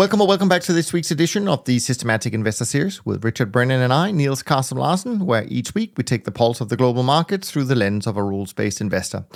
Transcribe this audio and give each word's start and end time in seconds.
Welcome 0.00 0.22
or 0.22 0.26
welcome 0.26 0.48
back 0.48 0.62
to 0.62 0.72
this 0.72 0.94
week's 0.94 1.10
edition 1.10 1.46
of 1.46 1.62
the 1.66 1.78
Systematic 1.78 2.32
Investor 2.32 2.64
Series 2.64 3.04
with 3.04 3.22
Richard 3.22 3.52
Brennan 3.52 3.82
and 3.82 3.92
I, 3.92 4.10
Niels 4.10 4.42
Kaastrup 4.42 4.78
Larsen, 4.78 5.26
where 5.26 5.44
each 5.48 5.74
week 5.74 5.92
we 5.98 6.04
take 6.04 6.24
the 6.24 6.32
pulse 6.32 6.62
of 6.62 6.70
the 6.70 6.76
global 6.78 7.02
markets 7.02 7.50
through 7.50 7.64
the 7.64 7.74
lens 7.74 8.06
of 8.06 8.16
a 8.16 8.22
rules 8.22 8.54
based 8.54 8.80
investor. 8.80 9.26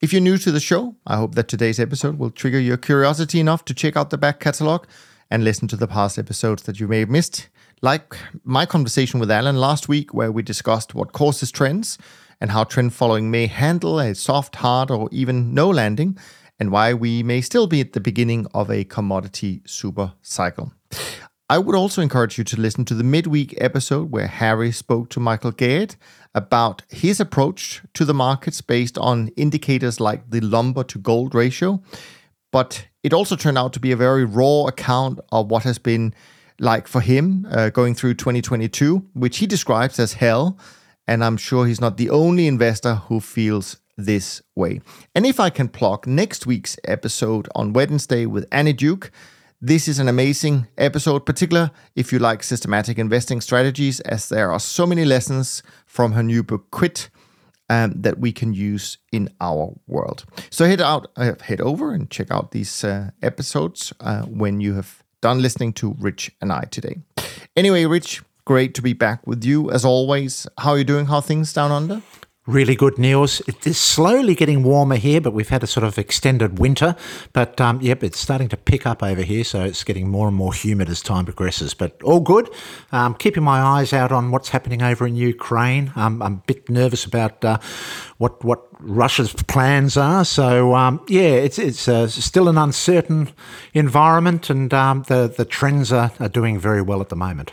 If 0.00 0.12
you're 0.12 0.20
new 0.20 0.36
to 0.38 0.50
the 0.50 0.58
show, 0.58 0.96
I 1.06 1.14
hope 1.14 1.36
that 1.36 1.46
today's 1.46 1.78
episode 1.78 2.18
will 2.18 2.32
trigger 2.32 2.58
your 2.58 2.76
curiosity 2.76 3.38
enough 3.38 3.64
to 3.66 3.74
check 3.74 3.96
out 3.96 4.10
the 4.10 4.18
back 4.18 4.40
catalog 4.40 4.86
and 5.30 5.44
listen 5.44 5.68
to 5.68 5.76
the 5.76 5.86
past 5.86 6.18
episodes 6.18 6.64
that 6.64 6.80
you 6.80 6.88
may 6.88 6.98
have 6.98 7.10
missed. 7.10 7.48
Like 7.80 8.16
my 8.42 8.66
conversation 8.66 9.20
with 9.20 9.30
Alan 9.30 9.60
last 9.60 9.88
week, 9.88 10.12
where 10.12 10.32
we 10.32 10.42
discussed 10.42 10.96
what 10.96 11.12
causes 11.12 11.52
trends 11.52 11.96
and 12.40 12.50
how 12.50 12.64
trend 12.64 12.92
following 12.92 13.30
may 13.30 13.46
handle 13.46 14.00
a 14.00 14.16
soft, 14.16 14.56
hard, 14.56 14.90
or 14.90 15.08
even 15.12 15.54
no 15.54 15.70
landing 15.70 16.18
and 16.58 16.70
why 16.70 16.94
we 16.94 17.22
may 17.22 17.40
still 17.40 17.66
be 17.66 17.80
at 17.80 17.92
the 17.92 18.00
beginning 18.00 18.46
of 18.54 18.70
a 18.70 18.84
commodity 18.84 19.62
super 19.66 20.12
cycle. 20.22 20.72
I 21.50 21.58
would 21.58 21.74
also 21.74 22.02
encourage 22.02 22.36
you 22.36 22.44
to 22.44 22.60
listen 22.60 22.84
to 22.86 22.94
the 22.94 23.04
midweek 23.04 23.54
episode 23.56 24.10
where 24.10 24.26
Harry 24.26 24.70
spoke 24.70 25.08
to 25.10 25.20
Michael 25.20 25.50
Gayed 25.50 25.96
about 26.34 26.82
his 26.90 27.20
approach 27.20 27.82
to 27.94 28.04
the 28.04 28.12
markets 28.12 28.60
based 28.60 28.98
on 28.98 29.28
indicators 29.28 29.98
like 29.98 30.30
the 30.30 30.40
lumber 30.40 30.84
to 30.84 30.98
gold 30.98 31.34
ratio. 31.34 31.82
But 32.52 32.86
it 33.02 33.14
also 33.14 33.34
turned 33.34 33.56
out 33.56 33.72
to 33.72 33.80
be 33.80 33.92
a 33.92 33.96
very 33.96 34.24
raw 34.26 34.66
account 34.66 35.20
of 35.32 35.50
what 35.50 35.62
has 35.62 35.78
been 35.78 36.12
like 36.60 36.86
for 36.86 37.00
him 37.00 37.46
uh, 37.50 37.70
going 37.70 37.94
through 37.94 38.14
2022, 38.14 39.06
which 39.14 39.38
he 39.38 39.46
describes 39.46 39.98
as 39.98 40.14
hell. 40.14 40.58
And 41.06 41.24
I'm 41.24 41.38
sure 41.38 41.64
he's 41.64 41.80
not 41.80 41.96
the 41.96 42.10
only 42.10 42.46
investor 42.46 42.96
who 42.96 43.20
feels 43.20 43.78
this 43.98 44.40
way. 44.54 44.80
And 45.14 45.26
if 45.26 45.38
I 45.40 45.50
can 45.50 45.68
plug 45.68 46.06
next 46.06 46.46
week's 46.46 46.78
episode 46.84 47.48
on 47.54 47.74
Wednesday 47.74 48.24
with 48.24 48.46
Annie 48.50 48.72
Duke, 48.72 49.10
this 49.60 49.88
is 49.88 49.98
an 49.98 50.08
amazing 50.08 50.68
episode, 50.78 51.26
particular 51.26 51.72
if 51.96 52.12
you 52.12 52.20
like 52.20 52.44
systematic 52.44 52.96
investing 52.96 53.40
strategies, 53.40 53.98
as 54.00 54.28
there 54.28 54.52
are 54.52 54.60
so 54.60 54.86
many 54.86 55.04
lessons 55.04 55.64
from 55.84 56.12
her 56.12 56.22
new 56.22 56.42
book, 56.42 56.70
Quit. 56.70 57.10
Um, 57.70 57.92
that 58.00 58.18
we 58.18 58.32
can 58.32 58.54
use 58.54 58.96
in 59.12 59.28
our 59.42 59.74
world. 59.86 60.24
So 60.48 60.64
head 60.64 60.80
out, 60.80 61.10
uh, 61.16 61.34
head 61.42 61.60
over 61.60 61.92
and 61.92 62.08
check 62.08 62.30
out 62.30 62.52
these 62.52 62.82
uh, 62.82 63.10
episodes 63.20 63.92
uh, 64.00 64.22
when 64.22 64.62
you 64.62 64.72
have 64.72 65.02
done 65.20 65.42
listening 65.42 65.74
to 65.74 65.94
Rich 65.98 66.30
and 66.40 66.50
I 66.50 66.62
today. 66.62 67.02
Anyway, 67.54 67.84
Rich, 67.84 68.22
great 68.46 68.72
to 68.72 68.80
be 68.80 68.94
back 68.94 69.26
with 69.26 69.44
you 69.44 69.70
as 69.70 69.84
always. 69.84 70.46
How 70.56 70.70
are 70.70 70.78
you 70.78 70.84
doing? 70.84 71.04
How 71.04 71.20
things 71.20 71.52
down 71.52 71.70
under? 71.70 72.00
Really 72.48 72.76
good, 72.76 72.96
Niels. 72.96 73.42
It 73.46 73.66
is 73.66 73.76
slowly 73.78 74.34
getting 74.34 74.62
warmer 74.62 74.96
here, 74.96 75.20
but 75.20 75.34
we've 75.34 75.50
had 75.50 75.62
a 75.62 75.66
sort 75.66 75.84
of 75.84 75.98
extended 75.98 76.58
winter. 76.58 76.96
But 77.34 77.60
um, 77.60 77.78
yep, 77.82 78.02
it's 78.02 78.18
starting 78.18 78.48
to 78.48 78.56
pick 78.56 78.86
up 78.86 79.02
over 79.02 79.20
here, 79.20 79.44
so 79.44 79.64
it's 79.64 79.84
getting 79.84 80.08
more 80.08 80.28
and 80.28 80.34
more 80.34 80.54
humid 80.54 80.88
as 80.88 81.02
time 81.02 81.26
progresses. 81.26 81.74
But 81.74 82.02
all 82.02 82.20
good. 82.20 82.48
Um, 82.90 83.12
keeping 83.16 83.42
my 83.42 83.60
eyes 83.60 83.92
out 83.92 84.12
on 84.12 84.30
what's 84.30 84.48
happening 84.48 84.80
over 84.80 85.06
in 85.06 85.14
Ukraine. 85.14 85.92
Um, 85.94 86.22
I'm 86.22 86.32
a 86.32 86.42
bit 86.46 86.70
nervous 86.70 87.04
about 87.04 87.44
uh, 87.44 87.58
what 88.16 88.42
what 88.42 88.66
Russia's 88.80 89.34
plans 89.34 89.98
are. 89.98 90.24
So 90.24 90.74
um, 90.74 91.04
yeah, 91.06 91.32
it's 91.44 91.58
it's 91.58 91.86
uh, 91.86 92.06
still 92.06 92.48
an 92.48 92.56
uncertain 92.56 93.28
environment, 93.74 94.48
and 94.48 94.72
um, 94.72 95.02
the 95.02 95.28
the 95.28 95.44
trends 95.44 95.92
are, 95.92 96.12
are 96.18 96.30
doing 96.30 96.58
very 96.58 96.80
well 96.80 97.02
at 97.02 97.10
the 97.10 97.16
moment. 97.16 97.52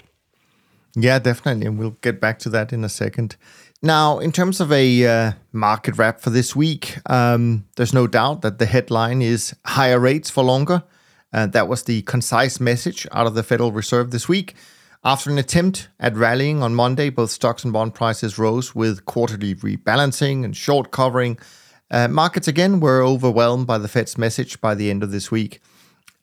Yeah, 0.96 1.20
definitely, 1.20 1.66
and 1.66 1.78
we'll 1.78 1.98
get 2.00 2.22
back 2.22 2.40
to 2.40 2.50
that 2.52 2.72
in 2.72 2.86
a 2.86 2.90
second. 2.90 3.36
Now, 3.82 4.20
in 4.20 4.32
terms 4.32 4.62
of 4.62 4.72
a 4.72 5.06
uh, 5.06 5.32
market 5.52 5.98
wrap 5.98 6.20
for 6.20 6.30
this 6.30 6.56
week, 6.56 6.98
um, 7.08 7.66
there's 7.76 7.94
no 7.94 8.08
doubt 8.08 8.42
that 8.42 8.58
the 8.58 8.66
headline 8.66 9.22
is 9.22 9.56
higher 9.66 10.00
rates 10.00 10.30
for 10.30 10.44
longer. 10.44 10.84
Uh, 11.34 11.48
that 11.48 11.68
was 11.68 11.84
the 11.84 12.02
concise 12.04 12.60
message 12.60 13.06
out 13.12 13.28
of 13.28 13.36
the 13.36 13.44
Federal 13.44 13.72
Reserve 13.72 14.12
this 14.12 14.30
week. 14.30 14.56
After 15.04 15.30
an 15.30 15.38
attempt 15.38 15.90
at 16.00 16.16
rallying 16.16 16.64
on 16.64 16.74
Monday, 16.74 17.10
both 17.10 17.30
stocks 17.30 17.64
and 17.64 17.72
bond 17.72 17.94
prices 17.94 18.40
rose 18.40 18.74
with 18.74 19.06
quarterly 19.06 19.54
rebalancing 19.54 20.44
and 20.44 20.58
short 20.58 20.92
covering. 20.92 21.38
Uh, 21.92 22.08
markets 22.08 22.48
again 22.48 22.80
were 22.80 23.04
overwhelmed 23.04 23.68
by 23.68 23.78
the 23.78 23.88
Fed's 23.88 24.18
message 24.18 24.60
by 24.62 24.74
the 24.74 24.90
end 24.90 25.04
of 25.04 25.12
this 25.12 25.30
week. 25.30 25.62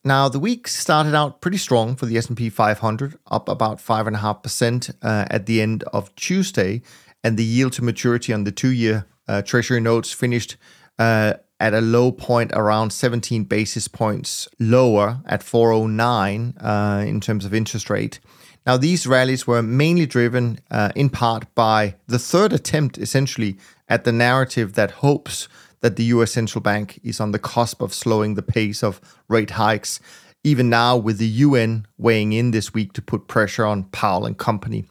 Now, 0.05 0.29
the 0.29 0.41
week 0.41 0.67
started 0.67 1.15
out 1.15 1.41
pretty 1.41 1.59
strong 1.59 1.95
for 1.95 2.07
the 2.07 2.17
S&P 2.17 2.51
500, 2.51 3.17
up 3.31 3.49
about 3.49 3.79
5.5% 3.79 4.95
uh, 5.01 5.27
at 5.31 5.47
the 5.47 5.63
end 5.63 5.85
of 5.93 6.13
Tuesday, 6.17 6.83
and 7.25 7.37
the 7.37 7.45
yield 7.45 7.73
to 7.75 7.85
maturity 7.85 8.33
on 8.33 8.45
the 8.45 8.53
two 8.53 8.71
year 8.71 9.07
uh, 9.29 9.43
Treasury 9.43 9.81
notes 9.81 10.13
finished 10.13 10.57
uh, 10.99 11.35
at 11.61 11.75
a 11.75 11.81
low 11.81 12.11
point 12.11 12.51
around 12.55 12.93
17 12.93 13.45
basis 13.45 13.87
points 13.87 14.49
lower 14.59 15.23
at 15.27 15.43
409 15.43 16.55
uh, 16.59 17.05
in 17.07 17.21
terms 17.21 17.45
of 17.45 17.55
interest 17.55 17.89
rate. 17.89 18.19
Now, 18.67 18.77
these 18.77 19.07
rallies 19.07 19.47
were 19.47 19.63
mainly 19.63 20.07
driven 20.07 20.59
uh, 20.71 20.91
in 20.95 21.09
part 21.09 21.53
by 21.55 21.97
the 22.07 22.19
third 22.19 22.53
attempt, 22.53 22.99
essentially, 22.99 23.57
at 23.89 24.05
the 24.05 24.13
narrative 24.13 24.75
that 24.75 24.91
hopes 24.91 25.49
that 25.81 25.97
the 25.97 26.05
US 26.05 26.33
central 26.33 26.63
bank 26.63 27.01
is 27.03 27.21
on 27.21 27.33
the 27.33 27.41
cusp 27.41 27.81
of 27.81 27.93
slowing 27.93 28.35
the 28.35 28.43
pace 28.43 28.83
of 28.83 29.01
rate 29.29 29.51
hikes, 29.51 29.99
even 30.45 30.69
now 30.69 30.97
with 30.97 31.19
the 31.19 31.27
UN 31.27 31.87
weighing 31.99 32.33
in 32.33 32.53
this 32.53 32.73
week 32.73 32.93
to 32.95 33.03
put 33.03 33.29
pressure 33.29 33.65
on 33.65 33.85
Powell 33.85 34.27
and 34.27 34.39
company 34.39 34.87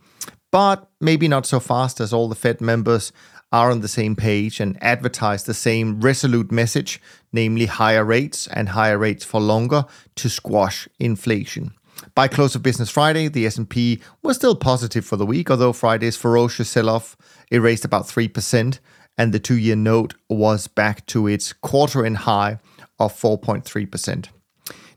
but 0.51 0.89
maybe 0.99 1.27
not 1.27 1.45
so 1.45 1.59
fast 1.59 1.99
as 1.99 2.13
all 2.13 2.29
the 2.29 2.35
Fed 2.35 2.61
members 2.61 3.11
are 3.51 3.71
on 3.71 3.81
the 3.81 3.87
same 3.87 4.15
page 4.15 4.59
and 4.59 4.81
advertise 4.81 5.43
the 5.43 5.53
same 5.53 5.99
resolute 5.99 6.51
message, 6.51 7.01
namely 7.33 7.65
higher 7.65 8.05
rates 8.05 8.47
and 8.47 8.69
higher 8.69 8.97
rates 8.97 9.25
for 9.25 9.41
longer 9.41 9.85
to 10.15 10.29
squash 10.29 10.87
inflation. 10.99 11.73
By 12.15 12.27
close 12.27 12.55
of 12.55 12.63
business 12.63 12.89
Friday, 12.89 13.27
the 13.27 13.45
S&P 13.45 14.01
was 14.23 14.37
still 14.37 14.55
positive 14.55 15.05
for 15.05 15.17
the 15.17 15.25
week, 15.25 15.51
although 15.51 15.73
Friday's 15.73 16.17
ferocious 16.17 16.69
sell-off 16.69 17.17
erased 17.51 17.85
about 17.85 18.05
3% 18.05 18.79
and 19.17 19.33
the 19.33 19.39
2-year 19.39 19.75
note 19.75 20.15
was 20.29 20.67
back 20.67 21.05
to 21.07 21.27
its 21.27 21.53
quarter-end 21.53 22.17
high 22.19 22.59
of 22.99 23.13
4.3%. 23.13 24.29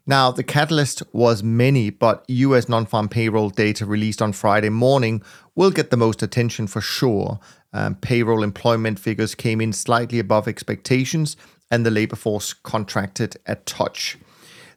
Now, 0.06 0.30
the 0.30 0.42
catalyst 0.44 1.02
was 1.12 1.42
many, 1.42 1.88
but 1.88 2.24
US 2.28 2.68
non 2.68 2.84
farm 2.84 3.08
payroll 3.08 3.48
data 3.48 3.86
released 3.86 4.20
on 4.20 4.32
Friday 4.32 4.68
morning 4.68 5.22
will 5.54 5.70
get 5.70 5.90
the 5.90 5.96
most 5.96 6.22
attention 6.22 6.66
for 6.66 6.80
sure. 6.80 7.38
Um, 7.72 7.96
payroll 7.96 8.42
employment 8.42 8.98
figures 8.98 9.34
came 9.34 9.60
in 9.60 9.72
slightly 9.72 10.18
above 10.18 10.48
expectations, 10.48 11.36
and 11.70 11.84
the 11.84 11.90
labor 11.90 12.16
force 12.16 12.52
contracted 12.52 13.36
a 13.46 13.56
touch. 13.56 14.18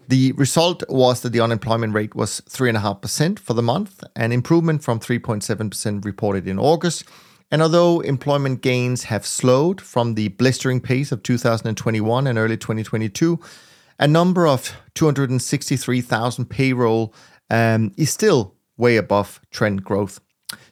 The 0.08 0.32
result 0.34 0.84
was 0.88 1.22
that 1.22 1.32
the 1.32 1.42
unemployment 1.42 1.94
rate 1.94 2.16
was 2.16 2.42
3.5% 2.42 3.40
for 3.40 3.54
the 3.54 3.62
month, 3.62 4.04
an 4.16 4.32
improvement 4.32 4.84
from 4.84 5.00
3.7% 5.00 6.06
reported 6.06 6.48
in 6.48 6.58
August. 6.58 7.04
And 7.52 7.62
although 7.62 8.00
employment 8.02 8.62
gains 8.62 9.04
have 9.06 9.26
slowed 9.26 9.82
from 9.82 10.16
the 10.16 10.30
blistering 10.30 10.82
pace 10.82 11.12
of 11.12 11.24
2021 11.24 12.28
and 12.28 12.38
early 12.38 12.58
2022, 12.58 13.40
a 14.00 14.08
number 14.08 14.48
of 14.48 14.76
263,000 14.96 16.46
payroll 16.46 17.14
um, 17.50 17.92
is 17.98 18.10
still 18.10 18.56
way 18.78 18.98
above 18.98 19.42
trend 19.52 19.84
growth. 19.84 20.20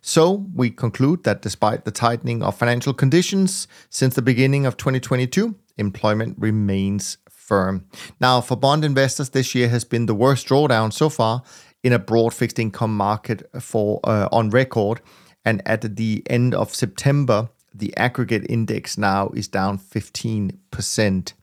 So 0.07 0.45
we 0.53 0.69
conclude 0.69 1.23
that 1.23 1.41
despite 1.41 1.83
the 1.83 1.89
tightening 1.89 2.43
of 2.43 2.55
financial 2.55 2.93
conditions 2.93 3.67
since 3.89 4.13
the 4.13 4.21
beginning 4.21 4.67
of 4.67 4.77
2022, 4.77 5.55
employment 5.77 6.35
remains 6.37 7.17
firm. 7.27 7.85
Now, 8.21 8.39
for 8.39 8.55
bond 8.55 8.85
investors, 8.85 9.31
this 9.31 9.55
year 9.55 9.67
has 9.69 9.83
been 9.83 10.05
the 10.05 10.13
worst 10.13 10.47
drawdown 10.47 10.93
so 10.93 11.09
far 11.09 11.41
in 11.83 11.91
a 11.91 11.97
broad 11.97 12.35
fixed 12.35 12.59
income 12.59 12.95
market 12.95 13.49
for 13.59 13.99
uh, 14.03 14.29
on 14.31 14.51
record. 14.51 15.01
And 15.43 15.63
at 15.65 15.95
the 15.95 16.21
end 16.27 16.53
of 16.53 16.75
September, 16.75 17.49
the 17.73 17.91
aggregate 17.97 18.45
index 18.47 18.99
now 18.99 19.29
is 19.29 19.47
down 19.47 19.79
15%. 19.79 21.33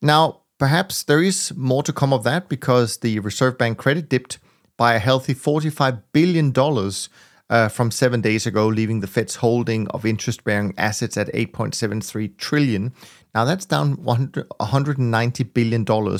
Now, 0.00 0.42
Perhaps 0.58 1.02
there 1.02 1.22
is 1.22 1.52
more 1.54 1.82
to 1.82 1.92
come 1.92 2.14
of 2.14 2.24
that 2.24 2.48
because 2.48 2.96
the 2.98 3.18
Reserve 3.18 3.58
Bank 3.58 3.76
credit 3.76 4.08
dipped 4.08 4.38
by 4.78 4.94
a 4.94 4.98
healthy 4.98 5.34
$45 5.34 6.02
billion 6.12 6.50
uh, 7.48 7.68
from 7.68 7.90
seven 7.90 8.20
days 8.20 8.46
ago, 8.46 8.66
leaving 8.66 9.00
the 9.00 9.06
Fed's 9.06 9.36
holding 9.36 9.86
of 9.88 10.04
interest 10.04 10.44
bearing 10.44 10.74
assets 10.76 11.16
at 11.16 11.32
8.73 11.32 12.36
trillion. 12.36 12.92
Now 13.34 13.44
that's 13.44 13.66
down 13.66 13.96
$190 13.98 15.54
billion 15.54 16.18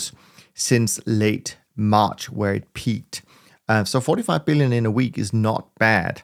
since 0.55 1.01
late 1.07 1.57
March, 1.75 2.31
where 2.31 2.55
it 2.55 2.73
peaked. 2.75 3.23
Uh, 3.69 3.85
so 3.85 4.01
45 4.01 4.45
billion 4.45 4.73
in 4.73 4.87
a 4.87 4.91
week 4.91 5.19
is 5.19 5.33
not 5.33 5.75
bad. 5.79 6.23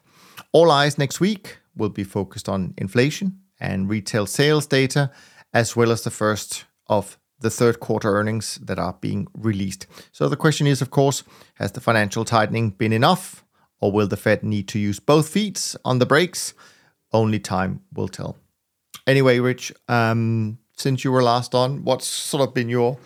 All 0.52 0.70
eyes 0.70 0.98
next 0.98 1.20
week 1.20 1.58
will 1.76 1.88
be 1.88 2.04
focused 2.04 2.48
on 2.48 2.74
inflation 2.78 3.40
and 3.58 3.88
retail 3.88 4.26
sales 4.26 4.66
data, 4.66 5.10
as 5.52 5.74
well 5.76 5.90
as 5.90 6.02
the 6.02 6.10
first 6.10 6.64
of 6.88 7.18
the 7.40 7.50
third 7.50 7.80
quarter 7.80 8.14
earnings 8.14 8.58
that 8.62 8.78
are 8.78 8.96
being 9.00 9.26
released. 9.34 9.86
So 10.12 10.28
the 10.28 10.36
question 10.36 10.66
is, 10.66 10.80
of 10.80 10.90
course, 10.90 11.24
has 11.54 11.72
the 11.72 11.80
financial 11.80 12.24
tightening 12.24 12.70
been 12.70 12.92
enough, 12.92 13.44
or 13.82 13.90
will 13.90 14.06
the 14.06 14.16
Fed 14.16 14.44
need 14.44 14.68
to 14.68 14.78
use 14.78 15.00
both 15.00 15.28
feet 15.28 15.74
on 15.84 15.98
the 15.98 16.06
brakes? 16.06 16.54
Only 17.12 17.40
time 17.40 17.80
will 17.92 18.08
tell. 18.08 18.38
Anyway, 19.06 19.40
Rich, 19.40 19.72
um, 19.88 20.58
since 20.76 21.04
you 21.04 21.10
were 21.10 21.22
last 21.22 21.54
on, 21.54 21.84
what's 21.84 22.06
sort 22.06 22.48
of 22.48 22.54
been 22.54 22.68
your 22.68 22.96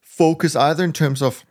focus 0.00 0.54
either 0.54 0.84
in 0.84 0.92
terms 0.92 1.20
of 1.20 1.44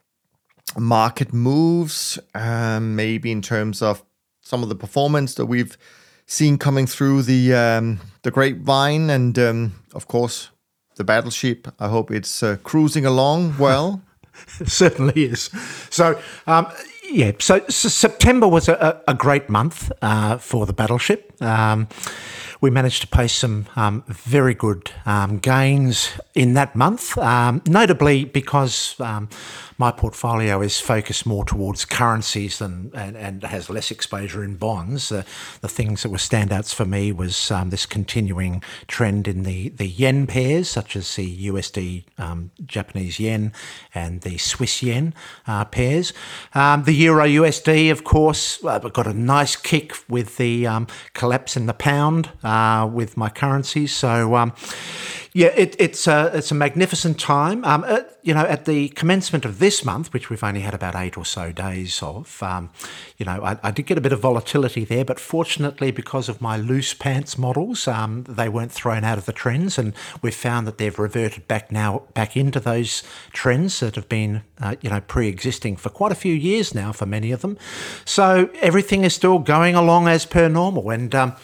market 0.77 1.33
moves, 1.33 2.17
um, 2.33 2.95
maybe 2.95 3.31
in 3.31 3.41
terms 3.41 3.81
of 3.81 4.01
some 4.39 4.63
of 4.63 4.69
the 4.69 4.75
performance 4.75 5.35
that 5.35 5.45
we've 5.45 5.77
seen 6.25 6.57
coming 6.57 6.87
through 6.87 7.23
the 7.23 7.53
um, 7.53 7.99
the 8.21 8.31
grapevine, 8.31 9.09
and 9.09 9.37
um, 9.37 9.73
of 9.93 10.07
course 10.07 10.49
the 10.95 11.03
battleship. 11.03 11.67
I 11.79 11.89
hope 11.89 12.11
it's 12.11 12.41
uh, 12.41 12.55
cruising 12.63 13.05
along 13.05 13.57
well. 13.59 14.01
certainly 14.65 15.25
is. 15.25 15.49
So. 15.89 16.19
Yeah, 17.13 17.33
so, 17.37 17.59
so, 17.69 17.89
September 17.89 18.47
was 18.47 18.67
a, 18.67 18.99
a 19.07 19.13
great 19.13 19.47
month 19.47 19.91
uh, 20.01 20.39
for 20.39 20.65
the 20.65 20.73
battleship. 20.73 21.31
Um, 21.43 21.87
we 22.63 22.69
managed 22.69 23.01
to 23.01 23.07
post 23.07 23.39
some 23.39 23.65
um, 23.75 24.05
very 24.07 24.53
good 24.53 24.89
um, 25.05 25.37
gains 25.37 26.11
in 26.33 26.53
that 26.53 26.77
month, 26.77 27.17
um, 27.17 27.61
notably 27.67 28.23
because 28.23 28.97
um, 29.01 29.27
my 29.77 29.91
portfolio 29.91 30.61
is 30.61 30.79
focused 30.79 31.25
more 31.25 31.43
towards 31.43 31.83
currencies 31.83 32.59
than 32.59 32.89
and, 32.93 33.17
and 33.17 33.43
has 33.43 33.69
less 33.69 33.91
exposure 33.91 34.45
in 34.45 34.55
bonds. 34.55 35.11
Uh, 35.11 35.23
the 35.59 35.67
things 35.67 36.03
that 36.03 36.09
were 36.09 36.15
standouts 36.15 36.73
for 36.73 36.85
me 36.85 37.11
was 37.11 37.51
um, 37.51 37.69
this 37.69 37.85
continuing 37.85 38.63
trend 38.87 39.27
in 39.27 39.43
the, 39.43 39.67
the 39.67 39.87
yen 39.87 40.25
pairs, 40.25 40.69
such 40.69 40.95
as 40.95 41.17
the 41.17 41.49
USD 41.49 42.05
Japanese 42.65 43.19
yen 43.19 43.51
and 43.93 44.21
the 44.21 44.37
Swiss 44.37 44.81
yen 44.81 45.13
uh, 45.47 45.65
pairs. 45.65 46.13
the 46.53 46.95
Euro 46.95 47.25
USD, 47.25 47.91
of 47.91 48.05
course, 48.05 48.63
uh, 48.63 48.79
got 48.79 49.07
a 49.07 49.13
nice 49.13 49.57
kick 49.57 49.95
with 50.07 50.37
the 50.37 50.65
collapse 51.13 51.57
in 51.57 51.65
the 51.65 51.73
pound. 51.73 52.29
Uh, 52.53 52.85
with 52.85 53.17
my 53.17 53.29
currencies. 53.29 53.91
So, 53.91 54.35
um, 54.35 54.53
yeah, 55.33 55.47
it, 55.47 55.75
it's 55.79 56.05
a 56.05 56.29
it's 56.35 56.51
a 56.51 56.53
magnificent 56.53 57.19
time. 57.19 57.65
Um, 57.65 57.83
uh, 57.83 58.01
you 58.21 58.31
know, 58.31 58.45
at 58.45 58.65
the 58.65 58.89
commencement 58.89 59.43
of 59.43 59.57
this 59.57 59.83
month, 59.83 60.13
which 60.13 60.29
we've 60.29 60.43
only 60.43 60.61
had 60.61 60.75
about 60.75 60.95
eight 60.95 61.17
or 61.17 61.25
so 61.25 61.51
days 61.51 62.03
of, 62.03 62.43
um, 62.43 62.69
you 63.17 63.25
know, 63.25 63.43
I, 63.43 63.57
I, 63.63 63.71
did 63.71 63.87
get 63.87 63.97
a 63.97 64.01
bit 64.01 64.13
of 64.13 64.19
volatility 64.19 64.85
there, 64.85 65.03
but 65.03 65.19
fortunately, 65.19 65.89
because 65.89 66.29
of 66.29 66.41
my 66.41 66.55
loose 66.55 66.93
pants 66.93 67.39
models, 67.39 67.87
um, 67.87 68.23
they 68.29 68.47
weren't 68.47 68.71
thrown 68.71 69.03
out 69.03 69.17
of 69.17 69.25
the 69.25 69.33
trends, 69.33 69.79
and 69.79 69.93
we've 70.21 70.35
found 70.35 70.67
that 70.67 70.77
they've 70.77 70.99
reverted 70.99 71.47
back 71.47 71.71
now 71.71 72.03
back 72.13 72.37
into 72.37 72.59
those 72.59 73.01
trends 73.31 73.79
that 73.79 73.95
have 73.95 74.07
been, 74.07 74.43
uh, 74.61 74.75
you 74.81 74.91
know, 74.91 75.01
pre-existing 75.01 75.75
for 75.75 75.89
quite 75.89 76.11
a 76.11 76.15
few 76.15 76.35
years 76.35 76.75
now 76.75 76.91
for 76.91 77.07
many 77.07 77.31
of 77.31 77.41
them. 77.41 77.57
So 78.05 78.51
everything 78.61 79.03
is 79.03 79.15
still 79.15 79.39
going 79.39 79.73
along 79.73 80.07
as 80.07 80.27
per 80.27 80.47
normal, 80.47 80.91
and 80.91 81.15
um, 81.15 81.35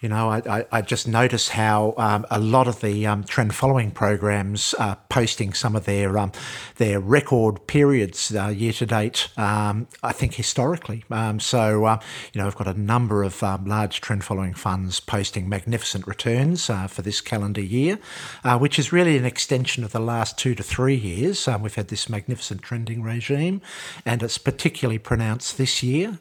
you 0.00 0.08
know, 0.08 0.30
I, 0.30 0.42
I, 0.48 0.66
I 0.72 0.82
just 0.82 1.06
notice 1.06 1.50
how 1.50 1.92
um, 1.98 2.24
a 2.30 2.38
lot 2.38 2.66
of 2.66 2.80
the 2.80 3.06
um, 3.06 3.22
trend 3.22 3.54
following 3.54 3.90
programs 3.90 4.72
are 4.74 4.96
posting 5.10 5.52
some 5.52 5.76
of 5.76 5.84
their 5.84 6.16
um, 6.16 6.32
their 6.76 6.98
record 6.98 7.66
periods 7.66 8.34
uh, 8.34 8.46
year 8.46 8.72
to 8.72 8.86
date. 8.86 9.28
Um, 9.36 9.88
I 10.02 10.12
think 10.12 10.34
historically. 10.34 11.04
Um, 11.10 11.38
so 11.38 11.84
uh, 11.84 12.00
you 12.32 12.40
know, 12.40 12.46
I've 12.46 12.56
got 12.56 12.66
a 12.66 12.80
number 12.80 13.22
of 13.22 13.42
um, 13.42 13.66
large 13.66 14.00
trend 14.00 14.24
following 14.24 14.54
funds 14.54 15.00
posting 15.00 15.50
magnificent 15.50 16.06
returns 16.06 16.70
uh, 16.70 16.86
for 16.86 17.02
this 17.02 17.20
calendar 17.20 17.60
year, 17.60 17.98
uh, 18.42 18.58
which 18.58 18.78
is 18.78 18.92
really 18.92 19.18
an 19.18 19.26
extension 19.26 19.84
of 19.84 19.92
the 19.92 20.00
last 20.00 20.38
two 20.38 20.54
to 20.54 20.62
three 20.62 20.96
years. 20.96 21.46
we've 21.60 21.74
had 21.74 21.88
this 21.88 22.08
magnificent 22.08 22.62
trending 22.62 23.02
regime, 23.02 23.60
and 24.06 24.22
it's 24.22 24.38
particularly 24.38 24.98
pronounced 24.98 25.58
this 25.58 25.82
year. 25.82 26.18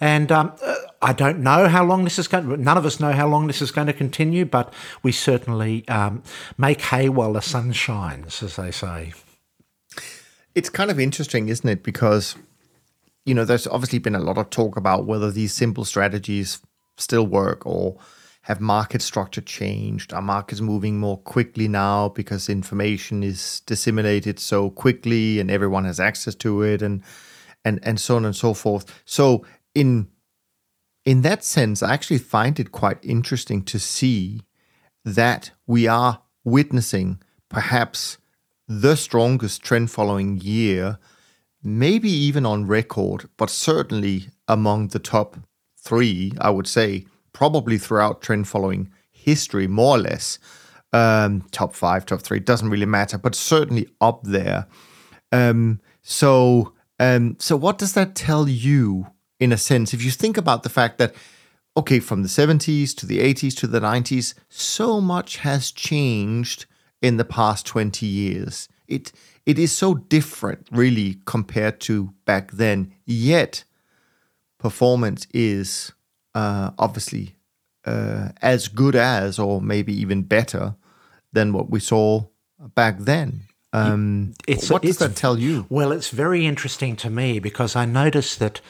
and 0.00 0.32
uh, 0.32 0.50
I 1.02 1.12
don't 1.12 1.40
know 1.40 1.68
how 1.68 1.84
long 1.84 2.04
this 2.04 2.18
is 2.18 2.28
going. 2.28 2.62
None 2.62 2.78
of 2.78 2.86
us 2.86 3.00
know 3.00 3.12
how 3.12 3.28
long 3.28 3.46
this 3.46 3.60
is 3.60 3.70
going 3.70 3.86
to 3.86 3.92
continue, 3.92 4.44
but 4.44 4.72
we 5.02 5.12
certainly 5.12 5.86
um, 5.88 6.22
make 6.56 6.80
hay 6.80 7.08
while 7.08 7.34
the 7.34 7.42
sun 7.42 7.72
shines, 7.72 8.42
as 8.42 8.56
they 8.56 8.70
say. 8.70 9.12
It's 10.54 10.70
kind 10.70 10.90
of 10.90 10.98
interesting, 10.98 11.48
isn't 11.48 11.68
it? 11.68 11.82
Because 11.82 12.36
you 13.26 13.34
know, 13.34 13.44
there's 13.44 13.66
obviously 13.66 13.98
been 13.98 14.14
a 14.14 14.20
lot 14.20 14.38
of 14.38 14.50
talk 14.50 14.76
about 14.76 15.04
whether 15.04 15.30
these 15.30 15.52
simple 15.52 15.84
strategies 15.84 16.60
still 16.96 17.26
work 17.26 17.66
or 17.66 17.98
have 18.42 18.60
market 18.60 19.02
structure 19.02 19.40
changed? 19.40 20.12
Are 20.12 20.22
markets 20.22 20.60
moving 20.60 21.00
more 21.00 21.18
quickly 21.18 21.66
now 21.66 22.10
because 22.10 22.48
information 22.48 23.24
is 23.24 23.60
disseminated 23.66 24.38
so 24.38 24.70
quickly 24.70 25.40
and 25.40 25.50
everyone 25.50 25.84
has 25.84 25.98
access 25.98 26.36
to 26.36 26.62
it 26.62 26.80
and 26.80 27.02
and 27.64 27.80
and 27.82 27.98
so 27.98 28.14
on 28.14 28.24
and 28.24 28.36
so 28.36 28.54
forth. 28.54 29.02
So 29.04 29.44
in 29.74 30.06
in 31.06 31.22
that 31.22 31.44
sense, 31.44 31.82
I 31.84 31.94
actually 31.94 32.18
find 32.18 32.58
it 32.58 32.72
quite 32.72 32.98
interesting 33.02 33.62
to 33.64 33.78
see 33.78 34.42
that 35.04 35.52
we 35.64 35.86
are 35.86 36.20
witnessing 36.44 37.22
perhaps 37.48 38.18
the 38.66 38.96
strongest 38.96 39.62
trend 39.62 39.92
following 39.92 40.38
year, 40.38 40.98
maybe 41.62 42.10
even 42.10 42.44
on 42.44 42.66
record, 42.66 43.28
but 43.36 43.50
certainly 43.50 44.30
among 44.48 44.88
the 44.88 44.98
top 44.98 45.36
three, 45.78 46.32
I 46.40 46.50
would 46.50 46.66
say, 46.66 47.06
probably 47.32 47.78
throughout 47.78 48.20
trend 48.20 48.48
following 48.48 48.90
history, 49.12 49.68
more 49.68 49.96
or 49.96 50.00
less. 50.00 50.40
Um, 50.92 51.42
top 51.52 51.72
five, 51.72 52.04
top 52.04 52.22
three, 52.22 52.40
doesn't 52.40 52.70
really 52.70 52.86
matter, 52.86 53.16
but 53.16 53.36
certainly 53.36 53.88
up 54.00 54.24
there. 54.24 54.66
Um, 55.30 55.80
so, 56.02 56.72
um, 56.98 57.36
so 57.38 57.56
what 57.56 57.78
does 57.78 57.92
that 57.92 58.16
tell 58.16 58.48
you 58.48 59.06
in 59.38 59.52
a 59.52 59.56
sense, 59.56 59.92
if 59.92 60.02
you 60.02 60.10
think 60.10 60.36
about 60.36 60.62
the 60.62 60.68
fact 60.68 60.98
that, 60.98 61.14
okay, 61.76 62.00
from 62.00 62.22
the 62.22 62.28
70s 62.28 62.94
to 62.96 63.06
the 63.06 63.18
80s 63.20 63.56
to 63.58 63.66
the 63.66 63.80
90s, 63.80 64.34
so 64.48 65.00
much 65.00 65.38
has 65.38 65.70
changed 65.70 66.66
in 67.02 67.16
the 67.16 67.24
past 67.24 67.66
20 67.66 68.06
years. 68.06 68.68
It 68.88 69.12
it 69.44 69.58
is 69.60 69.70
so 69.76 69.94
different, 69.94 70.66
really, 70.72 71.18
compared 71.24 71.80
to 71.82 72.12
back 72.24 72.50
then. 72.52 72.92
Yet, 73.04 73.62
performance 74.58 75.26
is 75.32 75.92
uh, 76.34 76.72
obviously 76.78 77.36
uh, 77.84 78.30
as 78.42 78.66
good 78.66 78.96
as, 78.96 79.38
or 79.38 79.60
maybe 79.60 79.92
even 79.94 80.22
better 80.22 80.74
than 81.32 81.52
what 81.52 81.70
we 81.70 81.78
saw 81.78 82.24
back 82.74 82.98
then. 82.98 83.42
Um, 83.72 84.34
it's, 84.48 84.70
what 84.70 84.82
does 84.82 84.98
that 84.98 85.16
tell 85.16 85.38
you? 85.38 85.66
Well, 85.68 85.92
it's 85.92 86.10
very 86.10 86.46
interesting 86.46 86.96
to 86.96 87.10
me 87.10 87.38
because 87.38 87.76
I 87.76 87.84
noticed 87.84 88.38
that 88.38 88.60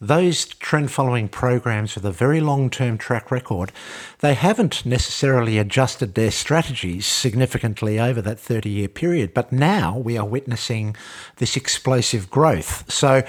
those 0.00 0.44
trend 0.46 0.92
following 0.92 1.28
programs 1.28 1.94
with 1.94 2.04
a 2.04 2.12
very 2.12 2.40
long 2.40 2.70
term 2.70 2.98
track 2.98 3.30
record, 3.30 3.72
they 4.20 4.34
haven't 4.34 4.86
necessarily 4.86 5.58
adjusted 5.58 6.14
their 6.14 6.30
strategies 6.30 7.04
significantly 7.06 7.98
over 7.98 8.22
that 8.22 8.38
30 8.38 8.68
year 8.68 8.88
period. 8.88 9.34
But 9.34 9.52
now 9.52 9.98
we 9.98 10.16
are 10.16 10.26
witnessing 10.26 10.94
this 11.36 11.56
explosive 11.56 12.30
growth. 12.30 12.90
So 12.90 13.24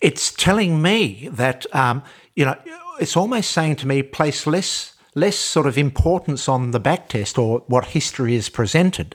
it's 0.00 0.32
telling 0.32 0.80
me 0.80 1.28
that, 1.32 1.66
um, 1.74 2.02
you 2.36 2.44
know, 2.44 2.56
it's 3.00 3.16
almost 3.16 3.50
saying 3.50 3.76
to 3.76 3.88
me, 3.88 4.02
place 4.02 4.46
less 4.46 4.94
less 5.14 5.36
sort 5.36 5.66
of 5.66 5.76
importance 5.76 6.48
on 6.48 6.70
the 6.70 6.80
backtest 6.80 7.36
or 7.38 7.62
what 7.66 7.86
history 7.86 8.34
is 8.34 8.48
presented 8.48 9.14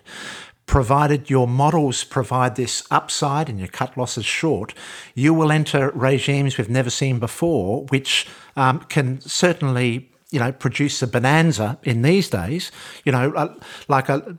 provided 0.67 1.29
your 1.29 1.47
models 1.47 2.03
provide 2.03 2.55
this 2.55 2.83
upside 2.91 3.49
and 3.49 3.57
your 3.57 3.69
cut 3.69 3.97
losses 3.97 4.25
short, 4.25 4.73
you 5.15 5.33
will 5.33 5.51
enter 5.51 5.89
regimes 5.91 6.57
we've 6.57 6.69
never 6.69 6.89
seen 6.89 7.17
before, 7.19 7.85
which 7.85 8.27
um, 8.55 8.79
can 8.81 9.19
certainly 9.21 10.11
you 10.29 10.39
know 10.39 10.51
produce 10.51 11.01
a 11.01 11.07
bonanza 11.07 11.79
in 11.83 12.01
these 12.03 12.29
days. 12.29 12.71
You 13.05 13.13
know, 13.13 13.31
uh, 13.31 13.55
like 13.87 14.09
a 14.09 14.37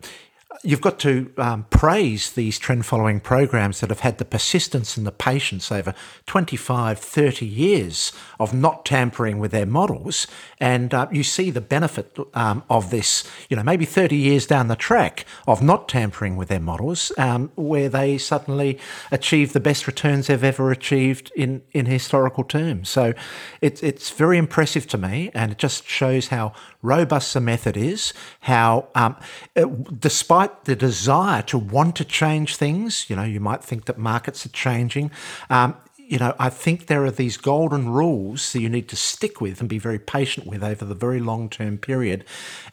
you've 0.62 0.81
got 0.81 0.99
to 1.00 1.33
um, 1.38 1.67
praise 1.71 2.33
these 2.33 2.59
trend 2.59 2.87
following 2.87 3.21
programs 3.21 3.81
that 3.81 3.91
have 3.91 4.00
had 4.00 4.19
the 4.19 4.25
persistence 4.25 4.97
and 4.97 5.07
the 5.07 5.12
patience 5.12 5.71
over 5.71 5.95
25, 6.27 6.99
30 6.99 7.47
years 7.47 8.12
of 8.41 8.53
not 8.53 8.85
tampering 8.85 9.38
with 9.38 9.50
their 9.50 9.67
models. 9.67 10.27
And 10.61 10.93
uh, 10.93 11.07
you 11.11 11.23
see 11.23 11.50
the 11.50 11.61
benefit 11.61 12.17
um, 12.35 12.62
of 12.69 12.91
this, 12.91 13.29
you 13.49 13.57
know, 13.57 13.62
maybe 13.62 13.85
30 13.85 14.17
years 14.17 14.47
down 14.47 14.69
the 14.69 14.77
track 14.77 15.25
of 15.47 15.62
not 15.62 15.88
tampering 15.88 16.37
with 16.37 16.49
their 16.49 16.61
models, 16.61 17.12
um, 17.19 17.50
where 17.55 17.88
they 17.88 18.19
suddenly 18.19 18.79
achieve 19.11 19.53
the 19.53 19.61
best 19.61 19.87
returns 19.87 20.27
they've 20.27 20.45
ever 20.45 20.71
achieved 20.71 21.33
in, 21.37 21.62
in 21.73 21.87
historical 21.87 22.45
terms. 22.45 22.88
So 22.88 23.15
it, 23.61 23.83
it's 23.83 24.11
very 24.11 24.38
impressive 24.38 24.87
to 24.88 24.99
me, 24.99 25.31
and 25.35 25.53
it 25.53 25.59
just 25.59 25.87
shows 25.87 26.29
how 26.29 26.53
robust 26.82 27.35
the 27.35 27.40
method 27.40 27.76
is, 27.76 28.12
how 28.40 28.88
um, 28.94 29.16
it, 29.54 30.00
despite 30.00 30.64
the 30.64 30.76
desire 30.76 31.42
to 31.42 31.58
want 31.58 31.97
to 31.97 32.04
change 32.04 32.56
things, 32.56 33.08
you 33.08 33.16
know, 33.16 33.25
you 33.25 33.40
might 33.40 33.64
think 33.64 33.87
that 33.87 33.99
markets 33.99 34.47
are 34.47 34.50
changing. 34.50 35.11
Um, 35.50 35.76
you 35.97 36.16
know, 36.18 36.35
I 36.38 36.49
think 36.49 36.87
there 36.87 37.04
are 37.04 37.11
these 37.11 37.37
golden 37.37 37.90
rules 37.90 38.54
that 38.54 38.62
you 38.62 38.70
need 38.70 38.88
to 38.88 38.97
stick 38.97 39.42
with 39.42 39.61
and 39.61 39.68
be 39.68 39.78
very 39.78 39.99
patient 39.99 40.47
with 40.47 40.64
over 40.64 40.87
the 40.87 40.94
very 40.94 41.20
long 41.20 41.50
term 41.50 41.76
period. 41.76 42.25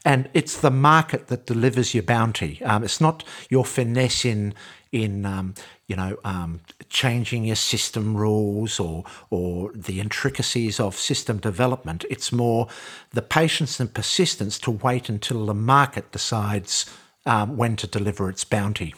And 0.06 0.30
it's 0.32 0.58
the 0.58 0.70
market 0.70 1.26
that 1.26 1.44
delivers 1.44 1.92
your 1.92 2.02
bounty. 2.02 2.62
Um, 2.64 2.82
it's 2.82 3.00
not 3.00 3.24
your 3.50 3.64
finesse 3.64 4.24
in 4.24 4.54
in 4.92 5.26
um, 5.26 5.54
you 5.86 5.96
know 5.96 6.16
um, 6.24 6.60
changing 6.88 7.44
your 7.44 7.56
system 7.56 8.16
rules 8.16 8.80
or 8.80 9.04
or 9.30 9.72
the 9.72 10.00
intricacies 10.00 10.80
of 10.80 10.96
system 10.96 11.38
development. 11.38 12.04
It's 12.10 12.32
more 12.32 12.68
the 13.12 13.22
patience 13.22 13.80
and 13.80 13.92
persistence 13.92 14.58
to 14.60 14.70
wait 14.70 15.08
until 15.08 15.46
the 15.46 15.54
market 15.54 16.10
decides 16.12 16.86
um, 17.24 17.56
when 17.56 17.76
to 17.76 17.86
deliver 17.86 18.28
its 18.28 18.44
bounty. 18.44 18.94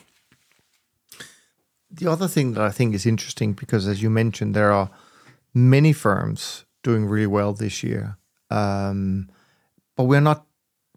The 1.90 2.10
other 2.10 2.28
thing 2.28 2.52
that 2.52 2.62
I 2.62 2.70
think 2.70 2.94
is 2.94 3.06
interesting 3.06 3.54
because, 3.54 3.88
as 3.88 4.02
you 4.02 4.10
mentioned, 4.10 4.54
there 4.54 4.72
are 4.72 4.90
many 5.54 5.92
firms 5.92 6.64
doing 6.82 7.06
really 7.06 7.26
well 7.26 7.54
this 7.54 7.82
year, 7.82 8.18
um, 8.50 9.30
but 9.96 10.04
we're 10.04 10.20
not 10.20 10.46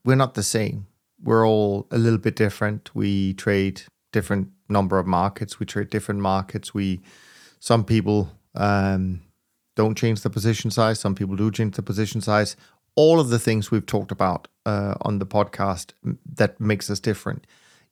we're 0.03 0.15
not 0.15 0.33
the 0.33 0.43
same. 0.43 0.87
We're 1.23 1.47
all 1.47 1.87
a 1.91 1.97
little 1.97 2.17
bit 2.17 2.35
different. 2.35 2.95
We 2.95 3.33
trade 3.33 3.83
different 4.11 4.49
number 4.69 4.99
of 4.99 5.07
markets. 5.07 5.59
We 5.59 5.65
trade 5.65 5.89
different 5.89 6.21
markets. 6.21 6.73
We 6.73 7.01
some 7.59 7.83
people 7.83 8.31
um, 8.55 9.21
don't 9.75 9.97
change 9.97 10.21
the 10.21 10.29
position 10.29 10.71
size. 10.71 10.99
Some 10.99 11.15
people 11.15 11.35
do 11.35 11.51
change 11.51 11.75
the 11.75 11.83
position 11.83 12.21
size. 12.21 12.55
All 12.95 13.19
of 13.19 13.29
the 13.29 13.39
things 13.39 13.71
we've 13.71 13.85
talked 13.85 14.11
about 14.11 14.47
uh, 14.65 14.95
on 15.01 15.19
the 15.19 15.25
podcast 15.25 15.93
that 16.35 16.59
makes 16.59 16.89
us 16.89 16.99
different. 16.99 17.47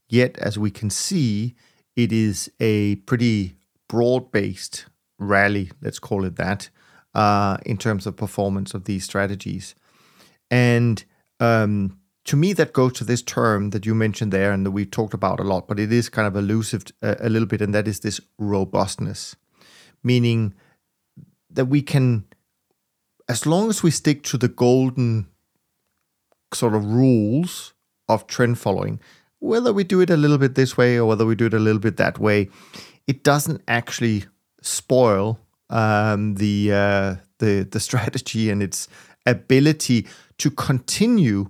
Yet, 0.10 0.38
as 0.40 0.58
we 0.58 0.72
can 0.72 0.90
see, 0.90 1.56
it 1.96 2.12
is 2.12 2.52
a 2.60 2.96
pretty 2.96 3.56
broad 3.88 4.32
based 4.32 4.86
rally, 5.20 5.72
let's 5.82 6.00
call 6.00 6.26
it 6.26 6.36
that, 6.38 6.70
uh, 7.14 7.58
in 7.66 7.78
terms 7.78 8.08
of 8.08 8.16
performance 8.16 8.74
of 8.74 8.86
these 8.86 9.04
strategies. 9.04 9.76
And 10.50 11.04
um, 11.40 11.99
to 12.30 12.36
me, 12.36 12.54
that 12.54 12.74
goes 12.74 12.94
to 12.94 13.04
this 13.04 13.24
term 13.24 13.72
that 13.72 13.88
you 13.88 13.96
mentioned 13.96 14.32
there 14.32 14.52
and 14.52 14.64
that 14.64 14.70
we've 14.70 14.92
talked 14.92 15.16
about 15.16 15.40
a 15.40 15.44
lot, 15.44 15.68
but 15.68 15.80
it 15.80 15.92
is 15.92 16.10
kind 16.10 16.28
of 16.28 16.36
elusive 16.36 16.86
uh, 17.02 17.16
a 17.20 17.28
little 17.28 17.48
bit, 17.48 17.60
and 17.60 17.74
that 17.74 17.88
is 17.88 18.02
this 18.02 18.22
robustness, 18.38 19.36
meaning 20.04 20.54
that 21.50 21.66
we 21.66 21.82
can, 21.82 22.26
as 23.28 23.48
long 23.48 23.68
as 23.68 23.82
we 23.82 23.90
stick 23.90 24.22
to 24.22 24.38
the 24.38 24.48
golden 24.48 25.26
sort 26.54 26.76
of 26.76 26.86
rules 26.86 27.74
of 28.08 28.28
trend 28.28 28.60
following, 28.60 29.00
whether 29.40 29.74
we 29.74 29.84
do 29.84 30.00
it 30.00 30.12
a 30.12 30.18
little 30.18 30.38
bit 30.38 30.54
this 30.54 30.78
way 30.78 30.98
or 30.98 31.08
whether 31.08 31.26
we 31.26 31.34
do 31.34 31.48
it 31.48 31.54
a 31.56 31.60
little 31.60 31.82
bit 31.82 31.98
that 31.98 32.20
way, 32.20 32.48
it 33.08 33.24
doesn't 33.24 33.64
actually 33.68 34.26
spoil 34.62 35.40
um, 35.72 36.36
the 36.36 36.72
uh, 36.72 37.16
the 37.40 37.68
the 37.72 37.80
strategy 37.90 38.52
and 38.52 38.62
its 38.62 38.88
ability 39.26 40.06
to 40.38 40.52
continue 40.52 41.50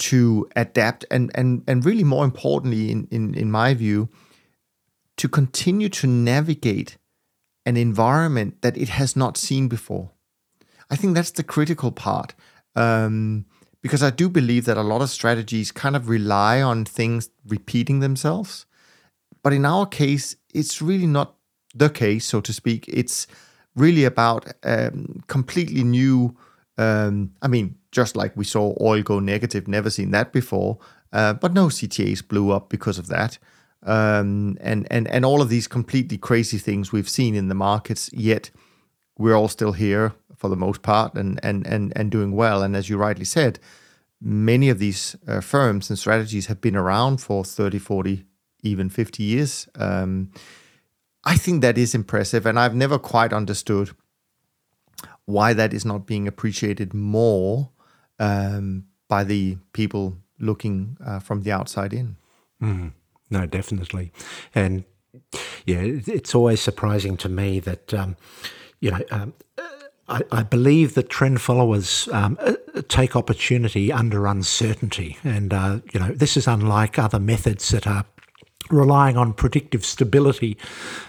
to 0.00 0.48
adapt 0.56 1.04
and 1.10 1.30
and 1.34 1.62
and 1.66 1.84
really 1.84 2.04
more 2.04 2.24
importantly 2.24 2.90
in 2.90 3.06
in, 3.10 3.34
in 3.34 3.50
my 3.50 3.74
view 3.74 4.08
to 5.16 5.28
continue 5.28 5.88
to 5.88 6.06
navigate 6.06 6.96
an 7.66 7.76
environment 7.76 8.62
that 8.62 8.76
it 8.76 8.88
has 8.88 9.14
not 9.14 9.36
seen 9.36 9.68
before 9.68 10.10
i 10.90 10.96
think 10.96 11.14
that's 11.14 11.32
the 11.32 11.44
critical 11.44 11.92
part 11.92 12.34
um, 12.76 13.46
because 13.82 14.02
I 14.02 14.10
do 14.10 14.28
believe 14.28 14.66
that 14.66 14.76
a 14.76 14.82
lot 14.82 15.02
of 15.02 15.10
strategies 15.10 15.72
kind 15.72 15.96
of 15.96 16.08
rely 16.08 16.60
on 16.60 16.84
things 16.84 17.30
repeating 17.46 18.00
themselves. 18.00 18.66
But 19.42 19.52
in 19.52 19.64
our 19.64 19.86
case, 19.86 20.36
it's 20.52 20.82
really 20.82 21.06
not 21.06 21.36
the 21.74 21.88
case, 21.88 22.26
so 22.26 22.40
to 22.42 22.52
speak. 22.52 22.84
It's 22.88 23.26
really 23.74 24.04
about 24.04 24.52
um, 24.64 25.22
completely 25.28 25.82
new. 25.82 26.36
Um, 26.76 27.32
I 27.40 27.48
mean, 27.48 27.76
just 27.92 28.16
like 28.16 28.36
we 28.36 28.44
saw 28.44 28.74
oil 28.80 29.02
go 29.02 29.18
negative, 29.18 29.66
never 29.66 29.90
seen 29.90 30.10
that 30.12 30.32
before. 30.32 30.78
Uh, 31.12 31.32
but 31.34 31.52
no 31.52 31.66
CTAs 31.66 32.26
blew 32.26 32.50
up 32.50 32.68
because 32.68 32.98
of 32.98 33.08
that. 33.08 33.38
Um, 33.82 34.58
and 34.60 34.86
and 34.90 35.08
and 35.08 35.24
all 35.24 35.40
of 35.40 35.48
these 35.48 35.66
completely 35.66 36.18
crazy 36.18 36.58
things 36.58 36.92
we've 36.92 37.08
seen 37.08 37.34
in 37.34 37.48
the 37.48 37.54
markets. 37.54 38.10
Yet 38.12 38.50
we're 39.18 39.34
all 39.34 39.48
still 39.48 39.72
here 39.72 40.12
for 40.36 40.48
the 40.48 40.56
most 40.56 40.82
part 40.82 41.14
and 41.14 41.40
and 41.42 41.66
and 41.66 41.92
and 41.96 42.10
doing 42.10 42.32
well. 42.32 42.62
And 42.62 42.76
as 42.76 42.88
you 42.88 42.96
rightly 42.96 43.24
said, 43.24 43.58
many 44.20 44.68
of 44.68 44.78
these 44.78 45.16
uh, 45.26 45.40
firms 45.40 45.90
and 45.90 45.98
strategies 45.98 46.46
have 46.46 46.60
been 46.60 46.76
around 46.76 47.18
for 47.18 47.44
30, 47.44 47.78
40, 47.78 48.24
even 48.62 48.88
50 48.90 49.22
years. 49.22 49.68
Um, 49.74 50.30
I 51.24 51.36
think 51.36 51.62
that 51.62 51.78
is 51.78 51.94
impressive, 51.94 52.46
and 52.46 52.58
I've 52.58 52.74
never 52.74 52.98
quite 52.98 53.32
understood 53.32 53.90
why 55.24 55.52
that 55.54 55.72
is 55.72 55.84
not 55.84 56.06
being 56.06 56.26
appreciated 56.26 56.92
more 56.92 57.70
um, 58.20 58.84
by 59.08 59.24
the 59.24 59.58
people 59.72 60.16
looking 60.38 60.96
uh, 61.04 61.18
from 61.18 61.42
the 61.42 61.50
outside 61.50 61.92
in. 61.92 62.16
Mm, 62.62 62.92
no, 63.30 63.46
definitely, 63.46 64.12
and 64.54 64.84
yeah, 65.66 65.80
it's 65.82 66.34
always 66.34 66.60
surprising 66.60 67.16
to 67.16 67.28
me 67.28 67.58
that 67.60 67.92
um, 67.92 68.16
you 68.80 68.92
know 68.92 69.00
um, 69.10 69.32
I, 70.10 70.22
I 70.32 70.42
believe 70.42 70.94
that 70.94 71.08
trend 71.08 71.40
followers 71.40 72.08
um, 72.12 72.36
uh, 72.40 72.54
take 72.88 73.14
opportunity 73.14 73.92
under 73.92 74.26
uncertainty, 74.26 75.16
and 75.22 75.54
uh, 75.54 75.78
you 75.92 76.00
know 76.00 76.12
this 76.12 76.36
is 76.36 76.46
unlike 76.46 76.98
other 76.98 77.20
methods 77.20 77.68
that 77.70 77.86
are 77.86 78.04
relying 78.70 79.16
on 79.16 79.32
predictive 79.32 79.84
stability. 79.84 80.56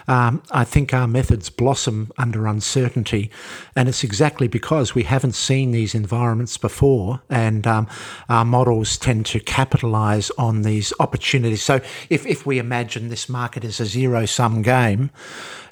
Um, 0.08 0.42
I 0.50 0.64
think 0.64 0.92
our 0.92 1.06
methods 1.06 1.50
blossom 1.50 2.12
under 2.18 2.46
uncertainty, 2.46 3.30
and 3.76 3.88
it's 3.88 4.04
exactly 4.04 4.48
because 4.48 4.94
we 4.94 5.04
haven't 5.04 5.34
seen 5.34 5.70
these 5.70 5.94
environments 5.94 6.58
before, 6.58 7.22
and 7.30 7.66
um, 7.66 7.88
our 8.28 8.44
models 8.44 8.96
tend 8.96 9.26
to 9.26 9.40
capitalize 9.40 10.30
on 10.38 10.62
these 10.62 10.92
opportunities. 11.00 11.62
So, 11.62 11.80
if, 12.10 12.26
if 12.26 12.46
we 12.46 12.58
imagine 12.58 13.08
this 13.08 13.28
market 13.28 13.64
is 13.64 13.80
a 13.80 13.86
zero 13.86 14.26
sum 14.26 14.62
game, 14.62 15.10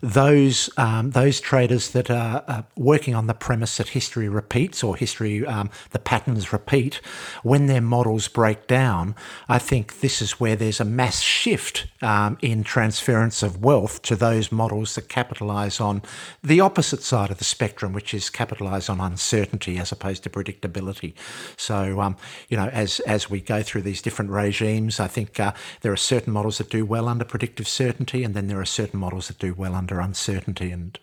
those 0.01 0.71
um, 0.77 1.11
those 1.11 1.41
traders 1.41 1.91
that 1.91 2.11
are 2.11 2.65
working 2.77 3.15
on 3.15 3.27
the 3.27 3.35
premise 3.35 3.77
that 3.77 3.89
history 3.89 4.29
repeats 4.29 4.83
or 4.83 4.97
history 4.97 5.47
um, 5.47 5.71
the 5.91 5.99
patterns 5.99 6.53
repeat, 6.53 7.01
when 7.43 7.67
their 7.67 7.81
models 7.81 8.29
break 8.29 8.67
down, 8.67 9.15
I 9.49 9.59
think 9.59 10.01
this 10.01 10.23
is 10.23 10.41
where 10.41 10.57
there's 10.57 10.81
a 10.81 10.85
mass 10.85 11.21
shift 11.21 11.87
um, 12.03 12.39
in 12.41 12.65
transference 12.65 13.43
of 13.43 13.63
wealth 13.63 14.03
to 14.03 14.17
those 14.17 14.51
models 14.51 14.95
that 14.95 15.09
capitalize 15.09 15.81
on 15.81 16.03
the 16.43 16.61
opposite 16.61 17.03
side 17.03 17.31
of 17.31 17.39
the 17.39 17.45
spectrum, 17.45 17.93
which 17.93 18.15
is 18.15 18.31
capitalize 18.31 18.89
on 18.89 19.01
uncertainty 19.01 19.79
as 19.79 19.93
opposed 19.93 20.23
to 20.23 20.31
predictability. 20.31 21.15
So, 21.57 22.01
um, 22.01 22.17
you 22.49 22.57
know, 22.57 22.69
as 22.69 23.01
as 23.01 23.29
we 23.29 23.41
go 23.41 23.63
through 23.63 23.83
these 23.83 24.03
different 24.03 24.31
regimes, 24.31 25.01
I 25.01 25.09
think 25.09 25.39
uh, 25.41 25.53
there 25.83 25.93
are 25.93 25.97
certain 25.97 26.33
models 26.33 26.59
that 26.59 26.71
do 26.71 26.85
well 26.85 27.09
under 27.09 27.25
predictive 27.25 27.69
certainty, 27.69 28.25
and 28.25 28.35
then 28.35 28.47
there 28.47 28.61
are 28.61 28.65
certain 28.65 29.01
models 29.01 29.29
that 29.29 29.39
do 29.39 29.55
well 29.55 29.75
under 29.75 29.90
under 29.91 30.01
uncertainty 30.01 30.71
and 30.71 30.99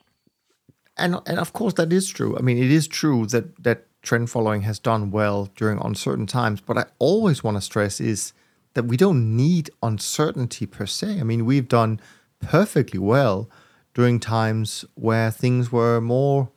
and 0.97 1.19
and 1.25 1.39
of 1.39 1.53
course 1.53 1.73
that 1.75 1.93
is 1.93 2.09
true. 2.09 2.35
I 2.37 2.41
mean, 2.41 2.57
it 2.57 2.71
is 2.71 2.87
true 2.87 3.27
that 3.27 3.63
that 3.63 3.85
trend 4.01 4.29
following 4.29 4.61
has 4.61 4.79
done 4.79 5.11
well 5.11 5.49
during 5.55 5.79
uncertain 5.79 6.25
times. 6.25 6.61
But 6.61 6.77
I 6.77 6.85
always 6.97 7.43
want 7.43 7.57
to 7.57 7.61
stress 7.61 7.99
is 7.99 8.33
that 8.73 8.85
we 8.85 8.97
don't 8.97 9.35
need 9.35 9.69
uncertainty 9.83 10.65
per 10.65 10.85
se. 10.85 11.19
I 11.19 11.23
mean, 11.23 11.45
we've 11.45 11.67
done 11.67 11.99
perfectly 12.39 12.99
well 12.99 13.49
during 13.93 14.19
times 14.19 14.85
where 14.95 15.29
things 15.29 15.71
were 15.71 16.01
more 16.01 16.49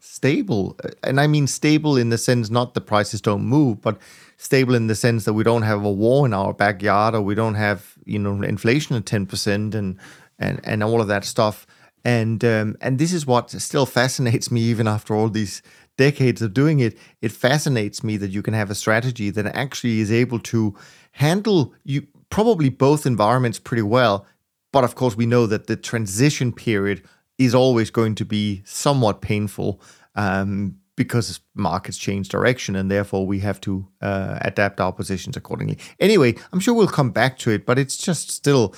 stable. 0.00 0.76
And 1.02 1.20
I 1.20 1.26
mean 1.26 1.46
stable 1.46 1.96
in 1.96 2.10
the 2.10 2.18
sense 2.18 2.50
not 2.50 2.74
the 2.74 2.80
prices 2.80 3.20
don't 3.20 3.44
move, 3.44 3.80
but 3.80 3.96
stable 4.36 4.74
in 4.74 4.88
the 4.88 4.96
sense 4.96 5.24
that 5.24 5.34
we 5.34 5.44
don't 5.44 5.62
have 5.62 5.84
a 5.84 5.92
war 5.92 6.26
in 6.26 6.34
our 6.34 6.52
backyard 6.52 7.14
or 7.14 7.22
we 7.22 7.34
don't 7.34 7.54
have, 7.54 7.94
you 8.04 8.18
know, 8.18 8.42
inflation 8.42 8.96
at 8.96 9.04
10% 9.04 9.74
and 9.74 9.98
and 10.42 10.60
and 10.64 10.82
all 10.82 11.00
of 11.00 11.08
that 11.08 11.24
stuff. 11.24 11.66
And 12.04 12.44
um, 12.44 12.76
and 12.80 12.98
this 12.98 13.12
is 13.12 13.26
what 13.26 13.50
still 13.50 13.86
fascinates 13.86 14.50
me 14.50 14.60
even 14.62 14.88
after 14.88 15.14
all 15.14 15.28
these 15.28 15.62
decades 15.96 16.42
of 16.42 16.52
doing 16.52 16.80
it. 16.80 16.98
It 17.20 17.32
fascinates 17.32 18.02
me 18.02 18.16
that 18.16 18.30
you 18.30 18.42
can 18.42 18.54
have 18.54 18.70
a 18.70 18.74
strategy 18.74 19.30
that 19.30 19.46
actually 19.46 20.00
is 20.00 20.10
able 20.10 20.40
to 20.40 20.74
handle 21.12 21.74
you 21.84 22.06
probably 22.30 22.70
both 22.70 23.06
environments 23.06 23.58
pretty 23.58 23.82
well. 23.82 24.26
But 24.72 24.84
of 24.84 24.94
course, 24.94 25.16
we 25.16 25.26
know 25.26 25.46
that 25.46 25.66
the 25.66 25.76
transition 25.76 26.52
period 26.52 27.02
is 27.38 27.54
always 27.54 27.90
going 27.90 28.14
to 28.16 28.24
be 28.24 28.62
somewhat 28.64 29.20
painful 29.20 29.80
um, 30.14 30.76
because 30.96 31.40
markets 31.54 31.98
change 31.98 32.28
direction 32.28 32.76
and 32.76 32.90
therefore 32.90 33.26
we 33.26 33.40
have 33.40 33.60
to 33.60 33.86
uh, 34.00 34.38
adapt 34.42 34.80
our 34.80 34.92
positions 34.92 35.36
accordingly. 35.36 35.78
Anyway, 36.00 36.34
I'm 36.52 36.60
sure 36.60 36.74
we'll 36.74 36.88
come 36.88 37.10
back 37.10 37.38
to 37.38 37.50
it, 37.50 37.66
but 37.66 37.78
it's 37.78 37.96
just 37.96 38.30
still 38.30 38.74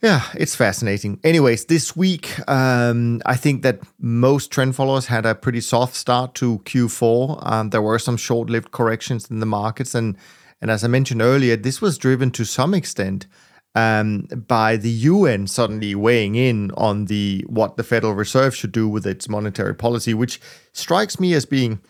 yeah, 0.00 0.22
it's 0.34 0.54
fascinating. 0.54 1.18
Anyways, 1.24 1.64
this 1.64 1.96
week, 1.96 2.38
um, 2.48 3.20
I 3.26 3.34
think 3.34 3.62
that 3.62 3.80
most 3.98 4.52
trend 4.52 4.76
followers 4.76 5.06
had 5.06 5.26
a 5.26 5.34
pretty 5.34 5.60
soft 5.60 5.96
start 5.96 6.34
to 6.36 6.60
Q4. 6.60 7.38
Um, 7.44 7.70
there 7.70 7.82
were 7.82 7.98
some 7.98 8.16
short-lived 8.16 8.70
corrections 8.70 9.28
in 9.28 9.40
the 9.40 9.46
markets, 9.46 9.94
and 9.94 10.16
and 10.60 10.70
as 10.70 10.84
I 10.84 10.88
mentioned 10.88 11.22
earlier, 11.22 11.56
this 11.56 11.80
was 11.80 11.98
driven 11.98 12.30
to 12.32 12.44
some 12.44 12.74
extent 12.74 13.26
um, 13.74 14.28
by 14.46 14.76
the 14.76 14.90
UN 14.90 15.46
suddenly 15.46 15.94
weighing 15.94 16.36
in 16.36 16.70
on 16.72 17.06
the 17.06 17.44
what 17.48 17.76
the 17.76 17.84
Federal 17.84 18.14
Reserve 18.14 18.54
should 18.54 18.72
do 18.72 18.88
with 18.88 19.04
its 19.04 19.28
monetary 19.28 19.74
policy, 19.74 20.14
which 20.14 20.40
strikes 20.72 21.18
me 21.18 21.34
as 21.34 21.44
being 21.44 21.80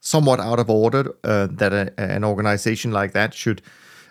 somewhat 0.00 0.38
out 0.38 0.58
of 0.58 0.68
order. 0.68 1.14
Uh, 1.24 1.48
that 1.50 1.72
a, 1.72 1.98
an 1.98 2.24
organization 2.24 2.92
like 2.92 3.12
that 3.12 3.32
should 3.32 3.62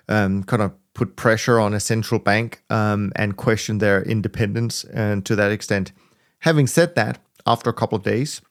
um, 0.10 0.44
kind 0.44 0.62
of 0.62 0.74
put 0.98 1.16
pressure 1.16 1.60
on 1.60 1.76
a 1.76 1.80
central 1.80 2.20
bank 2.20 2.64
um, 2.72 3.12
and 3.16 3.38
question 3.38 3.78
their 3.78 4.02
independence, 4.02 4.84
and 4.86 5.24
to 5.28 5.36
that 5.36 5.52
extent. 5.52 5.92
Having 6.40 6.68
said 6.68 6.96
that, 6.96 7.20
after 7.46 7.70
a 7.70 7.74
couple 7.74 7.98
of 7.98 8.04
days, 8.04 8.42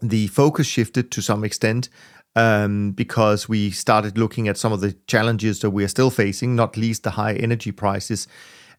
the 0.00 0.28
focus 0.28 0.66
shifted 0.66 1.10
to 1.10 1.20
some 1.20 1.42
extent 1.42 1.88
um, 2.36 2.92
because 2.92 3.48
we 3.48 3.72
started 3.72 4.16
looking 4.16 4.46
at 4.46 4.56
some 4.56 4.72
of 4.72 4.80
the 4.80 4.92
challenges 5.08 5.58
that 5.60 5.70
we 5.70 5.82
are 5.82 5.88
still 5.88 6.10
facing, 6.10 6.54
not 6.54 6.76
least 6.76 7.02
the 7.02 7.10
high 7.10 7.34
energy 7.34 7.72
prices. 7.72 8.28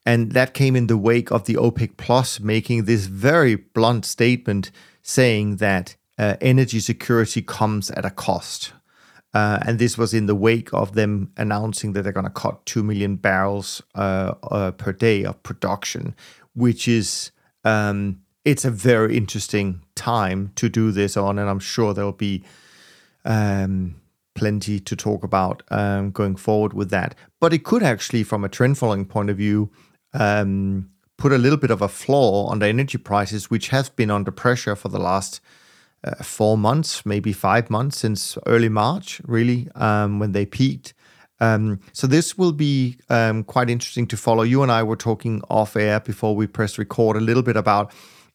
And 0.05 0.31
that 0.31 0.53
came 0.53 0.75
in 0.75 0.87
the 0.87 0.97
wake 0.97 1.29
of 1.29 1.43
the 1.43 1.55
OPEC 1.55 1.97
Plus 1.97 2.39
making 2.39 2.85
this 2.85 3.05
very 3.05 3.55
blunt 3.55 4.05
statement 4.05 4.71
saying 5.01 5.57
that 5.57 5.97
uh, 6.17 6.37
energy 6.39 6.79
security 6.79 7.41
comes 7.41 7.91
at 7.91 8.05
a 8.05 8.09
cost. 8.09 8.71
Uh, 9.33 9.59
and 9.65 9.79
this 9.79 9.97
was 9.97 10.13
in 10.13 10.27
the 10.27 10.35
wake 10.35 10.71
of 10.73 10.93
them 10.93 11.31
announcing 11.37 11.93
that 11.93 12.03
they're 12.03 12.13
going 12.13 12.23
to 12.25 12.29
cut 12.29 12.65
2 12.65 12.83
million 12.83 13.15
barrels 13.15 13.81
uh, 13.95 14.33
uh, 14.43 14.71
per 14.71 14.91
day 14.91 15.25
of 15.25 15.41
production, 15.41 16.15
which 16.53 16.87
is 16.87 17.31
um, 17.63 18.19
it's 18.45 18.65
a 18.65 18.71
very 18.71 19.17
interesting 19.17 19.81
time 19.95 20.51
to 20.55 20.69
do 20.69 20.91
this 20.91 21.17
on, 21.17 21.39
and 21.39 21.49
I'm 21.49 21.59
sure 21.59 21.93
there'll 21.93 22.11
be 22.11 22.43
um, 23.25 23.95
plenty 24.35 24.79
to 24.79 24.95
talk 24.95 25.23
about 25.23 25.63
um, 25.69 26.11
going 26.11 26.35
forward 26.35 26.73
with 26.73 26.89
that. 26.91 27.15
But 27.39 27.53
it 27.53 27.63
could 27.63 27.83
actually, 27.83 28.23
from 28.23 28.43
a 28.43 28.49
trend 28.49 28.77
following 28.77 29.05
point 29.05 29.29
of 29.29 29.37
view, 29.37 29.71
um, 30.13 30.89
put 31.17 31.31
a 31.31 31.37
little 31.37 31.57
bit 31.57 31.71
of 31.71 31.81
a 31.81 31.87
flaw 31.87 32.47
on 32.47 32.59
the 32.59 32.67
energy 32.67 32.97
prices, 32.97 33.49
which 33.49 33.69
have 33.69 33.95
been 33.95 34.11
under 34.11 34.31
pressure 34.31 34.75
for 34.75 34.89
the 34.89 34.99
last 34.99 35.39
uh, 36.03 36.23
four 36.23 36.57
months, 36.57 37.05
maybe 37.05 37.33
five 37.33 37.69
months 37.69 37.97
since 37.99 38.37
early 38.45 38.69
March, 38.69 39.21
really, 39.25 39.67
um, 39.75 40.19
when 40.19 40.31
they 40.31 40.45
peaked. 40.45 40.93
Um, 41.39 41.79
so 41.91 42.07
this 42.07 42.37
will 42.37 42.53
be 42.53 42.97
um, 43.09 43.43
quite 43.43 43.69
interesting 43.69 44.07
to 44.07 44.17
follow. 44.17 44.43
You 44.43 44.63
and 44.63 44.71
I 44.71 44.83
were 44.83 44.95
talking 44.95 45.41
off 45.49 45.75
air 45.75 45.99
before 45.99 46.35
we 46.35 46.47
pressed 46.47 46.77
record 46.77 47.17
a 47.17 47.19
little 47.19 47.43
bit 47.43 47.57
about 47.57 47.91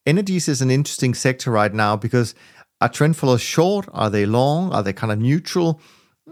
energies 0.07 0.49
is 0.49 0.63
an 0.63 0.71
interesting 0.71 1.15
sector 1.15 1.51
right 1.51 1.73
now 1.73 1.97
because 1.97 2.35
are 2.81 2.89
trend 2.89 3.17
followers 3.17 3.41
short? 3.41 3.89
Are 3.93 4.11
they 4.11 4.27
long? 4.27 4.73
Are 4.73 4.83
they 4.83 4.93
kind 4.93 5.13
of 5.13 5.19
neutral? 5.19 5.81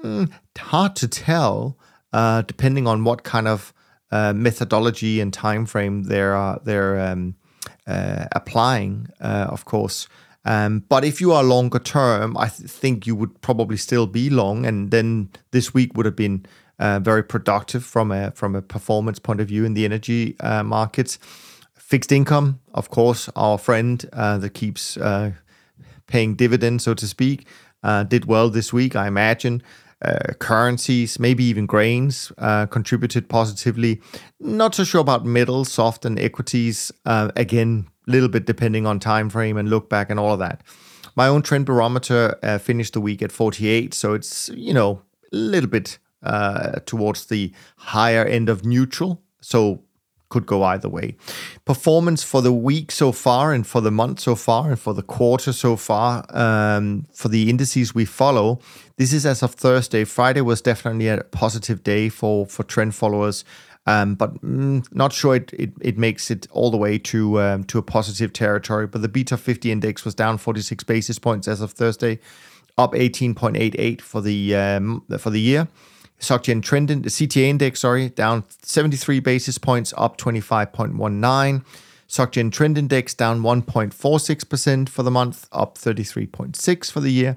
Mm, 0.02 0.30
hard 0.58 0.96
to 0.96 1.08
tell, 1.08 1.78
uh, 2.12 2.42
depending 2.42 2.86
on 2.86 3.04
what 3.04 3.24
kind 3.24 3.48
of 3.48 3.72
uh, 4.10 4.32
methodology 4.32 5.20
and 5.20 5.32
time 5.32 5.66
frame 5.66 6.04
they're 6.04 6.58
they're 6.64 7.00
um, 7.00 7.34
uh, 7.86 8.26
applying, 8.32 9.08
uh, 9.20 9.46
of 9.48 9.64
course. 9.64 10.08
Um, 10.46 10.84
but 10.88 11.04
if 11.04 11.20
you 11.20 11.32
are 11.32 11.42
longer 11.42 11.80
term, 11.80 12.36
I 12.36 12.48
th- 12.48 12.70
think 12.70 13.06
you 13.06 13.16
would 13.16 13.40
probably 13.40 13.76
still 13.76 14.06
be 14.06 14.30
long, 14.30 14.64
and 14.64 14.92
then 14.92 15.28
this 15.50 15.74
week 15.74 15.96
would 15.96 16.06
have 16.06 16.14
been 16.14 16.46
uh, 16.78 17.00
very 17.00 17.24
productive 17.24 17.84
from 17.84 18.12
a 18.12 18.30
from 18.30 18.54
a 18.54 18.62
performance 18.62 19.18
point 19.18 19.40
of 19.40 19.48
view 19.48 19.64
in 19.64 19.74
the 19.74 19.84
energy 19.84 20.36
uh, 20.40 20.62
markets. 20.62 21.18
Fixed 21.74 22.12
income, 22.12 22.60
of 22.74 22.90
course, 22.90 23.28
our 23.34 23.58
friend 23.58 24.08
uh, 24.12 24.38
that 24.38 24.50
keeps 24.50 24.96
uh, 24.96 25.32
paying 26.06 26.36
dividends, 26.36 26.84
so 26.84 26.94
to 26.94 27.06
speak, 27.08 27.46
uh, 27.82 28.04
did 28.04 28.26
well 28.26 28.48
this 28.48 28.72
week, 28.72 28.94
I 28.94 29.08
imagine. 29.08 29.62
Uh, 30.02 30.34
currencies, 30.38 31.18
maybe 31.18 31.42
even 31.44 31.64
grains, 31.64 32.30
uh, 32.36 32.66
contributed 32.66 33.30
positively. 33.30 34.00
Not 34.38 34.74
so 34.74 34.84
sure 34.84 35.00
about 35.00 35.24
metals, 35.24 35.72
soft 35.72 36.04
and 36.04 36.18
equities. 36.18 36.92
Uh, 37.06 37.30
again, 37.34 37.86
a 38.06 38.10
little 38.10 38.28
bit 38.28 38.44
depending 38.44 38.86
on 38.86 39.00
time 39.00 39.30
frame 39.30 39.56
and 39.56 39.70
look 39.70 39.88
back 39.88 40.10
and 40.10 40.20
all 40.20 40.34
of 40.34 40.38
that. 40.40 40.62
My 41.16 41.28
own 41.28 41.40
trend 41.40 41.64
barometer 41.64 42.38
uh, 42.42 42.58
finished 42.58 42.92
the 42.92 43.00
week 43.00 43.22
at 43.22 43.32
48, 43.32 43.94
so 43.94 44.12
it's 44.12 44.50
you 44.50 44.74
know 44.74 45.00
a 45.32 45.36
little 45.36 45.70
bit 45.70 45.98
uh, 46.22 46.80
towards 46.84 47.26
the 47.26 47.52
higher 47.78 48.24
end 48.24 48.50
of 48.50 48.66
neutral. 48.66 49.22
So 49.40 49.82
could 50.28 50.46
go 50.46 50.62
either 50.64 50.88
way. 50.88 51.16
Performance 51.64 52.22
for 52.22 52.42
the 52.42 52.52
week 52.52 52.90
so 52.90 53.12
far, 53.12 53.52
and 53.52 53.66
for 53.66 53.80
the 53.80 53.90
month 53.90 54.20
so 54.20 54.34
far, 54.34 54.70
and 54.70 54.78
for 54.78 54.94
the 54.94 55.02
quarter 55.02 55.52
so 55.52 55.76
far, 55.76 56.24
um, 56.30 57.06
for 57.12 57.28
the 57.28 57.48
indices 57.48 57.94
we 57.94 58.04
follow, 58.04 58.60
this 58.96 59.12
is 59.12 59.26
as 59.26 59.42
of 59.42 59.52
Thursday. 59.52 60.04
Friday 60.04 60.40
was 60.40 60.60
definitely 60.60 61.08
a 61.08 61.22
positive 61.24 61.82
day 61.82 62.08
for 62.08 62.46
for 62.46 62.62
trend 62.62 62.94
followers. 62.94 63.44
Um, 63.88 64.16
but 64.16 64.34
mm, 64.42 64.84
not 64.92 65.12
sure 65.12 65.36
it, 65.36 65.52
it, 65.52 65.72
it, 65.80 65.96
makes 65.96 66.28
it 66.28 66.48
all 66.50 66.72
the 66.72 66.76
way 66.76 66.98
to 66.98 67.40
um, 67.40 67.64
to 67.64 67.78
a 67.78 67.82
positive 67.82 68.32
territory. 68.32 68.88
But 68.88 69.02
the 69.02 69.08
BTOP50 69.08 69.66
index 69.66 70.04
was 70.04 70.12
down 70.12 70.38
46 70.38 70.82
basis 70.82 71.20
points 71.20 71.46
as 71.46 71.60
of 71.60 71.70
Thursday, 71.70 72.18
up 72.76 72.94
18.88 72.94 74.00
for 74.00 74.20
the 74.20 74.56
um, 74.56 75.04
for 75.18 75.30
the 75.30 75.40
year. 75.40 75.68
SocGen 76.20 76.62
trend, 76.62 76.88
the 76.88 77.10
CTA 77.10 77.44
index, 77.48 77.80
sorry, 77.80 78.08
down 78.08 78.44
73 78.62 79.20
basis 79.20 79.58
points, 79.58 79.92
up 79.96 80.16
25.19. 80.16 81.64
SocGen 82.08 82.52
trend 82.52 82.78
index 82.78 83.14
down 83.14 83.42
1.46% 83.42 84.88
for 84.88 85.02
the 85.02 85.10
month, 85.10 85.48
up 85.52 85.76
33.6 85.76 86.90
for 86.90 87.00
the 87.00 87.10
year. 87.10 87.36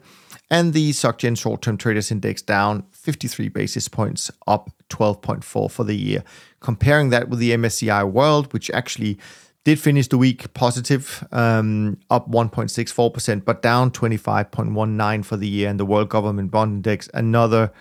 And 0.52 0.74
the 0.74 0.92
SocGen 0.92 1.38
short 1.38 1.62
term 1.62 1.78
traders 1.78 2.12
index 2.12 2.42
down 2.42 2.84
53 2.92 3.50
basis 3.50 3.88
points, 3.88 4.32
up 4.48 4.70
12.4 4.90 5.72
for 5.72 5.84
the 5.84 5.96
year. 5.96 6.24
Comparing 6.60 7.10
that 7.10 7.30
with 7.30 7.40
the 7.40 7.52
MSCI 7.52 8.10
World, 8.10 8.52
which 8.54 8.70
actually 8.72 9.18
did 9.64 9.80
finish 9.80 10.08
the 10.08 10.18
week 10.18 10.54
positive, 10.54 11.28
um, 11.32 11.98
up 12.10 12.30
1.64%, 12.32 13.44
but 13.44 13.62
down 13.62 13.92
25.19 13.92 15.26
for 15.26 15.38
the 15.38 15.48
year. 15.48 15.70
And 15.70 15.80
the 15.80 15.86
World 15.86 16.10
Government 16.10 16.50
Bond 16.50 16.78
Index, 16.78 17.10
another 17.14 17.72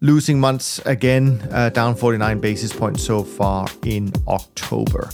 losing 0.00 0.40
months 0.40 0.78
again, 0.86 1.46
uh, 1.52 1.68
down 1.68 1.94
49 1.94 2.40
basis 2.40 2.72
points 2.72 3.04
so 3.04 3.22
far 3.22 3.68
in 3.84 4.12
October. 4.26 5.10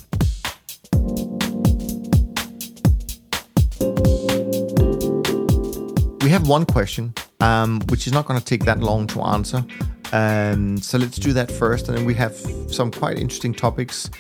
We 6.23 6.31
have 6.31 6.49
one 6.49 6.67
question, 6.67 7.15
um, 7.41 7.81
which 7.89 8.07
is 8.07 8.13
not 8.13 8.27
going 8.27 8.39
to 8.39 8.45
take 8.45 8.65
that 8.65 8.81
long 8.81 9.07
to 9.09 9.23
answer. 9.23 9.65
Um, 10.13 10.79
so 10.79 10.99
let's 10.99 11.19
do 11.19 11.33
that 11.33 11.51
first, 11.51 11.89
and 11.89 11.97
then 11.97 12.05
we 12.05 12.15
have 12.15 12.35
some 12.71 12.91
quite 12.91 13.19
interesting 13.19 13.55
topics 13.55 14.11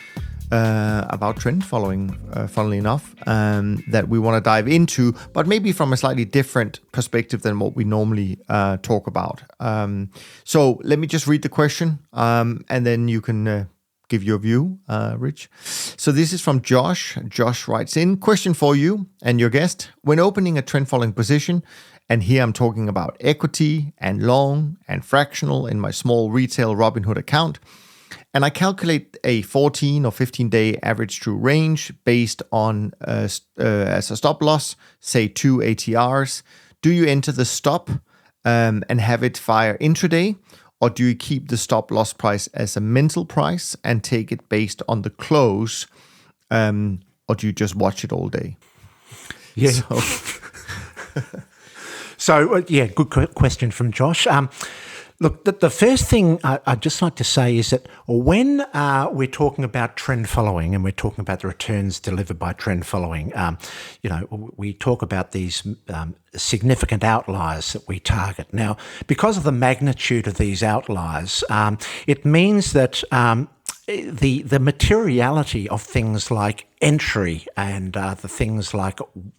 uh, 0.52 1.06
about 1.11 1.37
trend 1.37 1.64
following, 1.64 2.16
uh, 2.32 2.46
funnily 2.46 2.78
enough, 2.78 3.14
um, 3.26 3.82
that 3.88 4.09
we 4.09 4.18
want 4.18 4.37
to 4.37 4.40
dive 4.40 4.68
into, 4.68 5.12
but 5.32 5.46
maybe 5.46 5.72
from 5.72 5.92
a 5.92 5.96
slightly 5.96 6.24
different 6.24 6.80
perspective 6.92 7.42
than 7.42 7.59
what 7.59 7.74
we 7.74 7.85
normally 7.85 8.38
uh, 8.48 8.76
talk 8.78 9.06
about. 9.06 9.42
Um, 9.61 10.11
so 10.44 10.80
let 10.82 10.98
me 10.98 11.06
just 11.06 11.26
read 11.26 11.42
the 11.42 11.48
question, 11.48 11.98
um, 12.12 12.64
and 12.68 12.87
then 12.87 13.09
you 13.09 13.20
can 13.20 13.48
uh, 13.48 13.64
give 14.09 14.22
your 14.22 14.38
view, 14.38 14.78
uh, 14.88 15.16
Rich. 15.18 15.50
So 15.96 16.12
this 16.12 16.32
is 16.32 16.40
from 16.40 16.61
Josh. 16.62 17.18
Josh 17.28 17.66
writes 17.66 17.96
in 17.96 18.18
Question 18.18 18.54
for 18.54 18.76
you 18.76 19.06
and 19.22 19.40
your 19.40 19.50
guest. 19.50 19.90
When 20.02 20.20
opening 20.20 20.56
a 20.56 20.62
trend 20.62 20.88
following 20.88 21.12
position, 21.12 21.62
and 22.09 22.22
here 22.22 22.42
I'm 22.42 22.52
talking 22.52 22.88
about 22.88 23.16
equity 23.20 23.92
and 23.98 24.22
long 24.22 24.78
and 24.87 25.04
fractional 25.04 25.66
in 25.66 25.80
my 25.80 25.90
small 25.90 26.30
retail 26.30 26.76
Robinhood 26.76 27.16
account 27.16 27.59
and 28.37 28.44
I 28.44 28.51
calculate 28.51 29.16
a 29.25 29.40
14 29.40 30.05
or 30.05 30.12
15 30.12 30.51
day 30.51 30.79
average 30.83 31.20
true 31.20 31.37
range 31.37 31.90
based 32.05 32.42
on 32.53 32.92
uh, 33.01 33.29
uh, 33.59 33.62
as 33.62 34.11
a 34.11 34.16
stop 34.18 34.42
loss, 34.42 34.77
say 35.01 35.27
two 35.27 35.57
ATRs. 35.61 36.42
Do 36.83 36.90
you 36.90 37.07
enter 37.07 37.33
the 37.33 37.46
stop 37.46 37.88
um, 38.44 38.85
and 38.90 39.01
have 39.01 39.22
it 39.22 39.38
fire 39.38 39.79
intraday, 39.79 40.37
or 40.83 40.90
do 40.90 41.07
you 41.07 41.14
keep 41.14 41.49
the 41.49 41.57
stop 41.57 41.90
loss 41.90 42.12
price 42.12 42.46
as 42.49 42.77
a 42.77 42.81
mental 42.83 43.25
price 43.25 43.75
and 43.83 44.05
take 44.05 44.31
it 44.31 44.51
based 44.51 44.83
on 44.87 45.01
the 45.01 45.09
close, 45.09 45.87
um, 46.51 47.01
or 47.31 47.37
do 47.37 47.46
you 47.46 47.55
just 47.55 47.75
watch 47.75 48.05
it 48.05 48.12
all 48.12 48.29
day? 48.29 48.59
Yeah. 49.55 49.70
So, 49.70 51.22
so 52.18 52.57
uh, 52.57 52.62
yeah, 52.68 52.88
good 52.88 53.09
question 53.35 53.70
from 53.70 53.92
Josh. 53.92 54.27
Um, 54.27 54.51
Look, 55.18 55.44
the, 55.44 55.52
the 55.52 55.70
first 55.70 56.05
thing 56.05 56.38
I, 56.44 56.61
would 56.66 56.83
just 56.83 57.00
like 57.00 57.14
to 57.16 57.24
say 57.24 57.57
is 57.57 57.70
that 57.70 57.87
when 58.07 58.61
uh, 58.61 59.09
we're 59.11 59.26
talking 59.26 59.64
about 59.64 59.96
trend 59.96 60.29
following 60.29 60.74
and 60.74 60.85
we're 60.85 60.90
talking 60.90 61.22
about 61.22 61.40
the 61.40 61.48
returns 61.48 61.98
delivered 61.98 62.38
by 62.38 62.52
trend 62.52 62.85
following, 62.87 63.35
um, 63.35 63.57
you 64.02 64.11
know, 64.11 64.52
we 64.57 64.74
talk 64.74 65.00
about 65.00 65.33
these 65.33 65.66
um, 65.88 66.16
significant 66.35 67.02
outliers 67.02 67.72
that 67.72 67.88
we 67.88 67.98
target. 67.98 68.52
Now, 68.52 68.76
because 69.07 69.38
of 69.38 69.44
the 69.44 69.52
magnitude 69.52 70.26
of 70.26 70.37
these 70.37 70.62
outliers, 70.62 71.42
um, 71.48 71.79
it 72.07 72.26
means 72.26 72.74
that 72.74 73.02
um, 73.11 73.48
the 73.87 74.42
the 74.42 74.59
materiality 74.59 75.68
of 75.68 75.81
things 75.81 76.31
like 76.31 76.66
entry 76.81 77.46
and 77.57 77.96
uh, 77.96 78.14
the 78.14 78.29
things 78.29 78.75
like 78.75 78.99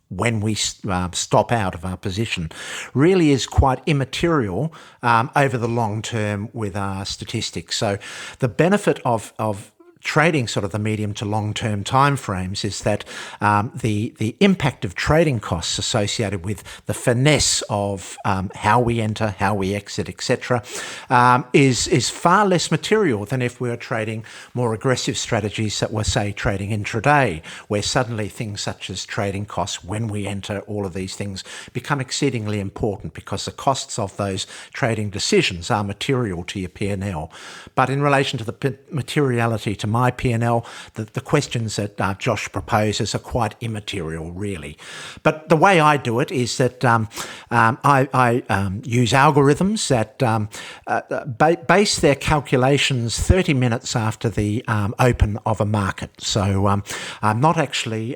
when 0.10 0.40
we 0.40 0.58
uh, 0.88 1.10
stop 1.12 1.52
out 1.52 1.76
of 1.76 1.84
our 1.84 1.98
position 1.98 2.50
really 2.94 3.32
is 3.32 3.46
quite 3.46 3.82
immaterial 3.86 4.74
um, 5.04 5.30
over 5.36 5.58
the 5.58 5.68
long 5.68 6.02
term 6.02 6.50
with 6.54 6.78
our 6.78 7.06
statistics. 7.06 7.76
So 7.76 7.98
the 8.40 8.48
benefit 8.48 9.02
of 9.04 9.34
of 9.38 9.74
trading 10.08 10.48
sort 10.48 10.64
of 10.64 10.72
the 10.72 10.80
medium 10.80 11.14
to 11.14 11.26
long 11.26 11.54
term 11.54 11.84
timeframes 11.84 12.64
is 12.64 12.82
that 12.84 13.04
um, 13.42 13.70
the 13.76 14.14
the 14.20 14.38
impact 14.40 14.86
of 14.86 14.96
trading 14.96 15.38
costs 15.38 15.78
associated 15.78 16.46
with 16.46 16.64
the 16.86 16.94
finesse 16.94 17.62
of 17.70 18.18
um, 18.24 18.50
how 18.56 18.80
we 18.80 19.02
enter, 19.02 19.36
how 19.38 19.54
we 19.54 19.76
exit, 19.76 20.08
etc., 20.08 20.64
um, 21.10 21.46
is 21.52 21.90
is 21.90 22.10
far 22.10 22.48
less 22.48 22.72
material 22.72 23.26
than 23.26 23.42
if 23.42 23.60
we 23.60 23.68
were 23.68 23.76
trading 23.76 24.24
more 24.54 24.74
aggressive 24.74 25.18
strategies 25.18 25.82
that 25.82 25.92
were 25.92 26.06
say 26.06 26.32
trading 26.32 26.70
intraday, 26.70 27.44
where 27.68 27.84
suddenly 27.84 28.30
things 28.30 28.62
such 28.62 28.90
as 28.90 29.06
trading 29.06 29.46
costs 29.46 29.84
when 29.84 30.08
we 30.08 30.26
enter, 30.26 30.60
all 30.62 30.86
of 30.86 30.94
these 30.94 31.18
things 31.18 31.44
become 31.74 32.00
exceedingly 32.00 32.62
important 32.62 33.14
because 33.14 33.44
the 33.44 33.52
costs 33.52 34.00
of 34.00 34.16
those 34.16 34.48
trading 34.72 35.10
decisions 35.10 35.70
are 35.70 35.84
material 35.84 36.46
to 36.46 36.62
your 36.62 36.70
P&L. 36.70 37.30
But 37.76 37.90
in 37.90 38.02
relation 38.02 38.40
to 38.40 38.46
the 38.46 38.78
materiality 38.90 39.76
to 39.76 39.88
my 39.98 40.12
P&L, 40.12 40.64
the, 40.94 41.06
the 41.06 41.22
questions 41.22 41.78
that 41.78 42.00
uh, 42.00 42.14
Josh 42.26 42.52
proposes 42.52 43.16
are 43.16 43.26
quite 43.36 43.56
immaterial, 43.62 44.32
really. 44.32 44.78
But 45.24 45.50
the 45.50 45.56
way 45.56 45.80
I 45.80 45.98
do 45.98 46.20
it 46.20 46.32
is 46.32 46.58
that 46.58 46.86
um, 46.86 47.10
um, 47.50 47.80
I, 47.84 48.08
I 48.14 48.44
um, 48.58 48.82
use 48.86 49.12
algorithms 49.12 49.88
that 49.88 50.22
um, 50.22 50.50
uh, 50.86 51.02
ba- 51.26 51.64
base 51.68 52.00
their 52.00 52.14
calculations 52.14 53.20
30 53.20 53.56
minutes 53.56 53.96
after 53.96 54.30
the 54.30 54.64
um, 54.68 54.94
open 55.00 55.40
of 55.48 55.60
a 55.60 55.66
market. 55.66 56.12
So 56.22 56.68
I'm 56.68 57.40
not 57.48 57.58
actually 57.58 58.16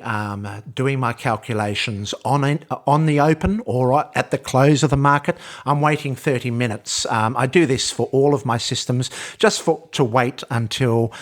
doing 0.74 1.00
my 1.00 1.12
calculations 1.12 2.14
on, 2.24 2.60
on 2.86 3.06
the 3.06 3.18
open 3.18 3.60
or 3.66 3.82
at 4.16 4.30
the 4.30 4.38
close 4.38 4.84
of 4.84 4.90
the 4.90 4.96
market. 4.96 5.36
I'm 5.66 5.80
waiting 5.80 6.14
30 6.14 6.52
minutes. 6.52 7.06
I 7.10 7.46
do 7.46 7.66
this 7.66 7.90
for 7.90 8.06
all 8.12 8.34
of 8.34 8.46
my 8.46 8.58
systems 8.58 9.10
just 9.38 9.62
for 9.62 9.88
to 9.92 10.04
wait 10.04 10.44
until 10.50 11.12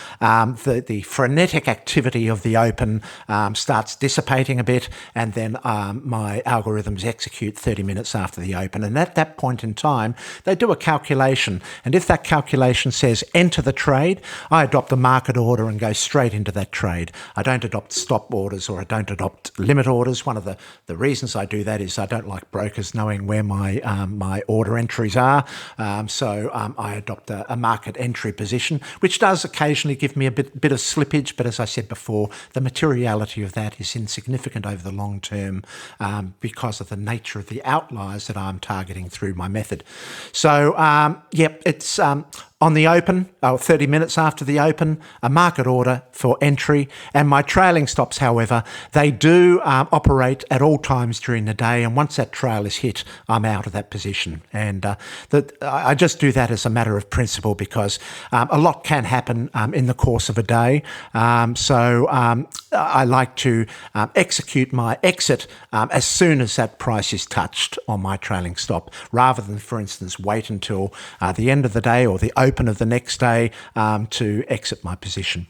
um, 0.40 0.57
the, 0.64 0.81
the 0.81 1.03
frenetic 1.03 1.68
activity 1.68 2.29
of 2.29 2.42
the 2.42 2.57
open 2.57 3.03
um, 3.29 3.55
starts 3.55 3.94
dissipating 3.94 4.59
a 4.59 4.64
bit, 4.64 4.88
and 5.14 5.35
then 5.35 5.57
um, 5.64 6.03
my 6.05 6.42
algorithms 6.46 7.05
execute 7.05 7.57
30 7.57 7.83
minutes 7.83 8.14
after 8.14 8.40
the 8.40 8.55
open. 8.55 8.83
And 8.83 8.98
at 8.98 9.14
that 9.14 9.37
point 9.37 9.62
in 9.62 9.74
time, 9.74 10.14
they 10.44 10.55
do 10.55 10.72
a 10.72 10.76
calculation. 10.76 11.61
And 11.85 11.94
if 11.94 12.07
that 12.07 12.24
calculation 12.24 12.92
says 12.92 13.22
enter 13.35 13.62
the 13.62 13.72
trade, 13.72 14.20
I 14.50 14.64
adopt 14.64 14.88
the 14.88 14.96
market 14.96 15.37
order 15.37 15.68
and 15.68 15.79
go 15.79 15.92
straight 15.92 16.35
into 16.35 16.53
that 16.53 16.72
trade. 16.72 17.12
I 17.37 17.42
don't 17.42 17.64
adopt 17.64 17.92
stop 17.92 18.33
orders 18.33 18.68
or 18.68 18.81
I 18.81 18.85
don't 18.85 19.11
adopt 19.11 19.59
limit 19.59 19.87
orders. 19.87 20.24
One 20.24 20.37
of 20.37 20.44
the, 20.44 20.57
the 20.87 20.96
reasons 20.96 21.37
I 21.37 21.44
do 21.44 21.64
that 21.64 21.81
is 21.81 21.98
I 21.98 22.07
don't 22.07 22.29
like 22.29 22.50
brokers 22.50 22.94
knowing 22.94 23.26
where 23.26 23.42
my 23.42 23.81
um, 23.81 24.18
my 24.18 24.42
order 24.46 24.76
entries 24.79 25.16
are. 25.16 25.44
Um, 25.79 26.09
so 26.09 26.50
um, 26.53 26.74
I 26.79 26.94
adopt 26.94 27.31
a, 27.31 27.50
a 27.53 27.57
market 27.57 27.96
entry 27.98 28.33
position, 28.33 28.81
which 29.00 29.18
does 29.18 29.44
occasionally 29.44 29.96
give 29.96 30.16
me 30.16 30.26
a 30.30 30.34
bit, 30.34 30.60
bit 30.60 30.72
of 30.72 30.78
slippage. 30.78 31.36
But 31.36 31.46
as 31.46 31.60
I 31.60 31.64
said 31.64 31.88
before, 31.88 32.30
the 32.52 32.60
materiality 32.60 33.42
of 33.42 33.52
that 33.52 33.80
is 33.80 33.94
insignificant 33.96 34.66
over 34.66 34.82
the 34.82 34.92
long 34.92 35.20
term 35.20 35.62
um, 35.98 36.34
because 36.40 36.80
of 36.80 36.88
the 36.88 36.96
nature 36.96 37.38
of 37.38 37.48
the 37.48 37.62
outliers 37.64 38.26
that 38.28 38.36
I'm 38.36 38.58
targeting 38.58 39.08
through 39.08 39.34
my 39.34 39.48
method. 39.48 39.84
So, 40.32 40.76
um, 40.78 41.22
yep, 41.32 41.62
it's 41.66 41.98
um, 41.98 42.24
on 42.62 42.75
the 42.75 42.87
open, 42.87 43.27
oh, 43.42 43.57
30 43.57 43.87
minutes 43.87 44.18
after 44.18 44.44
the 44.44 44.61
open, 44.61 45.01
a 45.23 45.31
market 45.31 45.66
order 45.66 46.03
for 46.12 46.37
entry. 46.42 46.90
And 47.14 47.27
my 47.27 47.40
trailing 47.40 47.87
stops, 47.87 48.18
however, 48.18 48.62
they 48.92 49.11
do 49.11 49.62
um, 49.64 49.88
operate 49.90 50.44
at 50.51 50.61
all 50.61 50.77
times 50.77 51.20
during 51.20 51.46
the 51.46 51.55
day. 51.55 51.83
And 51.83 51.96
once 51.96 52.16
that 52.16 52.33
trail 52.33 52.66
is 52.66 52.77
hit, 52.77 53.03
I'm 53.29 53.46
out 53.46 53.66
of 53.66 53.73
that 53.73 53.90
position. 53.90 54.42
And 54.53 54.85
uh, 54.85 54.96
that 55.31 55.53
I 55.62 55.94
just 55.94 56.20
do 56.20 56.33
that 56.33 56.51
as 56.51 56.66
a 56.66 56.70
matter 56.70 56.99
of 56.99 57.09
principle 57.09 57.55
because 57.55 57.99
um, 58.31 58.49
a 58.51 58.59
lot 58.59 58.85
can 58.85 59.05
happen 59.05 59.49
um, 59.55 59.73
in 59.73 59.87
the 59.87 59.94
course 59.94 60.29
of 60.29 60.37
a 60.37 60.42
day. 60.42 60.83
Um, 61.14 61.57
so 61.57 62.09
um, 62.11 62.46
I 62.73 63.05
like 63.05 63.37
to 63.37 63.64
um, 63.94 64.11
execute 64.14 64.70
my 64.70 64.99
exit 65.03 65.46
as 65.73 66.05
soon 66.05 66.42
as 66.42 66.57
that 66.57 66.79
price 66.79 67.14
is 67.14 67.25
touched 67.25 67.79
on 67.88 68.03
my 68.03 68.18
trailing 68.18 68.57
stop, 68.57 68.92
rather 69.12 69.40
than, 69.40 69.59
for 69.59 69.81
instance, 69.81 70.18
wait 70.18 70.51
until 70.51 70.92
uh, 71.23 71.33
the 71.33 71.51
end 71.51 71.64
of 71.64 71.73
the 71.73 71.81
day 71.81 72.05
or 72.05 72.18
the 72.18 72.33
open 72.37 72.49
open 72.50 72.68
of 72.68 72.78
the 72.78 72.86
next 72.86 73.20
day 73.20 73.50
um, 73.76 74.06
to 74.18 74.44
exit 74.48 74.82
my 74.84 74.96
position. 74.96 75.46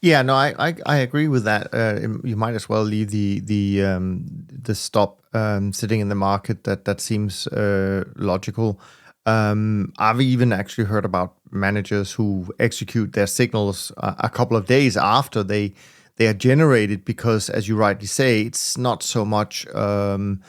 Yeah, 0.00 0.22
no, 0.22 0.34
I, 0.34 0.54
I, 0.58 0.74
I 0.86 0.96
agree 0.98 1.28
with 1.28 1.44
that. 1.44 1.74
Uh, 1.74 1.94
you 2.24 2.36
might 2.36 2.54
as 2.54 2.68
well 2.68 2.84
leave 2.84 3.10
the 3.10 3.40
the 3.40 3.84
um, 3.90 4.24
the 4.68 4.74
stop 4.74 5.20
um, 5.32 5.72
sitting 5.72 6.00
in 6.00 6.08
the 6.08 6.14
market. 6.14 6.64
That 6.64 6.84
that 6.84 7.00
seems 7.00 7.46
uh, 7.48 8.04
logical. 8.14 8.78
Um, 9.26 9.92
I've 9.98 10.20
even 10.20 10.52
actually 10.52 10.86
heard 10.86 11.04
about 11.04 11.34
managers 11.50 12.12
who 12.12 12.46
execute 12.58 13.12
their 13.12 13.26
signals 13.26 13.92
a, 13.96 14.14
a 14.20 14.28
couple 14.28 14.56
of 14.56 14.66
days 14.66 14.96
after 14.96 15.42
they 15.42 15.74
they 16.16 16.26
are 16.26 16.34
generated 16.34 17.04
because, 17.04 17.50
as 17.50 17.66
you 17.68 17.76
rightly 17.76 18.06
say, 18.06 18.42
it's 18.42 18.78
not 18.78 19.02
so 19.02 19.24
much. 19.24 19.66
Um, 19.74 20.40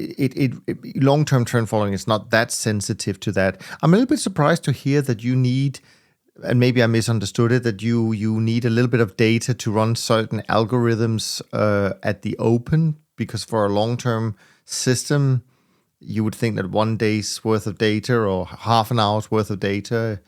it, 0.00 0.36
it, 0.36 0.52
it 0.66 1.02
long 1.02 1.24
term 1.24 1.44
trend 1.44 1.68
following 1.68 1.92
is 1.92 2.06
not 2.06 2.30
that 2.30 2.50
sensitive 2.50 3.20
to 3.20 3.32
that. 3.32 3.60
I'm 3.82 3.92
a 3.92 3.96
little 3.96 4.08
bit 4.08 4.18
surprised 4.18 4.64
to 4.64 4.72
hear 4.72 5.02
that 5.02 5.22
you 5.22 5.36
need, 5.36 5.80
and 6.42 6.58
maybe 6.58 6.82
I 6.82 6.86
misunderstood 6.86 7.52
it, 7.52 7.62
that 7.62 7.82
you 7.82 8.12
you 8.12 8.40
need 8.40 8.64
a 8.64 8.70
little 8.70 8.90
bit 8.90 9.00
of 9.00 9.16
data 9.16 9.54
to 9.54 9.70
run 9.70 9.94
certain 9.96 10.42
algorithms 10.48 11.42
uh, 11.52 11.94
at 12.02 12.22
the 12.22 12.36
open 12.38 12.96
because 13.16 13.44
for 13.44 13.66
a 13.66 13.68
long 13.68 13.96
term 13.96 14.36
system, 14.64 15.42
you 16.00 16.24
would 16.24 16.34
think 16.34 16.56
that 16.56 16.70
one 16.70 16.96
day's 16.96 17.44
worth 17.44 17.66
of 17.66 17.78
data 17.78 18.16
or 18.16 18.46
half 18.46 18.90
an 18.90 18.98
hour's 18.98 19.30
worth 19.30 19.50
of 19.50 19.60
data 19.60 20.20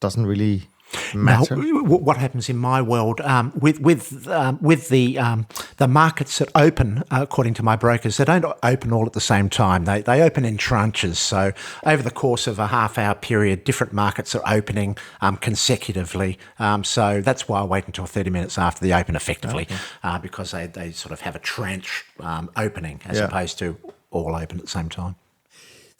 doesn't 0.00 0.26
really 0.26 0.68
matter? 1.14 1.56
Now, 1.56 1.82
what 1.82 2.16
happens 2.16 2.48
in 2.48 2.56
my 2.56 2.80
world 2.82 3.20
um, 3.20 3.52
with 3.58 3.80
with 3.80 4.28
um, 4.28 4.58
with 4.60 4.88
the 4.88 5.18
um, 5.18 5.46
the 5.76 5.88
markets 5.88 6.38
that 6.38 6.50
open, 6.54 7.04
uh, 7.10 7.20
according 7.22 7.54
to 7.54 7.62
my 7.62 7.76
brokers, 7.76 8.16
they 8.16 8.24
don't 8.24 8.44
open 8.62 8.92
all 8.92 9.06
at 9.06 9.12
the 9.12 9.20
same 9.20 9.48
time. 9.48 9.84
They 9.84 10.02
they 10.02 10.22
open 10.22 10.44
in 10.44 10.56
tranches. 10.56 11.16
So 11.16 11.52
over 11.84 12.02
the 12.02 12.10
course 12.10 12.46
of 12.46 12.58
a 12.58 12.68
half 12.68 12.98
hour 12.98 13.14
period, 13.14 13.64
different 13.64 13.92
markets 13.92 14.34
are 14.34 14.42
opening 14.46 14.96
um, 15.20 15.36
consecutively. 15.36 16.38
Um, 16.58 16.84
so 16.84 17.20
that's 17.20 17.48
why 17.48 17.60
I 17.60 17.64
wait 17.64 17.86
until 17.86 18.06
thirty 18.06 18.30
minutes 18.30 18.58
after 18.58 18.84
the 18.84 18.94
open, 18.94 19.16
effectively, 19.16 19.64
okay. 19.64 19.76
uh, 20.02 20.18
because 20.18 20.50
they 20.50 20.66
they 20.66 20.92
sort 20.92 21.12
of 21.12 21.20
have 21.20 21.36
a 21.36 21.40
tranche 21.40 22.04
um, 22.20 22.50
opening 22.56 23.00
as 23.04 23.18
yeah. 23.18 23.24
opposed 23.24 23.58
to 23.58 23.76
all 24.10 24.34
open 24.34 24.58
at 24.58 24.64
the 24.64 24.70
same 24.70 24.88
time. 24.88 25.16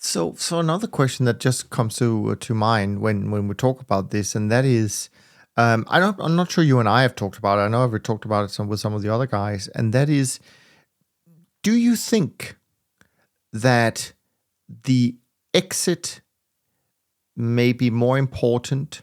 So, 0.05 0.35
so 0.37 0.61
another 0.61 0.87
question 0.87 1.25
that 1.25 1.40
just 1.40 1.71
comes 1.71 1.97
to 1.97 2.37
to 2.37 2.55
mind 2.55 3.01
when 3.01 3.31
when 3.31 3.49
we 3.49 3.55
talk 3.55 3.81
about 3.81 4.11
this, 4.11 4.35
and 4.35 4.51
that 4.53 4.67
is, 4.67 5.09
um, 5.57 5.87
I 5.88 5.99
don't, 5.99 6.21
I'm 6.21 6.37
not 6.37 6.51
sure 6.51 6.62
you 6.62 6.79
and 6.79 6.87
I 6.87 7.01
have 7.01 7.14
talked 7.14 7.38
about 7.38 7.59
it. 7.59 7.62
I 7.62 7.69
know 7.69 7.85
I've 7.85 8.03
talked 8.03 8.27
about 8.27 8.45
it 8.45 8.51
some 8.51 8.69
with 8.69 8.81
some 8.81 8.93
of 8.93 9.01
the 9.01 9.09
other 9.09 9.27
guys, 9.27 9.67
and 9.69 9.95
that 9.95 10.11
is, 10.11 10.40
do 11.62 11.73
you 11.73 11.97
think 11.97 12.59
that 13.51 14.12
the 14.85 15.17
exit 15.55 16.21
may 17.35 17.73
be 17.73 17.88
more 17.88 18.19
important 18.19 19.01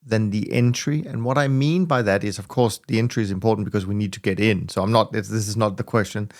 than 0.00 0.30
the 0.30 0.52
entry? 0.52 1.04
And 1.04 1.24
what 1.24 1.38
I 1.38 1.48
mean 1.48 1.86
by 1.86 2.02
that 2.02 2.22
is, 2.22 2.38
of 2.38 2.46
course, 2.46 2.80
the 2.86 3.00
entry 3.00 3.24
is 3.24 3.32
important 3.32 3.64
because 3.64 3.84
we 3.84 3.96
need 3.96 4.12
to 4.12 4.20
get 4.20 4.38
in. 4.38 4.68
So 4.68 4.84
I'm 4.84 4.92
not. 4.92 5.10
This 5.10 5.28
is 5.28 5.56
not 5.56 5.76
the 5.76 5.82
question. 5.82 6.30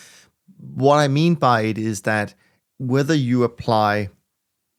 What 0.59 0.99
I 0.99 1.09
mean 1.09 1.35
by 1.35 1.63
it 1.63 1.77
is 1.77 2.03
that 2.03 2.35
whether 2.79 3.15
you 3.15 3.45
apply 3.45 4.09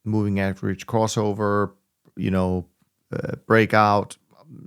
moving 0.05 0.39
average 0.39 0.85
crossover, 0.85 1.71
you 2.15 2.31
know, 2.31 2.65
uh, 3.11 3.35
breakout, 3.45 4.17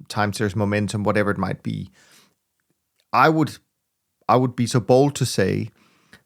time 0.09 0.33
series 0.33 0.57
momentum, 0.57 1.05
whatever 1.05 1.31
it 1.31 1.39
might 1.39 1.63
be, 1.63 1.91
I 3.13 3.29
would 3.29 3.59
I 4.29 4.37
would 4.37 4.55
be 4.55 4.67
so 4.67 4.81
bold 4.81 5.17
to 5.17 5.27
say 5.27 5.71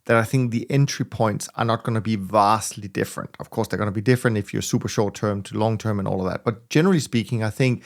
that 0.04 0.16
I 0.16 0.24
think 0.24 0.50
the 0.50 0.70
entry 0.70 1.06
points 1.06 1.48
are 1.54 1.64
not 1.64 1.82
going 1.82 1.94
to 1.94 2.00
be 2.00 2.16
vastly 2.16 2.88
different. 2.88 3.36
Of 3.40 3.48
course, 3.48 3.68
they're 3.68 3.78
going 3.78 3.88
to 3.88 3.92
be 3.92 4.02
different 4.02 4.36
if 4.36 4.52
you're 4.52 4.62
super 4.62 4.88
short 4.88 5.14
term 5.14 5.42
to 5.44 5.58
long 5.58 5.78
term 5.78 5.98
and 5.98 6.06
all 6.06 6.24
of 6.24 6.30
that. 6.30 6.44
But 6.44 6.68
generally 6.68 7.00
speaking, 7.00 7.42
I 7.42 7.50
think 7.50 7.82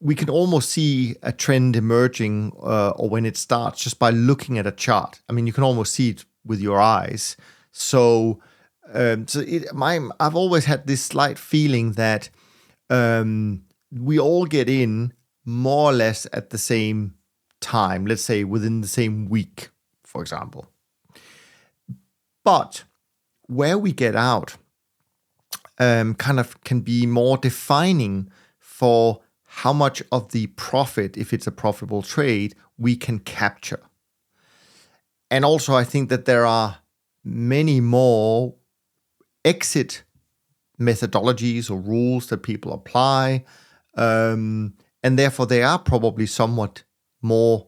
we 0.00 0.14
can 0.14 0.30
almost 0.30 0.70
see 0.70 1.16
a 1.22 1.32
trend 1.32 1.76
emerging 1.76 2.52
uh, 2.62 2.90
or 2.90 3.08
when 3.08 3.26
it 3.26 3.36
starts 3.36 3.82
just 3.82 3.98
by 3.98 4.10
looking 4.10 4.58
at 4.58 4.66
a 4.66 4.72
chart. 4.72 5.20
I 5.28 5.32
mean, 5.32 5.46
you 5.46 5.52
can 5.52 5.64
almost 5.64 5.94
see 5.94 6.10
it 6.10 6.24
with 6.44 6.60
your 6.60 6.80
eyes. 6.80 7.36
So, 7.72 8.40
um, 8.92 9.26
so 9.26 9.40
it, 9.40 9.74
my 9.74 9.98
I've 10.20 10.36
always 10.36 10.66
had 10.66 10.86
this 10.86 11.02
slight 11.02 11.38
feeling 11.38 11.92
that 11.92 12.30
um, 12.90 13.64
we 13.90 14.18
all 14.18 14.46
get 14.46 14.68
in 14.68 15.12
more 15.44 15.90
or 15.90 15.92
less 15.92 16.26
at 16.32 16.50
the 16.50 16.58
same 16.58 17.14
time. 17.60 18.06
Let's 18.06 18.22
say 18.22 18.44
within 18.44 18.82
the 18.82 18.88
same 18.88 19.28
week, 19.28 19.70
for 20.04 20.20
example. 20.20 20.68
But 22.44 22.84
where 23.46 23.78
we 23.78 23.92
get 23.92 24.14
out 24.14 24.56
um, 25.78 26.14
kind 26.14 26.38
of 26.38 26.62
can 26.64 26.80
be 26.80 27.06
more 27.06 27.36
defining 27.36 28.30
for 28.58 29.20
how 29.44 29.72
much 29.72 30.02
of 30.10 30.32
the 30.32 30.46
profit, 30.48 31.16
if 31.16 31.32
it's 31.32 31.46
a 31.46 31.52
profitable 31.52 32.02
trade, 32.02 32.54
we 32.78 32.96
can 32.96 33.18
capture. 33.18 33.80
And 35.30 35.44
also, 35.44 35.74
I 35.74 35.84
think 35.84 36.08
that 36.08 36.24
there 36.24 36.46
are 36.46 36.78
many 37.24 37.80
more 37.80 38.54
exit 39.44 40.02
methodologies 40.80 41.70
or 41.70 41.76
rules 41.76 42.26
that 42.28 42.42
people 42.42 42.72
apply. 42.72 43.44
Um, 43.94 44.74
and 45.02 45.18
therefore 45.18 45.46
they 45.46 45.62
are 45.62 45.78
probably 45.78 46.26
somewhat 46.26 46.84
more 47.20 47.66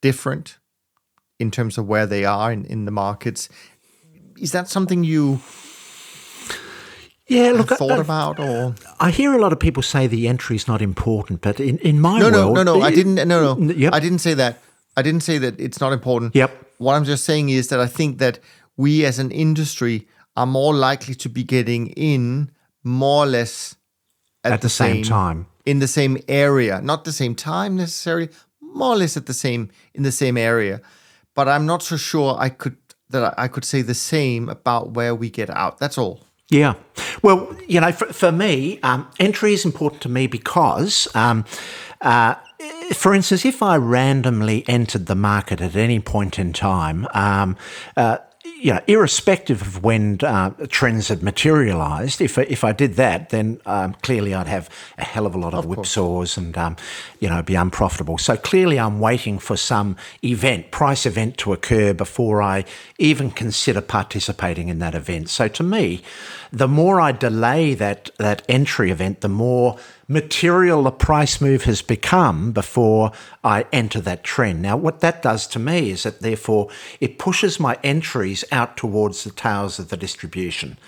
different 0.00 0.58
in 1.38 1.50
terms 1.50 1.78
of 1.78 1.86
where 1.86 2.06
they 2.06 2.24
are 2.24 2.52
in, 2.52 2.64
in 2.64 2.84
the 2.84 2.90
markets. 2.90 3.48
Is 4.38 4.52
that 4.52 4.68
something 4.68 5.04
you 5.04 5.40
yeah, 7.28 7.50
look, 7.50 7.68
thought 7.68 7.90
I, 7.90 7.96
about 7.98 8.40
or 8.40 8.74
I 8.98 9.10
hear 9.10 9.34
a 9.34 9.38
lot 9.38 9.52
of 9.52 9.60
people 9.60 9.82
say 9.82 10.06
the 10.06 10.28
entry 10.28 10.56
is 10.56 10.66
not 10.66 10.80
important, 10.80 11.42
but 11.42 11.60
in, 11.60 11.78
in 11.78 12.00
my 12.00 12.18
no, 12.18 12.30
world, 12.30 12.54
no, 12.54 12.62
no, 12.62 12.78
no. 12.78 12.82
I 12.82 12.90
didn't. 12.90 13.16
No, 13.16 13.54
no. 13.54 13.72
Yep. 13.72 13.92
I 13.92 14.00
didn't 14.00 14.20
say 14.20 14.34
that. 14.34 14.60
I 14.96 15.02
didn't 15.02 15.20
say 15.20 15.38
that 15.38 15.60
it's 15.60 15.80
not 15.80 15.92
important. 15.92 16.34
Yep. 16.34 16.67
What 16.78 16.94
I'm 16.94 17.04
just 17.04 17.24
saying 17.24 17.50
is 17.50 17.68
that 17.68 17.80
I 17.80 17.86
think 17.86 18.18
that 18.18 18.38
we 18.76 19.04
as 19.04 19.18
an 19.18 19.30
industry 19.30 20.06
are 20.36 20.46
more 20.46 20.74
likely 20.74 21.14
to 21.16 21.28
be 21.28 21.42
getting 21.44 21.88
in 21.88 22.50
more 22.84 23.24
or 23.24 23.26
less 23.26 23.76
at, 24.44 24.52
At 24.52 24.60
the 24.62 24.68
same 24.68 25.02
time. 25.02 25.46
in 25.66 25.80
the 25.80 25.88
same 25.88 26.18
area, 26.28 26.80
not 26.80 27.04
the 27.04 27.12
same 27.12 27.34
time 27.34 27.76
necessarily, 27.76 28.28
more 28.60 28.94
or 28.94 28.96
less 28.96 29.16
at 29.16 29.26
the 29.26 29.34
same 29.34 29.68
in 29.94 30.02
the 30.04 30.12
same 30.12 30.36
area. 30.36 30.80
But 31.34 31.48
I'm 31.48 31.66
not 31.66 31.82
so 31.82 31.96
sure 31.96 32.36
I 32.38 32.48
could 32.50 32.76
that 33.10 33.22
I 33.38 33.44
I 33.44 33.48
could 33.48 33.64
say 33.64 33.82
the 33.82 33.94
same 33.94 34.48
about 34.48 34.92
where 34.92 35.14
we 35.14 35.28
get 35.30 35.50
out. 35.50 35.78
That's 35.78 35.98
all. 35.98 36.20
Yeah. 36.50 36.74
Well, 37.22 37.54
you 37.66 37.80
know, 37.80 37.92
for, 37.92 38.06
for 38.12 38.32
me, 38.32 38.78
um, 38.82 39.06
entry 39.18 39.52
is 39.52 39.64
important 39.66 40.00
to 40.02 40.08
me 40.08 40.26
because, 40.28 41.06
um, 41.14 41.44
uh, 42.00 42.36
for 42.92 43.14
instance, 43.14 43.44
if 43.44 43.62
I 43.62 43.76
randomly 43.76 44.64
entered 44.68 45.06
the 45.06 45.14
market 45.14 45.60
at 45.60 45.76
any 45.76 46.00
point 46.00 46.38
in 46.38 46.52
time, 46.52 47.06
um, 47.14 47.56
uh, 47.96 48.18
you 48.60 48.72
know, 48.72 48.80
irrespective 48.88 49.62
of 49.62 49.84
when 49.84 50.18
uh, 50.22 50.50
trends 50.68 51.08
had 51.08 51.22
materialised, 51.22 52.20
if 52.20 52.38
I, 52.38 52.42
if 52.42 52.64
I 52.64 52.72
did 52.72 52.94
that, 52.94 53.30
then 53.30 53.60
um, 53.66 53.94
clearly 54.02 54.34
I'd 54.34 54.48
have 54.48 54.68
a 54.96 55.04
hell 55.04 55.26
of 55.26 55.34
a 55.34 55.38
lot 55.38 55.54
of, 55.54 55.66
whipsaws 55.66 56.36
and 56.36 56.56
um, 56.58 56.76
you 57.20 57.28
know 57.28 57.42
be 57.42 57.54
unprofitable. 57.54 58.18
So 58.18 58.36
clearly, 58.36 58.78
I'm 58.78 58.98
waiting 58.98 59.38
for 59.38 59.56
some 59.56 59.96
event, 60.24 60.70
price 60.70 61.06
event, 61.06 61.36
to 61.38 61.52
occur 61.52 61.92
before 61.92 62.42
I 62.42 62.64
even 62.98 63.30
consider 63.30 63.80
participating 63.80 64.68
in 64.68 64.78
that 64.80 64.94
event. 64.94 65.28
So 65.28 65.46
to 65.48 65.62
me, 65.62 66.02
the 66.52 66.68
more 66.68 67.00
I 67.00 67.12
delay 67.12 67.74
that 67.74 68.10
that 68.18 68.42
entry 68.48 68.90
event, 68.90 69.20
the 69.20 69.28
more 69.28 69.78
material 70.08 70.82
the 70.82 70.90
price 70.90 71.40
move 71.40 71.64
has 71.64 71.82
become 71.82 72.50
before 72.50 73.12
I 73.44 73.66
enter 73.72 74.00
that 74.00 74.24
trend. 74.24 74.62
Now, 74.62 74.76
what 74.76 75.00
that 75.00 75.22
does 75.22 75.46
to 75.48 75.58
me 75.58 75.90
is 75.90 76.04
that 76.04 76.20
therefore 76.20 76.70
it 76.98 77.18
pushes 77.18 77.60
my 77.60 77.78
entries 77.84 78.42
out 78.50 78.76
towards 78.76 79.22
the 79.22 79.30
tails 79.30 79.78
of 79.78 79.90
the 79.90 79.96
distribution. 79.98 80.78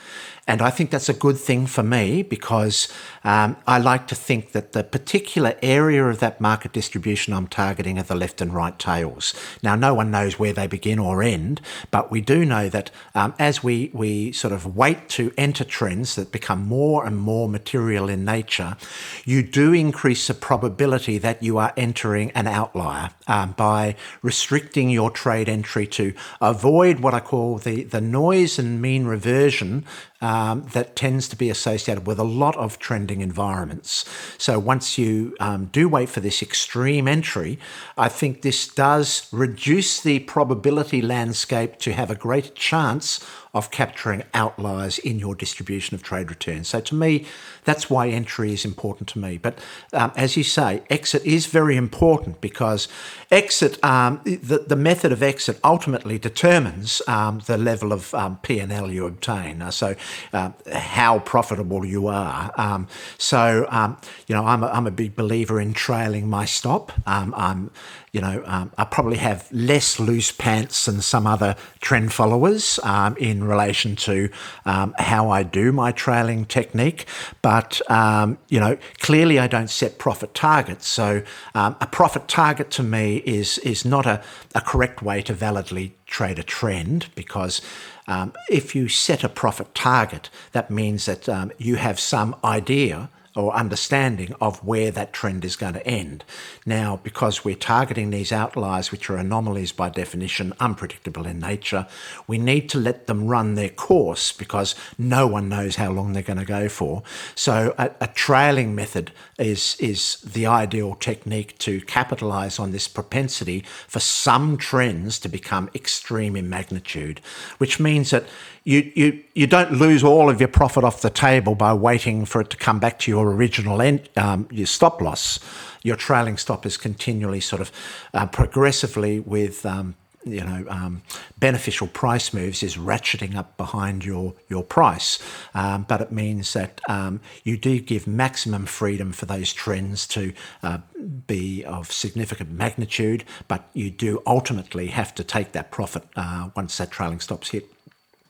And 0.47 0.63
I 0.63 0.71
think 0.71 0.91
that's 0.91 1.09
a 1.09 1.15
good 1.15 1.39
thing 1.39 1.67
for 1.67 1.83
me 1.83 2.23
because 2.23 2.89
um, 3.23 3.57
I 3.67 3.79
like 3.79 4.07
to 4.09 4.15
think 4.15 4.53
that 4.53 4.73
the 4.73 4.83
particular 4.83 5.55
area 5.63 6.05
of 6.05 6.21
that 6.21 6.41
market 6.41 6.73
distribution 6.73 7.33
I'm 7.33 7.47
targeting 7.47 7.99
are 7.99 8.05
the 8.05 8.15
left 8.15 8.41
and 8.41 8.53
right 8.53 8.77
tails. 8.79 9.35
Now, 9.63 9.77
no 9.77 9.95
one 9.95 10.11
knows 10.11 10.39
where 10.39 10.53
they 10.53 10.67
begin 10.67 10.99
or 10.99 11.23
end, 11.23 11.61
but 11.91 12.11
we 12.11 12.21
do 12.21 12.45
know 12.45 12.69
that 12.69 12.91
um, 13.15 13.35
as 13.39 13.63
we, 13.63 13.91
we 13.93 14.33
sort 14.33 14.53
of 14.53 14.77
wait 14.77 15.09
to 15.11 15.33
enter 15.37 15.65
trends 15.65 16.17
that 16.17 16.33
become 16.33 16.67
more 16.67 17.07
and 17.07 17.17
more 17.19 17.49
material 17.49 18.09
in 18.09 18.25
nature, 18.25 18.77
you 19.25 19.43
do 19.43 19.73
increase 19.73 20.27
the 20.27 20.35
probability 20.35 21.19
that 21.19 21.43
you 21.43 21.59
are 21.59 21.73
entering 21.77 22.31
an 22.33 22.47
outlier 22.47 23.11
um, 23.27 23.53
by 23.53 23.95
restricting 24.23 24.91
your 24.91 25.11
trade 25.11 25.49
entry 25.49 25.87
to 25.87 26.13
avoid 26.41 27.01
what 27.01 27.15
I 27.15 27.21
call 27.21 27.59
the, 27.59 27.85
the 27.85 28.01
noise 28.01 28.59
and 28.59 28.81
mean 28.81 29.05
reversion 29.05 29.85
um, 30.21 30.67
that 30.73 30.97
tends 30.97 31.29
to 31.29 31.37
be 31.37 31.51
associated 31.51 32.07
with 32.07 32.19
a 32.19 32.25
lot 32.25 32.57
of 32.57 32.79
trending 32.79 33.21
environments. 33.21 34.05
So 34.39 34.59
once 34.59 34.99
you 34.99 35.35
um, 35.41 35.67
do 35.67 35.89
wait 35.89 36.09
for 36.09 36.21
this 36.21 36.43
extreme 36.43 37.09
entry, 37.09 37.59
I 37.97 38.09
think 38.09 38.43
this 38.43 38.69
does 38.69 39.29
reduce 39.33 40.01
the 40.01 40.21
probability 40.21 41.01
landscape 41.03 41.79
to 41.79 41.93
have 41.93 42.11
a 42.11 42.15
greater 42.15 42.51
chance 42.51 43.25
of 43.53 43.71
capturing 43.71 44.23
outliers 44.33 44.99
in 44.99 45.19
your 45.19 45.35
distribution 45.35 45.95
of 45.95 46.03
trade 46.03 46.31
returns. 46.31 46.69
So 46.69 46.81
to 46.81 46.95
me, 46.95 47.27
that's 47.65 47.91
why 47.91 48.09
entry 48.09 48.53
is 48.53 48.65
important 48.65 49.09
to 49.11 49.19
me. 49.19 49.39
But 49.39 49.59
um, 49.93 50.13
as 50.17 50.37
you 50.37 50.45
say, 50.45 50.83
exit 50.89 51.25
is 51.25 51.47
very 51.47 51.77
important 51.77 52.41
because 52.41 52.89
exit, 53.31 53.83
um, 53.85 54.21
the, 54.25 54.65
the 54.67 54.77
method 54.77 55.11
of 55.13 55.23
exit 55.23 55.59
ultimately 55.65 56.19
determines 56.19 57.03
um, 57.09 57.41
the 57.47 57.59
level 57.59 57.93
of 57.93 58.15
um, 58.15 58.39
P&L 58.39 58.91
you 58.91 59.07
obtain. 59.07 59.63
Uh, 59.63 59.71
so 59.71 59.97
uh, 60.33 60.51
how 60.73 61.19
profitable 61.19 61.85
you 61.85 62.07
are. 62.07 62.53
Um, 62.57 62.87
so, 63.19 63.67
um, 63.71 63.97
you 64.27 64.35
know, 64.35 64.47
I'm 64.47 64.63
a, 64.63 64.69
I'm 64.69 64.87
a 64.87 64.93
big 64.93 65.17
believer 65.17 65.61
in 65.61 65.75
trailing 65.75 66.29
my 66.29 66.45
stop. 66.45 66.93
I'm 67.07 67.71
you 68.13 68.21
know, 68.21 68.43
um, 68.45 68.73
I 68.77 68.85
probably 68.85 69.19
have 69.19 69.49
less 69.53 70.01
loose 70.01 70.33
pants 70.33 70.87
than 70.87 71.01
some 71.01 71.27
other 71.27 71.55
trend 71.81 72.13
followers 72.13 72.81
um, 72.83 73.17
in 73.19 73.45
relation 73.45 73.95
to 73.97 74.31
um, 74.65 74.95
how 74.99 75.31
I 75.31 75.45
do 75.45 75.71
my 75.71 75.93
trailing 75.93 76.45
technique. 76.45 77.07
But, 77.41 77.81
um, 77.89 78.39
you 78.49 78.59
know, 78.59 78.79
clearly 78.99 79.39
I 79.39 79.47
don't 79.47 79.71
set 79.71 79.99
profit 79.99 80.35
targets. 80.35 80.89
So 80.89 81.23
um, 81.55 81.77
a 81.81 81.87
profit 81.87 82.27
target 82.27 82.71
to 82.73 82.83
me 82.83 83.19
is, 83.19 83.59
is 83.59 83.85
not 83.85 84.07
a, 84.07 84.23
a 84.57 84.61
correct 84.61 85.03
way 85.03 85.23
to 85.23 85.33
validly 85.33 85.95
trade 86.07 86.41
a 86.41 86.43
trend 86.45 87.07
because 87.15 87.61
um, 88.09 88.33
if 88.49 88.75
you 88.75 88.89
set 88.89 89.23
a 89.23 89.29
profit 89.29 89.73
target, 89.73 90.31
that 90.51 90.69
means 90.69 91.07
that 91.07 91.29
you 91.59 91.77
have 91.77 92.01
some 92.01 92.35
idea 92.43 93.09
or 93.37 93.55
understanding 93.55 94.35
of 94.41 94.65
where 94.65 94.91
that 94.91 95.13
trend 95.13 95.45
is 95.45 95.55
going 95.55 95.75
to 95.75 95.87
end. 95.87 96.25
Now, 96.67 97.01
because 97.03 97.45
we're 97.45 97.55
targeting 97.55 98.11
these 98.11 98.33
outliers, 98.33 98.91
which 98.91 99.09
are 99.09 99.17
anomalies 99.17 99.71
by 99.71 99.89
definition, 99.89 100.53
unpredictable 100.59 101.27
in 101.27 101.39
nature, 101.39 101.87
we 102.27 102.39
need 102.39 102.69
to 102.71 102.79
let 102.79 103.07
them 103.07 103.27
run 103.29 103.55
their 103.55 103.69
course 103.69 104.33
because 104.33 104.75
no 104.99 105.27
one 105.27 105.49
knows 105.49 105.77
how 105.77 105.93
long 105.93 106.13
they're 106.13 106.23
going 106.23 106.39
to 106.39 106.45
go 106.45 106.69
for. 106.69 107.03
So, 107.37 107.75
a, 107.79 107.91
a 108.01 108.07
trailing 108.09 108.75
method 108.75 109.13
is, 109.39 109.77
is 109.79 110.17
the 110.23 110.47
ideal 110.47 110.97
technique 110.97 111.57
to 111.59 111.81
capitalize 111.83 112.59
on 112.59 112.73
this 112.73 112.89
propensity 112.89 113.65
for 113.87 114.01
some 114.01 114.57
trends 114.57 115.19
to 115.21 115.29
become 115.29 115.71
extreme 115.75 116.35
in 116.35 116.49
magnitude, 116.49 117.21
which 117.59 117.79
means 117.79 118.11
that 118.11 118.25
you, 118.65 118.93
you, 118.95 119.25
you 119.35 119.47
don't 119.47 119.73
lose 119.73 120.05
all 120.05 120.29
of 120.29 120.41
your 120.41 120.49
profit 120.49 120.85
off 120.85 121.01
the 121.01 121.11
table 121.11 121.55
by 121.55 121.73
waiting 121.73 122.25
for 122.25 122.41
it 122.41 122.51
to 122.51 122.57
come 122.57 122.79
back 122.79 122.99
to 123.01 123.11
your 123.11 123.33
original 123.33 123.81
end, 123.81 124.09
um, 124.17 124.49
your 124.51 124.67
stop 124.67 125.01
loss. 125.01 125.41
Your 125.83 125.97
trailing 125.97 126.37
stop 126.37 126.67
is 126.67 126.77
continually 126.77 127.41
sort 127.41 127.63
of 127.63 127.73
uh, 128.13 128.27
progressively 128.27 129.19
with 129.21 129.65
um, 129.65 129.95
you 130.25 130.45
know 130.45 130.67
um, 130.69 131.03
beneficial 131.39 131.87
price 131.87 132.35
moves 132.35 132.63
is 132.63 132.77
ratcheting 132.77 133.35
up 133.35 133.57
behind 133.57 134.05
your 134.05 134.35
your 134.49 134.63
price, 134.63 135.19
um, 135.55 135.87
but 135.89 136.03
it 136.03 136.13
means 136.13 136.53
that 136.53 136.81
um, 136.89 137.21
you 137.45 137.57
do 137.57 137.81
give 137.81 138.07
maximum 138.07 138.67
freedom 138.67 139.13
for 139.13 139.25
those 139.25 139.53
trends 139.53 140.07
to 140.09 140.35
uh, 140.63 140.79
be 141.27 141.65
of 141.65 141.91
significant 141.91 142.51
magnitude, 142.51 143.25
but 143.49 143.69
you 143.73 143.91
do 143.91 144.23
ultimately 144.27 144.89
have 144.89 145.15
to 145.15 145.25
take 145.25 145.53
that 145.53 145.71
profit 145.71 146.03
uh, 146.17 146.51
once 146.55 146.77
that 146.77 146.91
trailing 146.91 147.21
stop's 147.21 147.51
hit. 147.51 147.67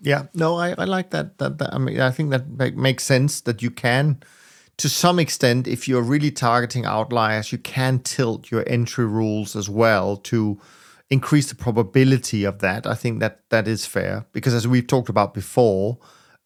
Yeah, 0.01 0.27
no, 0.35 0.57
I, 0.57 0.75
I 0.79 0.85
like 0.85 1.11
that, 1.11 1.39
that. 1.39 1.59
That 1.59 1.75
I 1.75 1.79
mean, 1.79 2.01
I 2.01 2.11
think 2.11 2.31
that 2.31 2.77
makes 2.77 3.05
sense 3.05 3.43
that 3.43 3.63
you 3.63 3.71
can, 3.71 4.23
to 4.79 4.89
some 4.89 5.19
extent, 5.19 5.69
if 5.69 5.87
you're 5.87 6.03
really 6.03 6.31
targeting 6.31 6.87
outliers, 6.87 7.53
you 7.53 7.59
can 7.59 7.99
tilt 7.99 8.51
your 8.51 8.65
entry 8.67 9.07
rules 9.07 9.55
as 9.55 9.69
well 9.69 10.17
to 10.17 10.59
increase 11.11 11.51
the 11.51 11.55
probability 11.55 12.45
of 12.45 12.61
that. 12.61 12.87
I 12.87 12.95
think 12.95 13.21
that 13.21 13.41
that 13.51 13.69
is 13.69 13.85
fair 13.85 14.25
because, 14.33 14.55
as 14.55 14.67
we've 14.67 14.87
talked 14.87 15.11
about 15.11 15.35
before, 15.35 15.99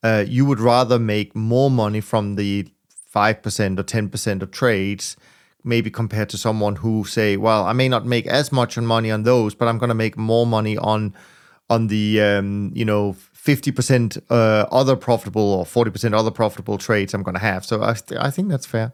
uh, 0.03 0.25
you 0.27 0.45
would 0.45 0.61
rather 0.61 0.99
make 0.99 1.37
more 1.37 1.71
money 1.71 2.01
from 2.01 2.35
the 2.35 2.67
five 2.89 3.41
percent 3.41 3.79
or 3.79 3.85
ten 3.85 4.09
percent 4.09 4.43
of 4.43 4.51
trades, 4.51 5.17
maybe 5.63 5.91
compared 5.91 6.29
to 6.31 6.39
someone 6.39 6.77
who 6.77 7.05
say, 7.05 7.37
"Well, 7.37 7.67
I 7.67 7.73
may 7.73 7.89
not 7.89 8.05
make 8.05 8.27
as 8.27 8.51
much 8.51 8.77
money 8.77 9.13
on 9.13 9.23
those, 9.23 9.55
but 9.55 9.69
I'm 9.69 9.79
going 9.79 9.91
to 9.91 9.95
make 9.95 10.17
more 10.19 10.45
money 10.45 10.77
on." 10.77 11.15
on 11.71 11.87
the 11.87 12.21
um, 12.21 12.71
you 12.75 12.85
know 12.85 13.17
50% 13.45 14.23
uh, 14.31 14.67
other 14.73 14.97
profitable 14.97 15.53
or 15.53 15.65
40% 15.65 16.15
other 16.15 16.31
profitable 16.31 16.79
trades 16.79 17.13
I'm 17.13 17.23
going 17.23 17.35
to 17.35 17.41
have. 17.41 17.65
So 17.65 17.83
I, 17.83 17.93
th- 17.93 18.21
I 18.21 18.31
think 18.31 18.49
that's 18.49 18.67
fair. 18.67 18.93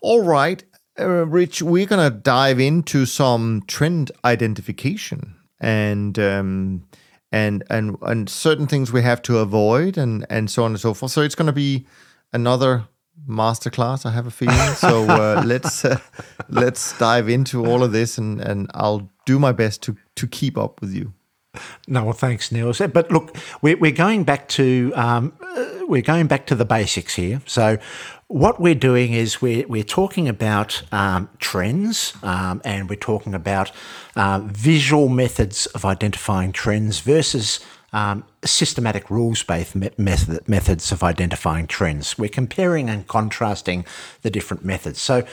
All 0.00 0.22
right, 0.22 0.64
uh, 0.98 1.26
Rich, 1.26 1.62
we're 1.62 1.86
going 1.86 2.10
to 2.10 2.16
dive 2.16 2.58
into 2.58 3.06
some 3.06 3.62
trend 3.66 4.10
identification 4.24 5.36
and 5.60 6.18
um, 6.18 6.84
and 7.32 7.64
and 7.70 7.96
and 8.02 8.28
certain 8.28 8.66
things 8.66 8.92
we 8.92 9.02
have 9.02 9.22
to 9.22 9.38
avoid 9.38 9.96
and 9.98 10.26
and 10.30 10.50
so 10.50 10.64
on 10.64 10.72
and 10.72 10.80
so 10.80 10.94
forth. 10.94 11.12
So 11.12 11.22
it's 11.22 11.34
going 11.34 11.46
to 11.46 11.52
be 11.52 11.86
another 12.32 12.88
masterclass. 13.28 14.06
I 14.06 14.10
have 14.10 14.26
a 14.26 14.30
feeling. 14.30 14.74
So 14.74 15.04
uh, 15.04 15.42
let's 15.46 15.84
uh, 15.84 16.00
let's 16.48 16.98
dive 16.98 17.28
into 17.28 17.66
all 17.66 17.82
of 17.82 17.92
this 17.92 18.18
and 18.18 18.40
and 18.40 18.70
I'll 18.74 19.10
do 19.26 19.38
my 19.38 19.52
best 19.52 19.82
to 19.82 19.96
to 20.16 20.26
keep 20.26 20.56
up 20.58 20.80
with 20.80 20.92
you. 20.94 21.12
No, 21.88 22.04
well, 22.04 22.12
thanks, 22.12 22.50
Neil. 22.52 22.72
But 22.72 23.10
look, 23.10 23.36
we're, 23.62 23.90
going 23.90 24.24
back 24.24 24.48
to 24.48 24.92
um, 24.94 25.32
uh, 25.40 25.80
we're 25.86 26.02
going 26.02 26.26
back 26.26 26.46
to 26.46 26.54
the 26.54 26.64
basics 26.64 27.14
here. 27.14 27.42
So, 27.46 27.78
what 28.28 28.60
we're 28.60 28.74
doing 28.74 29.12
is 29.12 29.40
we're, 29.40 29.66
we're 29.68 29.84
talking 29.84 30.28
about 30.28 30.82
um, 30.90 31.28
trends 31.38 32.14
um, 32.22 32.60
and 32.64 32.88
we're 32.90 32.96
talking 32.96 33.34
about 33.34 33.70
uh, 34.16 34.40
visual 34.44 35.08
methods 35.08 35.66
of 35.66 35.84
identifying 35.84 36.50
trends 36.50 37.00
versus 37.00 37.60
systematic 38.44 39.10
rules-based 39.10 39.74
method, 39.98 40.48
methods 40.48 40.92
of 40.92 41.02
identifying 41.02 41.66
trends. 41.66 42.18
We're 42.18 42.28
comparing 42.28 42.88
and 42.88 43.06
contrasting 43.06 43.84
the 44.22 44.30
different 44.30 44.64
methods. 44.64 45.00
So, 45.00 45.26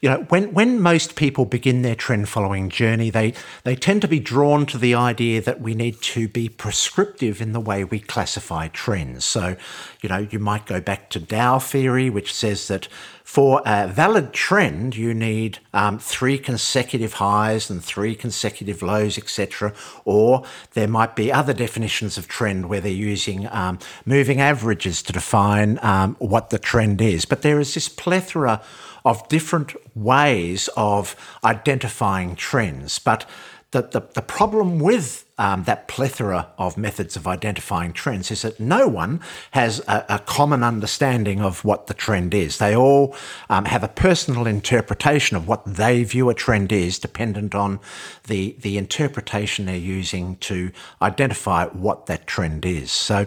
you 0.00 0.08
know, 0.08 0.26
when 0.28 0.52
when 0.52 0.80
most 0.80 1.16
people 1.16 1.44
begin 1.44 1.82
their 1.82 1.94
trend 1.94 2.28
following 2.28 2.68
journey, 2.68 3.10
they 3.10 3.34
they 3.64 3.76
tend 3.76 4.02
to 4.02 4.08
be 4.08 4.20
drawn 4.20 4.66
to 4.66 4.78
the 4.78 4.94
idea 4.94 5.40
that 5.40 5.60
we 5.60 5.74
need 5.74 6.00
to 6.02 6.28
be 6.28 6.48
prescriptive 6.48 7.40
in 7.40 7.52
the 7.52 7.60
way 7.60 7.84
we 7.84 8.00
classify 8.00 8.68
trends. 8.68 9.24
So, 9.24 9.56
you 10.02 10.08
know, 10.08 10.26
you 10.30 10.38
might 10.38 10.66
go 10.66 10.80
back 10.80 11.10
to 11.10 11.20
Dow 11.20 11.58
theory, 11.58 12.10
which 12.10 12.32
says 12.34 12.68
that 12.68 12.88
for 13.28 13.60
a 13.66 13.86
valid 13.86 14.32
trend, 14.32 14.96
you 14.96 15.12
need 15.12 15.58
um, 15.74 15.98
three 15.98 16.38
consecutive 16.38 17.12
highs 17.12 17.68
and 17.68 17.84
three 17.84 18.14
consecutive 18.14 18.80
lows, 18.80 19.18
etc. 19.18 19.74
Or 20.06 20.44
there 20.72 20.88
might 20.88 21.14
be 21.14 21.30
other 21.30 21.52
definitions 21.52 22.16
of 22.16 22.26
trend 22.26 22.47
where 22.48 22.80
they're 22.80 22.92
using 22.92 23.46
um, 23.50 23.78
moving 24.04 24.40
averages 24.40 25.02
to 25.02 25.12
define 25.12 25.78
um, 25.82 26.16
what 26.18 26.50
the 26.50 26.58
trend 26.58 27.00
is. 27.00 27.24
But 27.24 27.42
there 27.42 27.60
is 27.60 27.74
this 27.74 27.88
plethora 27.88 28.62
of 29.04 29.28
different 29.28 29.74
ways 29.96 30.68
of 30.76 31.16
identifying 31.44 32.36
trends. 32.36 32.98
But 32.98 33.28
the, 33.70 33.82
the, 33.82 34.00
the 34.14 34.22
problem 34.22 34.78
with 34.78 35.24
um, 35.38 35.64
that 35.64 35.88
plethora 35.88 36.48
of 36.58 36.76
methods 36.76 37.16
of 37.16 37.26
identifying 37.26 37.92
trends 37.92 38.30
is 38.30 38.42
that 38.42 38.58
no 38.58 38.88
one 38.88 39.20
has 39.52 39.80
a, 39.88 40.04
a 40.08 40.18
common 40.20 40.62
understanding 40.62 41.40
of 41.40 41.64
what 41.64 41.86
the 41.86 41.94
trend 41.94 42.34
is. 42.34 42.58
They 42.58 42.74
all 42.76 43.14
um, 43.48 43.64
have 43.64 43.84
a 43.84 43.88
personal 43.88 44.46
interpretation 44.46 45.36
of 45.36 45.46
what 45.46 45.64
they 45.64 46.02
view 46.04 46.28
a 46.28 46.34
trend 46.34 46.72
is, 46.72 46.98
dependent 46.98 47.54
on 47.54 47.80
the, 48.26 48.56
the 48.60 48.76
interpretation 48.76 49.66
they're 49.66 49.76
using 49.76 50.36
to 50.36 50.70
identify 51.00 51.66
what 51.66 52.06
that 52.06 52.26
trend 52.26 52.66
is. 52.66 52.90
So, 52.90 53.26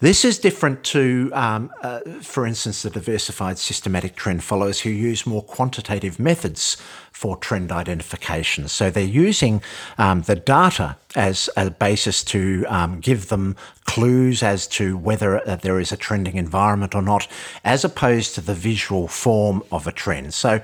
this 0.00 0.24
is 0.24 0.38
different 0.38 0.82
to, 0.84 1.30
um, 1.34 1.70
uh, 1.82 2.00
for 2.22 2.46
instance, 2.46 2.82
the 2.82 2.88
diversified 2.88 3.58
systematic 3.58 4.16
trend 4.16 4.42
followers 4.42 4.80
who 4.80 4.88
use 4.88 5.26
more 5.26 5.42
quantitative 5.42 6.18
methods 6.18 6.78
for 7.20 7.36
trend 7.36 7.70
identification. 7.70 8.66
So 8.66 8.88
they're 8.88 9.04
using 9.28 9.60
um, 9.98 10.22
the 10.22 10.36
data 10.36 10.96
as 11.14 11.50
a 11.54 11.70
basis 11.70 12.24
to 12.24 12.64
um, 12.66 12.98
give 13.00 13.28
them 13.28 13.56
clues 13.84 14.42
as 14.42 14.66
to 14.68 14.96
whether 14.96 15.46
uh, 15.46 15.56
there 15.56 15.78
is 15.78 15.92
a 15.92 15.98
trending 15.98 16.36
environment 16.36 16.94
or 16.94 17.02
not, 17.02 17.28
as 17.62 17.84
opposed 17.84 18.34
to 18.36 18.40
the 18.40 18.54
visual 18.54 19.06
form 19.06 19.62
of 19.70 19.86
a 19.86 19.92
trend. 19.92 20.32
So 20.32 20.62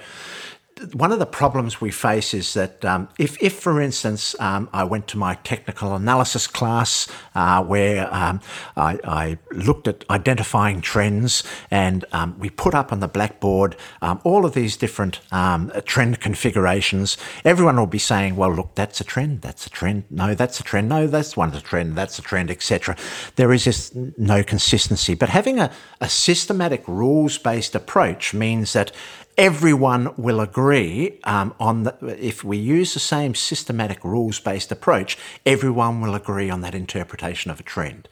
one 0.92 1.10
of 1.10 1.18
the 1.18 1.26
problems 1.26 1.80
we 1.80 1.90
face 1.90 2.34
is 2.34 2.52
that 2.52 2.84
um, 2.84 3.08
if, 3.18 3.42
if, 3.42 3.58
for 3.58 3.80
instance, 3.80 4.38
um, 4.40 4.68
I 4.74 4.84
went 4.84 5.08
to 5.08 5.18
my 5.18 5.36
technical 5.36 5.94
analysis 5.94 6.46
class 6.46 7.08
uh, 7.34 7.64
where 7.64 8.12
um, 8.12 8.40
I, 8.76 8.98
I, 9.04 9.38
looked 9.52 9.88
at 9.88 10.04
identifying 10.10 10.82
trends 10.82 11.42
and 11.70 12.04
um, 12.12 12.38
we 12.38 12.50
put 12.50 12.74
up 12.74 12.92
on 12.92 13.00
the 13.00 13.08
blackboard 13.08 13.74
um, 14.02 14.20
all 14.22 14.44
of 14.44 14.52
these 14.52 14.76
different 14.76 15.20
um, 15.32 15.72
trend 15.86 16.20
configurations, 16.20 17.16
everyone 17.44 17.78
will 17.78 17.86
be 17.86 17.98
saying, 17.98 18.36
well, 18.36 18.54
look, 18.54 18.74
that's 18.74 19.00
a 19.00 19.04
trend, 19.04 19.40
that's 19.40 19.66
a 19.66 19.70
trend, 19.70 20.04
no, 20.10 20.34
that's 20.34 20.60
a 20.60 20.62
trend, 20.62 20.90
no, 20.90 21.06
that's 21.06 21.36
one 21.36 21.48
of 21.48 21.54
the 21.54 21.60
trend, 21.60 21.96
that's 21.96 22.18
a 22.18 22.22
trend, 22.22 22.50
etc. 22.50 22.96
There 23.36 23.52
is 23.52 23.64
just 23.64 23.96
no 24.18 24.42
consistency. 24.42 25.14
But 25.14 25.30
having 25.30 25.58
a, 25.58 25.72
a 26.02 26.08
systematic 26.08 26.86
rules 26.86 27.38
based 27.38 27.74
approach 27.74 28.34
means 28.34 28.74
that 28.74 28.92
everyone 29.38 30.14
will 30.16 30.40
agree 30.40 31.18
um, 31.25 31.55
on. 31.61 31.90
If 32.03 32.42
we 32.44 32.57
use 32.57 32.94
the 32.94 33.01
same 33.01 33.35
systematic 33.35 34.05
rules 34.05 34.40
based 34.40 34.72
approach, 34.72 35.18
everyone 35.44 36.01
will 36.01 36.14
agree 36.14 36.51
on 36.51 36.61
that 36.62 36.75
interpretation 36.75 37.51
of 37.51 37.61
a 37.61 37.62
trend. 37.62 38.09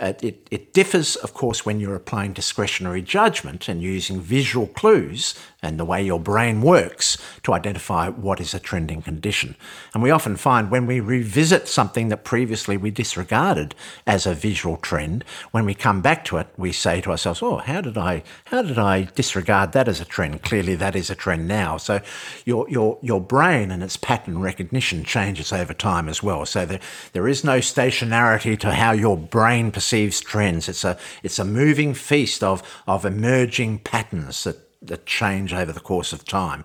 Uh, 0.00 0.14
it, 0.22 0.48
it, 0.50 0.72
differs, 0.72 1.14
of 1.16 1.34
course, 1.34 1.66
when 1.66 1.78
you're 1.78 1.94
applying 1.94 2.32
discretionary 2.32 3.02
judgment 3.02 3.68
and 3.68 3.82
using 3.82 4.18
visual 4.18 4.66
clues 4.66 5.34
and 5.60 5.78
the 5.78 5.84
way 5.84 6.02
your 6.02 6.18
brain 6.18 6.62
works 6.62 7.18
to 7.42 7.52
identify 7.52 8.08
what 8.08 8.40
is 8.40 8.54
a 8.54 8.58
trending 8.58 9.02
condition. 9.02 9.54
And 9.92 10.02
we 10.02 10.10
often 10.10 10.36
find 10.36 10.70
when 10.70 10.86
we 10.86 11.00
revisit 11.00 11.68
something 11.68 12.08
that 12.08 12.24
previously 12.24 12.78
we 12.78 12.90
disregarded 12.90 13.74
as 14.06 14.26
a 14.26 14.32
visual 14.32 14.78
trend, 14.78 15.22
when 15.50 15.66
we 15.66 15.74
come 15.74 16.00
back 16.00 16.24
to 16.26 16.38
it, 16.38 16.46
we 16.56 16.72
say 16.72 17.02
to 17.02 17.10
ourselves, 17.10 17.42
"Oh, 17.42 17.58
how 17.58 17.82
did 17.82 17.98
I 17.98 18.22
how 18.46 18.62
did 18.62 18.78
I 18.78 19.02
disregard 19.14 19.72
that 19.72 19.86
as 19.86 20.00
a 20.00 20.06
trend? 20.06 20.40
Clearly, 20.40 20.76
that 20.76 20.96
is 20.96 21.10
a 21.10 21.14
trend 21.14 21.46
now." 21.46 21.76
So 21.76 22.00
your 22.46 22.66
your 22.70 22.98
your 23.02 23.20
brain 23.20 23.70
and 23.70 23.82
its 23.82 23.98
pattern 23.98 24.38
recognition 24.38 25.04
changes 25.04 25.52
over 25.52 25.74
time 25.74 26.08
as 26.08 26.22
well. 26.22 26.46
So 26.46 26.64
there 26.64 26.80
there 27.12 27.28
is 27.28 27.44
no 27.44 27.58
stationarity 27.58 28.58
to 28.60 28.72
how 28.72 28.92
your 28.92 29.18
brain 29.18 29.70
perceives 29.70 29.89
trends. 30.20 30.68
It's 30.68 30.84
a 30.84 30.98
it's 31.22 31.38
a 31.38 31.44
moving 31.44 31.94
feast 31.94 32.42
of 32.42 32.62
of 32.86 33.04
emerging 33.04 33.80
patterns 33.80 34.44
that 34.44 34.56
that 34.82 35.06
change 35.06 35.52
over 35.52 35.72
the 35.72 35.80
course 35.80 36.12
of 36.12 36.24
time. 36.24 36.64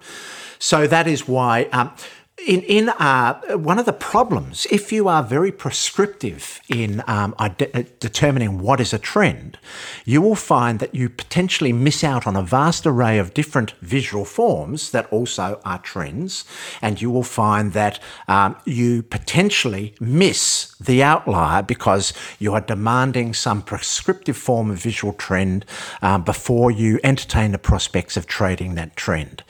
So 0.60 0.88
that 0.88 1.08
is 1.08 1.28
why. 1.28 1.64
Um, 1.72 1.96
in, 2.38 2.62
in 2.64 2.90
uh, 2.90 3.40
one 3.58 3.80
of 3.80 3.86
the 3.86 3.94
problems, 3.94 4.68
if 4.70 4.92
you 4.92 5.08
are 5.08 5.24
very 5.24 5.54
prescriptive 5.54 6.60
in 6.68 7.02
um, 7.08 7.34
ide- 7.40 7.88
determining 8.00 8.60
what 8.60 8.82
is 8.82 8.94
a 8.94 9.00
trend, 9.00 9.58
you 10.04 10.22
will 10.22 10.36
find 10.36 10.80
that 10.80 10.94
you 10.94 11.08
potentially 11.10 11.72
miss 11.72 12.04
out 12.04 12.28
on 12.28 12.36
a 12.36 12.42
vast 12.42 12.86
array 12.86 13.18
of 13.20 13.34
different 13.34 13.72
visual 13.82 14.26
forms 14.26 14.92
that 14.92 15.12
also 15.12 15.62
are 15.64 15.80
trends, 15.80 16.44
and 16.82 17.02
you 17.02 17.10
will 17.10 17.24
find 17.24 17.72
that 17.72 18.02
um, 18.28 18.56
you 18.66 19.02
potentially 19.02 19.96
miss 20.02 20.76
the 20.78 21.02
outlier 21.02 21.64
because 21.64 22.12
you 22.38 22.54
are 22.54 22.62
demanding 22.62 23.34
some 23.34 23.62
prescriptive 23.62 24.36
form 24.36 24.70
of 24.70 24.78
visual 24.78 25.14
trend 25.14 25.66
um, 26.02 26.22
before 26.24 26.70
you 26.70 27.00
entertain 27.02 27.54
the 27.54 27.58
prospects 27.58 28.18
of 28.18 28.28
trading 28.28 28.76
that 28.76 28.96
trend. 28.98 29.42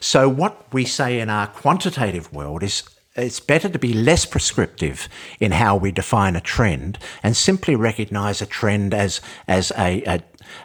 So, 0.00 0.28
what 0.28 0.72
we 0.74 0.84
say 0.84 1.20
in 1.20 1.30
our 1.30 1.46
quantitative 1.46 2.23
world 2.32 2.62
is 2.62 2.82
it's 3.16 3.38
better 3.38 3.68
to 3.68 3.78
be 3.78 3.92
less 3.92 4.26
prescriptive 4.26 5.08
in 5.38 5.52
how 5.52 5.76
we 5.76 5.92
define 5.92 6.34
a 6.34 6.40
trend 6.40 6.98
and 7.22 7.36
simply 7.36 7.76
recognize 7.76 8.42
a 8.42 8.46
trend 8.46 8.92
as, 8.92 9.20
as 9.46 9.70
a, 9.78 10.02
a 10.02 10.20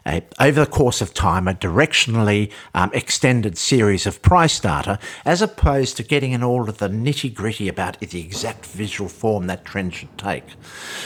a, 0.05 0.21
over 0.39 0.59
the 0.59 0.69
course 0.69 1.01
of 1.01 1.13
time, 1.13 1.47
a 1.47 1.53
directionally 1.53 2.51
um, 2.73 2.91
extended 2.93 3.57
series 3.57 4.05
of 4.05 4.21
price 4.21 4.59
data, 4.59 4.99
as 5.25 5.41
opposed 5.41 5.97
to 5.97 6.03
getting 6.03 6.31
in 6.31 6.43
all 6.43 6.69
of 6.69 6.77
the 6.77 6.89
nitty 6.89 7.33
gritty 7.33 7.67
about 7.67 7.99
the 7.99 8.19
exact 8.19 8.65
visual 8.65 9.09
form 9.09 9.47
that 9.47 9.65
trend 9.65 9.93
should 9.93 10.17
take. 10.17 10.43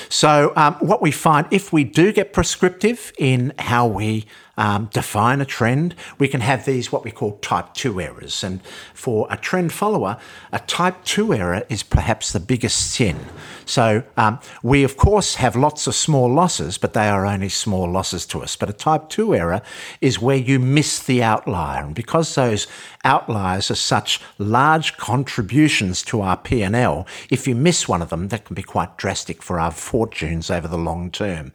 So, 0.09 0.53
um, 0.55 0.75
what 0.75 1.01
we 1.01 1.11
find 1.11 1.47
if 1.51 1.73
we 1.73 1.83
do 1.83 2.11
get 2.11 2.33
prescriptive 2.33 3.13
in 3.17 3.53
how 3.59 3.87
we 3.87 4.25
um, 4.57 4.89
define 4.93 5.41
a 5.41 5.45
trend, 5.45 5.95
we 6.19 6.27
can 6.27 6.41
have 6.41 6.65
these 6.65 6.91
what 6.91 7.03
we 7.03 7.11
call 7.11 7.37
type 7.37 7.73
2 7.73 7.99
errors. 7.99 8.43
And 8.43 8.63
for 8.93 9.27
a 9.29 9.37
trend 9.37 9.73
follower, 9.73 10.17
a 10.51 10.59
type 10.59 11.03
2 11.05 11.33
error 11.33 11.63
is 11.69 11.81
perhaps 11.81 12.31
the 12.31 12.39
biggest 12.39 12.91
sin. 12.91 13.19
So 13.65 14.03
um, 14.17 14.39
we, 14.61 14.83
of 14.83 14.97
course, 14.97 15.35
have 15.35 15.55
lots 15.55 15.87
of 15.87 15.95
small 15.95 16.31
losses, 16.31 16.77
but 16.77 16.93
they 16.93 17.07
are 17.07 17.25
only 17.25 17.49
small 17.49 17.89
losses 17.89 18.25
to 18.27 18.41
us. 18.41 18.55
But 18.55 18.69
a 18.69 18.73
type 18.73 19.09
2 19.09 19.35
error 19.35 19.61
is 20.01 20.19
where 20.19 20.37
you 20.37 20.59
miss 20.59 20.99
the 21.01 21.23
outlier. 21.23 21.83
And 21.83 21.95
because 21.95 22.35
those 22.35 22.67
outliers 23.03 23.69
are 23.69 23.75
such 23.75 24.19
large 24.37 24.97
contributions 24.97 26.01
to 26.03 26.21
our 26.21 26.37
P&L, 26.37 27.07
if 27.29 27.47
you 27.47 27.55
miss 27.55 27.87
one 27.87 28.01
of 28.01 28.09
them, 28.09 28.29
that 28.29 28.45
can 28.45 28.55
be 28.55 28.63
quite 28.63 28.97
drastic 28.97 29.41
for 29.41 29.59
our 29.59 29.71
fortunes 29.71 30.49
over 30.49 30.67
the 30.67 30.77
long 30.77 31.11
term. 31.11 31.51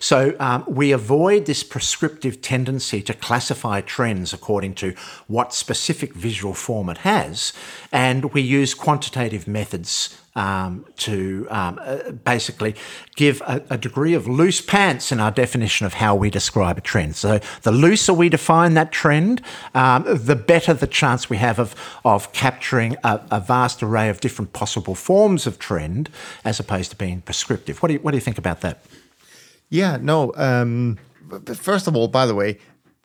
So 0.00 0.34
um, 0.38 0.64
we 0.66 0.92
avoid 0.92 1.46
this 1.46 1.62
prescriptive 1.62 2.40
tendency 2.40 3.02
to 3.02 3.14
classify 3.14 3.80
trends 3.80 4.32
according 4.32 4.74
to 4.76 4.94
what 5.26 5.54
specific 5.54 6.14
visual 6.14 6.54
form 6.54 6.88
it 6.88 6.98
has, 6.98 7.52
and 7.92 8.32
we 8.32 8.42
use 8.42 8.74
quantitative 8.74 9.46
methods 9.46 10.16
um, 10.36 10.84
to 10.98 11.46
um, 11.50 11.80
uh, 11.82 12.12
basically 12.12 12.76
give 13.16 13.40
a, 13.40 13.62
a, 13.70 13.78
degree 13.78 14.12
of 14.12 14.28
loose 14.28 14.60
pants 14.60 15.10
in 15.10 15.18
our 15.18 15.30
definition 15.30 15.86
of 15.86 15.94
how 15.94 16.14
we 16.14 16.28
describe 16.28 16.76
a 16.76 16.82
trend. 16.82 17.16
So 17.16 17.40
the 17.62 17.72
looser 17.72 18.12
we 18.12 18.28
define 18.28 18.74
that 18.74 18.92
trend, 18.92 19.40
um, 19.74 20.04
the 20.06 20.36
better 20.36 20.74
the 20.74 20.86
chance 20.86 21.30
we 21.30 21.38
have 21.38 21.58
of, 21.58 21.74
of 22.04 22.32
capturing 22.32 22.96
a, 23.02 23.20
a, 23.30 23.40
vast 23.40 23.82
array 23.82 24.10
of 24.10 24.20
different 24.20 24.52
possible 24.52 24.94
forms 24.94 25.46
of 25.46 25.58
trend 25.58 26.10
as 26.44 26.60
opposed 26.60 26.90
to 26.90 26.96
being 26.96 27.22
prescriptive. 27.22 27.82
What 27.82 27.88
do 27.88 27.94
you, 27.94 28.00
what 28.00 28.10
do 28.10 28.18
you 28.18 28.22
think 28.22 28.38
about 28.38 28.60
that? 28.60 28.84
Yeah, 29.70 29.96
no. 29.96 30.32
Um, 30.36 30.98
first 31.54 31.86
of 31.86 31.96
all, 31.96 32.08
by 32.08 32.26
the 32.26 32.34
way, 32.34 32.58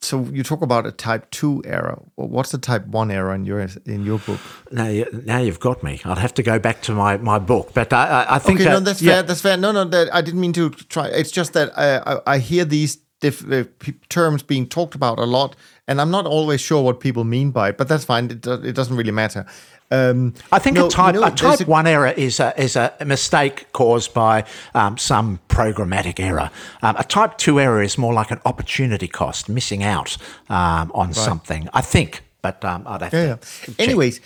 so 0.03 0.23
you 0.31 0.41
talk 0.43 0.61
about 0.61 0.85
a 0.87 0.91
type 0.91 1.29
two 1.29 1.61
error. 1.65 2.01
Well, 2.15 2.27
what's 2.27 2.51
the 2.51 2.57
type 2.57 2.87
one 2.87 3.11
error 3.11 3.35
in 3.35 3.45
your 3.45 3.59
in 3.85 4.03
your 4.03 4.19
book? 4.19 4.39
Now, 4.71 4.87
you, 4.87 5.05
now 5.25 5.37
you've 5.37 5.59
got 5.59 5.83
me. 5.83 6.01
I'd 6.03 6.17
have 6.17 6.33
to 6.35 6.43
go 6.43 6.57
back 6.57 6.81
to 6.83 6.93
my, 6.93 7.17
my 7.17 7.37
book, 7.37 7.71
but 7.73 7.93
I, 7.93 8.25
I 8.27 8.39
think 8.39 8.59
okay, 8.59 8.69
that, 8.69 8.73
no, 8.73 8.79
that's 8.79 9.01
yeah. 9.01 9.13
fair. 9.13 9.23
That's 9.23 9.41
fair. 9.41 9.57
No, 9.57 9.71
no, 9.71 9.83
that, 9.85 10.13
I 10.13 10.21
didn't 10.21 10.41
mean 10.41 10.53
to 10.53 10.71
try. 10.71 11.07
It's 11.07 11.31
just 11.31 11.53
that 11.53 11.77
I, 11.77 11.97
I, 11.97 12.21
I 12.25 12.37
hear 12.39 12.65
these 12.65 12.97
diff- 13.19 13.49
uh, 13.51 13.63
terms 14.09 14.43
being 14.43 14.67
talked 14.67 14.95
about 14.95 15.19
a 15.19 15.25
lot, 15.25 15.55
and 15.91 15.99
I'm 16.01 16.09
not 16.11 16.25
always 16.25 16.61
sure 16.61 16.81
what 16.81 16.99
people 16.99 17.23
mean 17.23 17.51
by 17.51 17.69
it, 17.69 17.77
but 17.77 17.87
that's 17.87 18.05
fine. 18.05 18.25
It, 18.31 18.47
it 18.47 18.75
doesn't 18.75 18.95
really 18.95 19.11
matter. 19.11 19.45
Um, 19.91 20.33
I 20.53 20.59
think 20.59 20.77
no, 20.77 20.87
a 20.87 20.89
type, 20.89 21.15
know, 21.15 21.23
a 21.23 21.31
type 21.31 21.57
there's 21.57 21.67
one 21.67 21.85
error 21.85 22.13
is 22.15 22.39
a, 22.39 22.53
is 22.57 22.77
a 22.77 22.93
mistake 23.05 23.65
caused 23.73 24.13
by 24.13 24.45
um, 24.73 24.97
some 24.97 25.39
programmatic 25.49 26.17
error. 26.19 26.49
Um, 26.81 26.95
a 26.97 27.03
type 27.03 27.37
two 27.37 27.59
error 27.59 27.83
is 27.83 27.97
more 27.97 28.13
like 28.13 28.31
an 28.31 28.39
opportunity 28.45 29.09
cost, 29.09 29.49
missing 29.49 29.83
out 29.83 30.15
um, 30.49 30.91
on 30.95 31.13
something. 31.13 31.67
I 31.73 31.81
think, 31.81 32.23
but 32.41 32.63
um, 32.63 32.83
I'd 32.87 33.01
have 33.01 33.13
Yeah. 33.13 33.35
to. 33.35 33.71
yeah. 33.71 33.75
Anyways, 33.85 34.21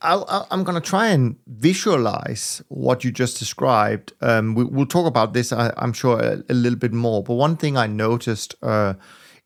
I'll, 0.00 0.24
I'll, 0.28 0.46
I'm 0.50 0.64
going 0.64 0.80
to 0.82 0.88
try 0.88 1.08
and 1.08 1.36
visualize 1.46 2.62
what 2.68 3.04
you 3.04 3.10
just 3.12 3.38
described. 3.38 4.12
Um, 4.22 4.54
we, 4.54 4.64
we'll 4.64 4.86
talk 4.86 5.06
about 5.06 5.32
this, 5.34 5.52
I, 5.52 5.72
I'm 5.76 5.92
sure, 5.92 6.18
a, 6.18 6.42
a 6.48 6.54
little 6.54 6.78
bit 6.78 6.92
more. 6.92 7.22
But 7.22 7.34
one 7.34 7.56
thing 7.56 7.76
I 7.76 7.86
noticed 7.86 8.54
uh, 8.62 8.94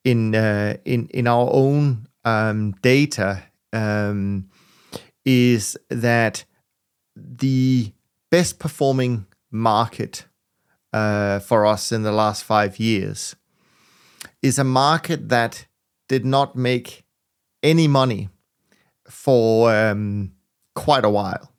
in 0.05 0.35
uh, 0.35 0.77
in 0.85 1.09
in 1.09 1.27
our 1.27 1.49
own 1.53 2.07
um, 2.25 2.73
data 2.83 3.43
um, 3.73 4.49
is 5.25 5.77
that 5.89 6.45
the 7.17 7.93
best 8.31 8.59
performing 8.59 9.27
market 9.51 10.27
uh, 10.93 11.39
for 11.41 11.67
us 11.67 11.93
in 11.93 12.03
the 12.03 12.13
last 12.13 12.45
five 12.45 12.79
years 12.79 13.37
is 14.43 14.59
a 14.59 14.65
market 14.65 15.29
that 15.29 15.67
did 16.09 16.25
not 16.25 16.55
make 16.55 17.05
any 17.63 17.89
money 17.89 18.29
for 19.09 19.75
um, 19.75 20.33
quite 20.75 21.05
a 21.05 21.11
while. 21.11 21.51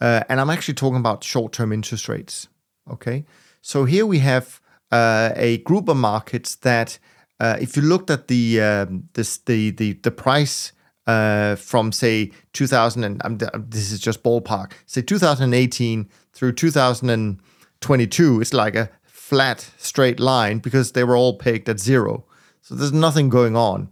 Uh, 0.00 0.22
and 0.28 0.40
I'm 0.40 0.50
actually 0.50 0.74
talking 0.74 0.98
about 0.98 1.24
short 1.24 1.52
term 1.52 1.72
interest 1.72 2.08
rates. 2.08 2.48
Okay. 2.90 3.24
So 3.60 3.84
here 3.84 4.06
we 4.06 4.20
have 4.20 4.60
uh, 4.90 5.32
a 5.34 5.58
group 5.58 5.88
of 5.88 5.96
markets 5.96 6.56
that, 6.56 6.98
uh, 7.40 7.56
if 7.60 7.76
you 7.76 7.82
looked 7.82 8.10
at 8.10 8.28
the, 8.28 8.60
um, 8.60 9.08
this, 9.14 9.38
the, 9.38 9.70
the, 9.70 9.92
the 9.94 10.10
price 10.10 10.72
uh, 11.06 11.56
from, 11.56 11.92
say, 11.92 12.32
2000, 12.52 13.04
and 13.24 13.40
this 13.70 13.92
is 13.92 14.00
just 14.00 14.22
ballpark, 14.22 14.72
say 14.86 15.02
2018 15.02 16.08
through 16.32 16.52
2022, 16.52 18.40
it's 18.40 18.52
like 18.52 18.74
a 18.74 18.90
flat 19.04 19.70
straight 19.76 20.18
line 20.18 20.58
because 20.58 20.92
they 20.92 21.04
were 21.04 21.16
all 21.16 21.38
pegged 21.38 21.68
at 21.68 21.78
zero. 21.78 22.24
So 22.62 22.74
there's 22.74 22.92
nothing 22.92 23.28
going 23.28 23.56
on. 23.56 23.90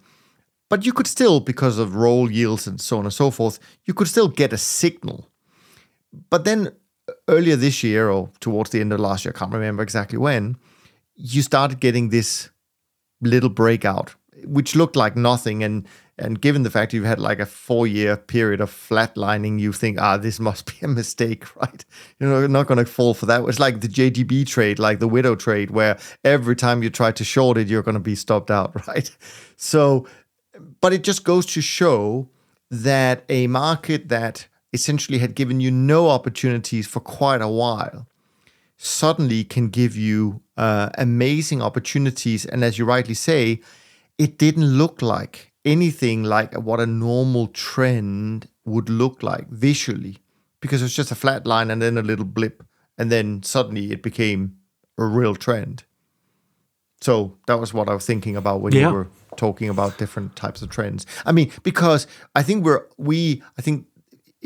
But 0.69 0.85
you 0.85 0.93
could 0.93 1.07
still, 1.07 1.41
because 1.41 1.79
of 1.79 1.95
roll 1.95 2.31
yields 2.31 2.67
and 2.67 2.81
so 2.81 2.99
on 2.99 3.05
and 3.05 3.13
so 3.13 3.31
forth, 3.31 3.59
you 3.85 3.95
could 3.95 4.09
still 4.09 4.29
get 4.29 4.53
a 4.53 4.59
signal. 4.59 5.31
But 6.31 6.45
then 6.45 6.73
earlier 7.29 7.57
this 7.57 7.83
year, 7.85 8.11
or 8.11 8.31
towards 8.41 8.71
the 8.71 8.81
end 8.81 8.93
of 8.93 9.01
last 9.01 9.25
year, 9.25 9.33
I 9.35 9.39
can't 9.39 9.53
remember 9.53 9.83
exactly 9.83 10.19
when, 10.19 10.57
you 11.15 11.43
started 11.43 11.81
getting 11.81 12.09
this 12.09 12.51
little 13.21 13.51
breakout, 13.51 14.15
which 14.45 14.75
looked 14.77 14.97
like 14.97 15.17
nothing. 15.17 15.63
And 15.63 15.87
and 16.19 16.41
given 16.41 16.63
the 16.63 16.71
fact 16.71 16.95
you've 16.95 17.05
had 17.05 17.21
like 17.21 17.41
a 17.41 17.47
four 17.47 17.87
year 17.87 18.17
period 18.17 18.61
of 18.61 18.71
flatlining, 18.71 19.61
you 19.61 19.73
think, 19.73 20.01
ah, 20.01 20.17
this 20.17 20.41
must 20.49 20.67
be 20.67 20.85
a 20.85 20.89
mistake, 20.89 21.45
right? 21.57 21.85
You 22.19 22.29
know, 22.29 22.39
you're 22.39 22.49
not 22.49 22.67
going 22.67 22.79
to 22.79 22.91
fall 22.91 23.15
for 23.15 23.27
that. 23.27 23.45
It's 23.45 23.61
like 23.61 23.81
the 23.81 23.89
JGB 23.89 24.47
trade, 24.47 24.79
like 24.79 24.99
the 24.99 25.09
widow 25.09 25.35
trade, 25.35 25.71
where 25.71 25.99
every 26.25 26.57
time 26.57 26.83
you 26.83 26.91
try 26.91 27.13
to 27.13 27.25
short 27.25 27.59
it, 27.59 27.69
you're 27.69 27.83
going 27.83 27.95
to 27.95 28.01
be 28.01 28.15
stopped 28.15 28.51
out, 28.51 28.87
right? 28.89 29.11
So, 29.57 30.07
but 30.81 30.93
it 30.93 31.05
just 31.05 31.25
goes 31.25 31.45
to 31.47 31.61
show 31.61 32.29
that 32.71 33.25
a 33.29 33.47
market 33.47 34.09
that 34.09 34.49
essentially 34.73 35.19
had 35.19 35.35
given 35.35 35.61
you 35.61 35.71
no 35.71 36.09
opportunities 36.09 36.87
for 36.87 37.01
quite 37.01 37.41
a 37.41 37.49
while 37.49 38.07
suddenly 38.77 39.45
can 39.45 39.69
give 39.69 39.97
you 39.97 40.43
uh, 40.57 40.91
amazing 40.99 41.63
opportunities. 41.63 42.45
And 42.45 42.63
as 42.65 42.79
you 42.79 42.85
rightly 42.85 43.15
say, 43.15 43.61
it 44.19 44.39
didn't 44.39 44.67
look 44.79 45.03
like 45.03 45.53
anything 45.65 46.23
like 46.25 46.55
what 46.55 46.81
a 46.81 46.87
normal 46.87 47.49
trend 47.49 48.49
would 48.65 48.89
look 48.89 49.23
like 49.23 49.49
visually 49.49 50.19
because 50.61 50.81
it 50.81 50.85
was 50.85 50.95
just 50.95 51.11
a 51.11 51.15
flat 51.15 51.47
line 51.47 51.71
and 51.71 51.81
then 51.83 51.99
a 51.99 52.03
little 52.03 52.25
blip. 52.25 52.63
And 52.99 53.11
then 53.13 53.43
suddenly 53.43 53.93
it 53.93 54.03
became 54.03 54.57
a 54.99 55.05
real 55.05 55.35
trend. 55.35 55.85
So 57.01 57.37
that 57.47 57.61
was 57.61 57.75
what 57.75 57.89
I 57.89 57.95
was 57.95 58.07
thinking 58.07 58.37
about 58.37 58.61
when 58.63 58.73
Yeah. 58.73 58.89
you 58.89 58.95
were 58.95 59.09
talking 59.37 59.69
about 59.69 59.99
different 59.99 60.35
types 60.35 60.63
of 60.63 60.71
trends. 60.71 61.05
I 61.27 61.33
mean, 61.33 61.53
because 61.63 62.07
I 62.35 62.43
think 62.43 62.65
we're 62.65 62.87
we 62.97 63.43
I 63.59 63.63
think 63.63 63.87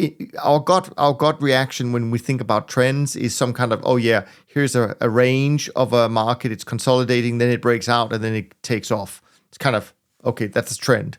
it, 0.01 0.35
our 0.43 0.61
gut 0.61 0.93
our 0.97 1.15
gut 1.15 1.41
reaction 1.43 1.93
when 1.93 2.11
we 2.11 2.19
think 2.19 2.41
about 2.41 2.69
trends 2.69 3.17
is 3.17 3.35
some 3.35 3.53
kind 3.53 3.73
of 3.73 3.81
oh 3.85 3.97
yeah 3.97 4.25
here's 4.47 4.75
a, 4.75 4.97
a 5.01 5.11
range 5.11 5.69
of 5.77 5.93
a 5.93 6.09
market 6.09 6.51
it's 6.53 6.65
consolidating 6.65 7.39
then 7.39 7.51
it 7.51 7.61
breaks 7.61 7.89
out 7.89 8.13
and 8.13 8.23
then 8.25 8.35
it 8.35 8.61
takes 8.63 8.91
off 8.91 9.23
it's 9.49 9.59
kind 9.59 9.77
of 9.77 9.93
okay 10.25 10.47
that's 10.47 10.73
a 10.73 10.79
trend 10.79 11.19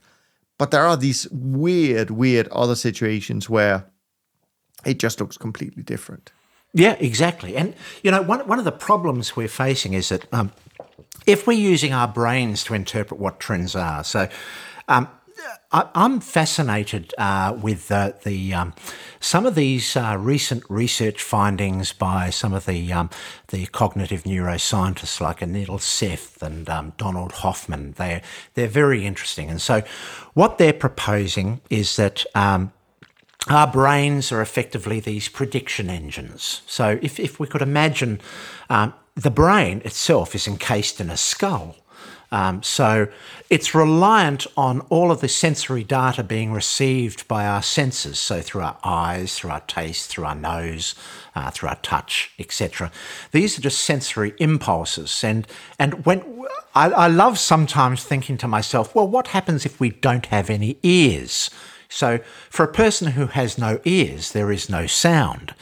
but 0.57 0.71
there 0.71 0.85
are 0.85 0.97
these 0.97 1.27
weird 1.31 2.09
weird 2.11 2.47
other 2.49 2.75
situations 2.75 3.49
where 3.49 3.85
it 4.85 4.99
just 4.99 5.19
looks 5.19 5.37
completely 5.37 5.83
different 5.83 6.31
Yeah, 6.73 6.95
exactly. 6.99 7.57
And 7.57 7.75
you 8.03 8.11
know, 8.11 8.21
one 8.21 8.47
one 8.47 8.59
of 8.59 8.65
the 8.65 8.71
problems 8.71 9.35
we're 9.35 9.47
facing 9.47 9.93
is 9.93 10.09
that 10.09 10.31
um, 10.33 10.51
if 11.25 11.45
we're 11.45 11.57
using 11.73 11.93
our 11.93 12.07
brains 12.07 12.63
to 12.65 12.73
interpret 12.73 13.19
what 13.19 13.39
trends 13.39 13.75
are, 13.75 14.03
so. 14.03 14.27
Um, 14.87 15.07
I, 15.71 15.89
I'm 15.95 16.19
fascinated 16.19 17.13
uh, 17.17 17.57
with 17.61 17.87
the 17.87 18.53
um, 18.53 18.73
some 19.19 19.45
of 19.45 19.55
these 19.55 19.95
uh, 19.95 20.17
recent 20.19 20.63
research 20.69 21.21
findings 21.21 21.93
by 21.93 22.29
some 22.29 22.53
of 22.53 22.65
the 22.65 22.91
um, 22.93 23.09
the 23.47 23.65
cognitive 23.67 24.23
neuroscientists 24.23 25.21
like 25.21 25.39
Anil 25.39 25.79
Seth 25.79 26.41
and 26.41 26.69
um, 26.69 26.93
Donald 26.97 27.31
Hoffman. 27.31 27.93
They 27.93 28.21
they're 28.53 28.67
very 28.67 29.05
interesting, 29.05 29.49
and 29.49 29.61
so 29.61 29.83
what 30.33 30.57
they're 30.57 30.73
proposing 30.73 31.61
is 31.69 31.95
that 31.95 32.25
um, 32.35 32.71
our 33.49 33.67
brains 33.67 34.31
are 34.31 34.41
effectively 34.41 34.99
these 34.99 35.27
prediction 35.27 35.89
engines. 35.89 36.61
So 36.67 36.99
if, 37.01 37.19
if 37.19 37.39
we 37.39 37.47
could 37.47 37.61
imagine 37.61 38.21
um, 38.69 38.93
the 39.15 39.31
brain 39.31 39.81
itself 39.83 40.35
is 40.35 40.47
encased 40.47 41.01
in 41.01 41.09
a 41.09 41.17
skull. 41.17 41.75
Um, 42.31 42.63
so 42.63 43.07
it's 43.49 43.75
reliant 43.75 44.47
on 44.55 44.81
all 44.89 45.11
of 45.11 45.19
the 45.19 45.27
sensory 45.27 45.83
data 45.83 46.23
being 46.23 46.53
received 46.53 47.27
by 47.27 47.45
our 47.45 47.61
senses. 47.61 48.19
So 48.19 48.41
through 48.41 48.61
our 48.61 48.77
eyes, 48.83 49.35
through 49.35 49.51
our 49.51 49.59
taste, 49.61 50.09
through 50.09 50.25
our 50.25 50.35
nose, 50.35 50.95
uh, 51.35 51.51
through 51.51 51.69
our 51.69 51.77
touch, 51.77 52.31
etc. 52.39 52.91
These 53.31 53.57
are 53.57 53.61
just 53.61 53.81
sensory 53.81 54.33
impulses. 54.39 55.23
And 55.23 55.45
and 55.77 56.05
when 56.05 56.45
I, 56.73 56.89
I 56.91 57.07
love 57.07 57.37
sometimes 57.37 58.03
thinking 58.03 58.37
to 58.37 58.47
myself, 58.47 58.95
well, 58.95 59.07
what 59.07 59.27
happens 59.27 59.65
if 59.65 59.79
we 59.79 59.89
don't 59.89 60.27
have 60.27 60.49
any 60.49 60.77
ears? 60.83 61.49
So, 61.89 62.19
for 62.49 62.63
a 62.63 62.71
person 62.71 63.11
who 63.11 63.27
has 63.27 63.57
no 63.57 63.81
ears, 63.83 64.31
there 64.31 64.49
is 64.49 64.69
no 64.69 64.87
sound. 64.87 65.53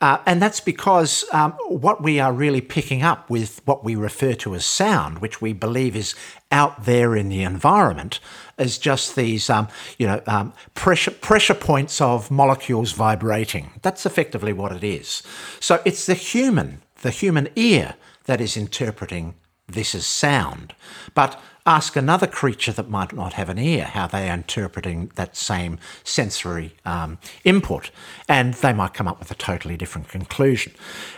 Uh, 0.00 0.18
and 0.26 0.40
that's 0.40 0.60
because 0.60 1.24
um, 1.32 1.52
what 1.66 2.00
we 2.02 2.20
are 2.20 2.32
really 2.32 2.60
picking 2.60 3.02
up 3.02 3.28
with 3.28 3.60
what 3.64 3.82
we 3.82 3.96
refer 3.96 4.32
to 4.32 4.54
as 4.54 4.64
sound, 4.64 5.18
which 5.18 5.40
we 5.40 5.52
believe 5.52 5.96
is 5.96 6.14
out 6.52 6.84
there 6.84 7.16
in 7.16 7.28
the 7.28 7.42
environment, 7.42 8.20
is 8.58 8.78
just 8.78 9.16
these, 9.16 9.50
um, 9.50 9.66
you 9.98 10.06
know, 10.06 10.22
um, 10.26 10.52
pressure 10.74 11.10
pressure 11.10 11.54
points 11.54 12.00
of 12.00 12.30
molecules 12.30 12.92
vibrating. 12.92 13.72
That's 13.82 14.06
effectively 14.06 14.52
what 14.52 14.70
it 14.70 14.84
is. 14.84 15.24
So 15.58 15.82
it's 15.84 16.06
the 16.06 16.14
human, 16.14 16.80
the 17.02 17.10
human 17.10 17.48
ear, 17.56 17.94
that 18.26 18.40
is 18.40 18.56
interpreting 18.56 19.34
this 19.68 19.94
is 19.94 20.06
sound. 20.06 20.74
But 21.14 21.40
ask 21.68 21.96
another 21.96 22.26
creature 22.26 22.72
that 22.72 22.88
might 22.88 23.12
not 23.12 23.34
have 23.34 23.50
an 23.50 23.58
ear 23.58 23.84
how 23.84 24.06
they 24.06 24.30
are 24.30 24.34
interpreting 24.34 25.12
that 25.16 25.36
same 25.36 25.78
sensory 26.02 26.74
um, 26.86 27.18
input, 27.44 27.90
and 28.26 28.54
they 28.54 28.72
might 28.72 28.94
come 28.94 29.06
up 29.06 29.18
with 29.18 29.30
a 29.30 29.34
totally 29.34 29.76
different 29.76 30.08
conclusion. 30.08 30.72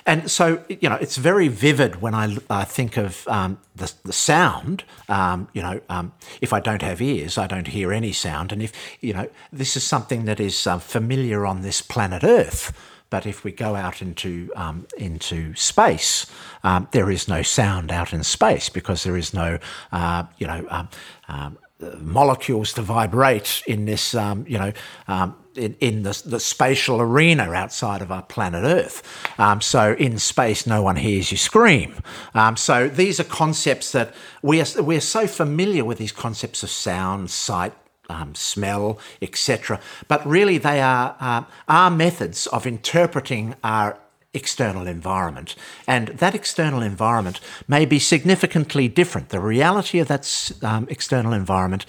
And 0.05 0.29
so, 0.29 0.65
you 0.69 0.89
know, 0.89 0.97
it's 0.97 1.17
very 1.17 1.47
vivid 1.47 2.03
when 2.03 2.15
I 2.15 2.37
uh, 2.51 2.65
think 2.65 2.97
of 2.97 3.29
um, 3.29 3.59
the, 3.77 3.93
the 4.05 4.13
sound. 4.13 4.83
Um, 5.09 5.49
you 5.53 5.63
know, 5.63 5.81
um, 5.89 6.13
if 6.41 6.53
I 6.53 6.59
don't 6.59 6.83
have 6.83 7.01
ears, 7.01 7.39
I 7.39 7.47
don't 7.47 7.69
hear 7.69 7.93
any 7.93 8.13
sound. 8.13 8.53
And 8.53 8.61
if, 8.61 8.73
you 9.01 9.15
know, 9.15 9.29
this 9.53 9.77
is 9.77 9.87
something 9.87 10.25
that 10.25 10.41
is 10.41 10.67
uh, 10.67 10.79
familiar 10.81 11.47
on 11.47 11.63
this 11.63 11.81
planet 11.81 12.25
Earth. 12.25 12.73
But 13.11 13.27
if 13.27 13.45
we 13.45 13.53
go 13.53 13.75
out 13.75 14.01
into 14.01 14.51
um, 14.55 14.87
into 14.97 15.55
space, 15.57 16.27
um, 16.63 16.89
there 16.93 17.11
is 17.11 17.29
no 17.29 17.43
sound 17.43 17.91
out 17.91 18.13
in 18.13 18.23
space 18.23 18.69
because 18.69 19.03
there 19.03 19.17
is 19.17 19.35
no, 19.35 19.59
uh, 19.91 20.25
you 20.39 20.47
know, 20.47 20.65
um, 20.71 20.89
um, 21.29 21.59
molecules 21.99 22.73
to 22.75 22.83
vibrate 22.83 23.63
in 23.67 23.85
this, 23.85 24.15
um, 24.15 24.45
you 24.47 24.59
know, 24.59 24.73
um, 25.09 25.35
in, 25.57 25.75
in 25.81 26.03
the, 26.03 26.23
the 26.25 26.39
spatial 26.41 27.01
arena 27.01 27.53
outside 27.53 28.03
of 28.03 28.13
our 28.13 28.23
planet 28.23 28.65
Earth. 28.65 29.03
Um, 29.39 29.61
so 29.61 29.95
in 29.95 30.19
space, 30.19 30.67
no 30.67 30.83
one 30.83 30.97
hears 30.97 31.31
you 31.33 31.37
scream. 31.37 31.97
Um, 32.35 32.57
so 32.57 32.89
these 32.89 33.19
are 33.19 33.25
concepts 33.25 33.93
that 33.93 34.15
we 34.43 34.61
are 34.61 34.83
we 34.83 34.97
are 34.97 35.01
so 35.01 35.27
familiar 35.27 35.85
with 35.85 35.99
these 35.99 36.13
concepts 36.13 36.63
of 36.63 36.71
sound, 36.71 37.31
sight, 37.31 37.73
um, 38.11 38.35
smell, 38.35 38.99
etc. 39.23 39.81
But 40.09 40.27
really, 40.27 40.59
they 40.59 40.81
are 40.81 41.17
uh, 41.21 41.45
our 41.69 41.91
methods 41.91 42.47
of 42.49 42.67
interpreting 42.67 43.55
our 43.65 43.99
external 44.33 44.87
environment. 44.87 45.57
And 45.87 46.09
that 46.09 46.35
external 46.35 46.83
environment 46.83 47.41
may 47.67 47.85
be 47.85 47.99
significantly 47.99 48.87
different. 48.87 49.31
The 49.31 49.41
reality 49.41 49.99
of 49.99 50.09
that 50.09 50.53
um, 50.63 50.87
external 50.89 51.33
environment 51.33 51.85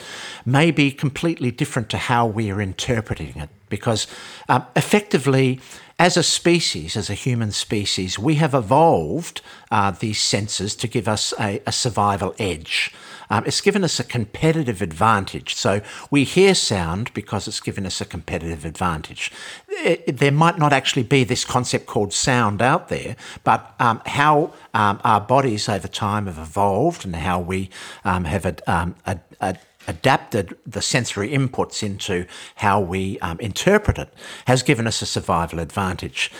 may 0.46 0.72
be 0.72 0.92
completely 0.92 1.52
different 1.52 1.90
to 1.90 1.98
how 1.98 2.26
we 2.26 2.50
are 2.50 2.62
interpreting 2.62 3.38
it. 3.38 3.50
Because 3.70 4.08
um, 4.50 4.66
effectively, 4.76 5.62
as 6.00 6.18
a 6.18 6.24
species, 6.24 6.98
as 6.98 7.10
a 7.10 7.14
human 7.14 7.52
species, 7.52 8.18
we 8.18 8.36
have 8.36 8.56
evolved 8.56 9.42
uh, 9.70 9.92
these 9.92 10.20
senses 10.20 10.76
to 10.78 10.88
give 10.88 11.08
us 11.08 11.34
a, 11.40 11.62
a 11.68 11.72
survival 11.72 12.34
edge. 12.40 12.92
Um, 13.32 13.46
it's 13.46 13.62
given 13.62 13.84
us 13.84 13.98
a 13.98 14.04
competitive 14.04 14.82
advantage. 14.82 15.56
So 15.56 15.82
we 16.12 16.26
hear 16.26 16.54
sound 16.54 17.14
because 17.14 17.48
it's 17.48 17.62
given 17.62 17.86
us 17.86 18.02
a 18.02 18.06
competitive 18.06 18.66
advantage. 18.66 19.32
It, 19.70 20.04
it, 20.06 20.18
there 20.18 20.34
might 20.34 20.60
not 20.60 20.74
actually 20.74 21.04
be 21.04 21.24
this 21.24 21.46
concept 21.46 21.86
called 21.86 22.12
sound 22.12 22.62
out 22.62 22.90
there, 22.90 23.16
but 23.46 23.74
um, 23.80 24.02
how 24.06 24.54
um, 24.74 25.00
our 25.06 25.22
bodies 25.22 25.70
over 25.70 25.88
time 25.88 26.26
have 26.26 26.38
evolved 26.38 27.06
and 27.06 27.16
how 27.16 27.40
we 27.40 27.70
um, 28.04 28.26
have 28.26 28.46
ad, 28.46 28.62
um, 28.68 28.96
ad, 29.06 29.22
ad, 29.40 29.60
adapted 29.88 30.58
the 30.68 30.82
sensory 30.82 31.30
inputs 31.32 31.82
into 31.82 32.26
how 32.56 32.82
we 32.82 33.18
interpret 33.40 33.98
it 33.98 34.14
has 34.46 34.62
given 34.62 34.86
us 34.86 35.02
a 35.02 35.06
survival 35.06 35.60
advantage. 35.60 36.32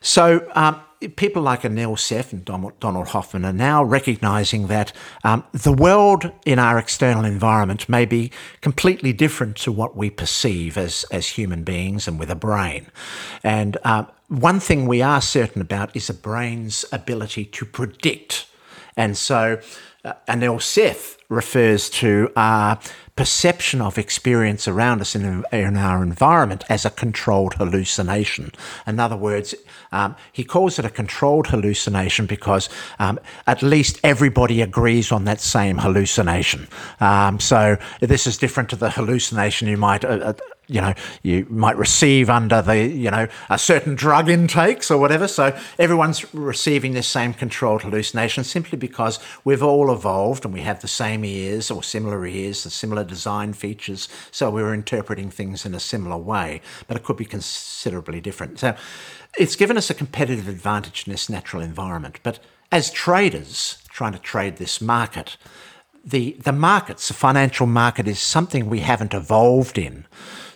So, 0.00 0.48
um, 0.54 0.80
people 1.16 1.42
like 1.42 1.62
Anil 1.62 1.98
Seth 1.98 2.32
and 2.32 2.44
Donald 2.44 3.08
Hoffman 3.08 3.44
are 3.44 3.52
now 3.52 3.84
recognizing 3.84 4.68
that 4.68 4.92
um, 5.24 5.44
the 5.52 5.72
world 5.72 6.30
in 6.44 6.58
our 6.58 6.78
external 6.78 7.24
environment 7.24 7.88
may 7.88 8.06
be 8.06 8.30
completely 8.60 9.12
different 9.12 9.56
to 9.58 9.72
what 9.72 9.96
we 9.96 10.10
perceive 10.10 10.78
as, 10.78 11.04
as 11.10 11.28
human 11.28 11.64
beings 11.64 12.08
and 12.08 12.18
with 12.18 12.30
a 12.30 12.34
brain. 12.34 12.86
And 13.42 13.76
uh, 13.84 14.04
one 14.28 14.60
thing 14.60 14.86
we 14.86 15.02
are 15.02 15.20
certain 15.20 15.60
about 15.60 15.94
is 15.94 16.08
a 16.08 16.14
brain's 16.14 16.84
ability 16.92 17.44
to 17.44 17.64
predict. 17.64 18.46
And 18.96 19.16
so 19.16 19.60
uh, 20.04 20.14
Anil 20.28 20.60
Seth 20.60 21.15
refers 21.28 21.90
to 21.90 22.30
our 22.36 22.78
perception 23.16 23.80
of 23.80 23.96
experience 23.96 24.68
around 24.68 25.00
us 25.00 25.14
in, 25.14 25.42
in 25.50 25.76
our 25.76 26.02
environment 26.02 26.62
as 26.68 26.84
a 26.84 26.90
controlled 26.90 27.54
hallucination. 27.54 28.52
In 28.86 29.00
other 29.00 29.16
words, 29.16 29.54
um, 29.90 30.14
he 30.32 30.44
calls 30.44 30.78
it 30.78 30.84
a 30.84 30.90
controlled 30.90 31.46
hallucination 31.46 32.26
because 32.26 32.68
um, 32.98 33.18
at 33.46 33.62
least 33.62 33.98
everybody 34.04 34.60
agrees 34.60 35.10
on 35.10 35.24
that 35.24 35.40
same 35.40 35.78
hallucination. 35.78 36.68
Um, 37.00 37.40
so 37.40 37.78
this 38.00 38.26
is 38.26 38.36
different 38.36 38.68
to 38.70 38.76
the 38.76 38.90
hallucination 38.90 39.66
you 39.66 39.78
might. 39.78 40.04
Uh, 40.04 40.08
uh 40.08 40.32
you 40.68 40.80
know, 40.80 40.94
you 41.22 41.46
might 41.48 41.76
receive 41.76 42.28
under 42.28 42.60
the, 42.60 42.86
you 42.86 43.10
know, 43.10 43.28
a 43.48 43.58
certain 43.58 43.94
drug 43.94 44.28
intakes 44.28 44.90
or 44.90 44.98
whatever. 44.98 45.28
So 45.28 45.56
everyone's 45.78 46.34
receiving 46.34 46.92
this 46.92 47.06
same 47.06 47.34
controlled 47.34 47.82
hallucination 47.82 48.42
simply 48.42 48.76
because 48.76 49.20
we've 49.44 49.62
all 49.62 49.92
evolved 49.92 50.44
and 50.44 50.52
we 50.52 50.62
have 50.62 50.80
the 50.80 50.88
same 50.88 51.24
ears 51.24 51.70
or 51.70 51.82
similar 51.82 52.26
ears, 52.26 52.64
the 52.64 52.70
similar 52.70 53.04
design 53.04 53.52
features. 53.52 54.08
So 54.32 54.50
we're 54.50 54.74
interpreting 54.74 55.30
things 55.30 55.64
in 55.64 55.74
a 55.74 55.80
similar 55.80 56.16
way, 56.16 56.60
but 56.88 56.96
it 56.96 57.04
could 57.04 57.16
be 57.16 57.24
considerably 57.24 58.20
different. 58.20 58.58
So 58.58 58.76
it's 59.38 59.56
given 59.56 59.76
us 59.76 59.90
a 59.90 59.94
competitive 59.94 60.48
advantage 60.48 61.06
in 61.06 61.12
this 61.12 61.28
natural 61.28 61.62
environment. 61.62 62.18
But 62.22 62.40
as 62.72 62.90
traders 62.90 63.78
trying 63.88 64.12
to 64.12 64.18
trade 64.18 64.56
this 64.56 64.80
market, 64.80 65.36
the, 66.04 66.36
the 66.40 66.52
markets, 66.52 67.08
the 67.08 67.14
financial 67.14 67.66
market, 67.66 68.06
is 68.06 68.18
something 68.18 68.68
we 68.68 68.80
haven't 68.80 69.14
evolved 69.14 69.76
in. 69.78 70.06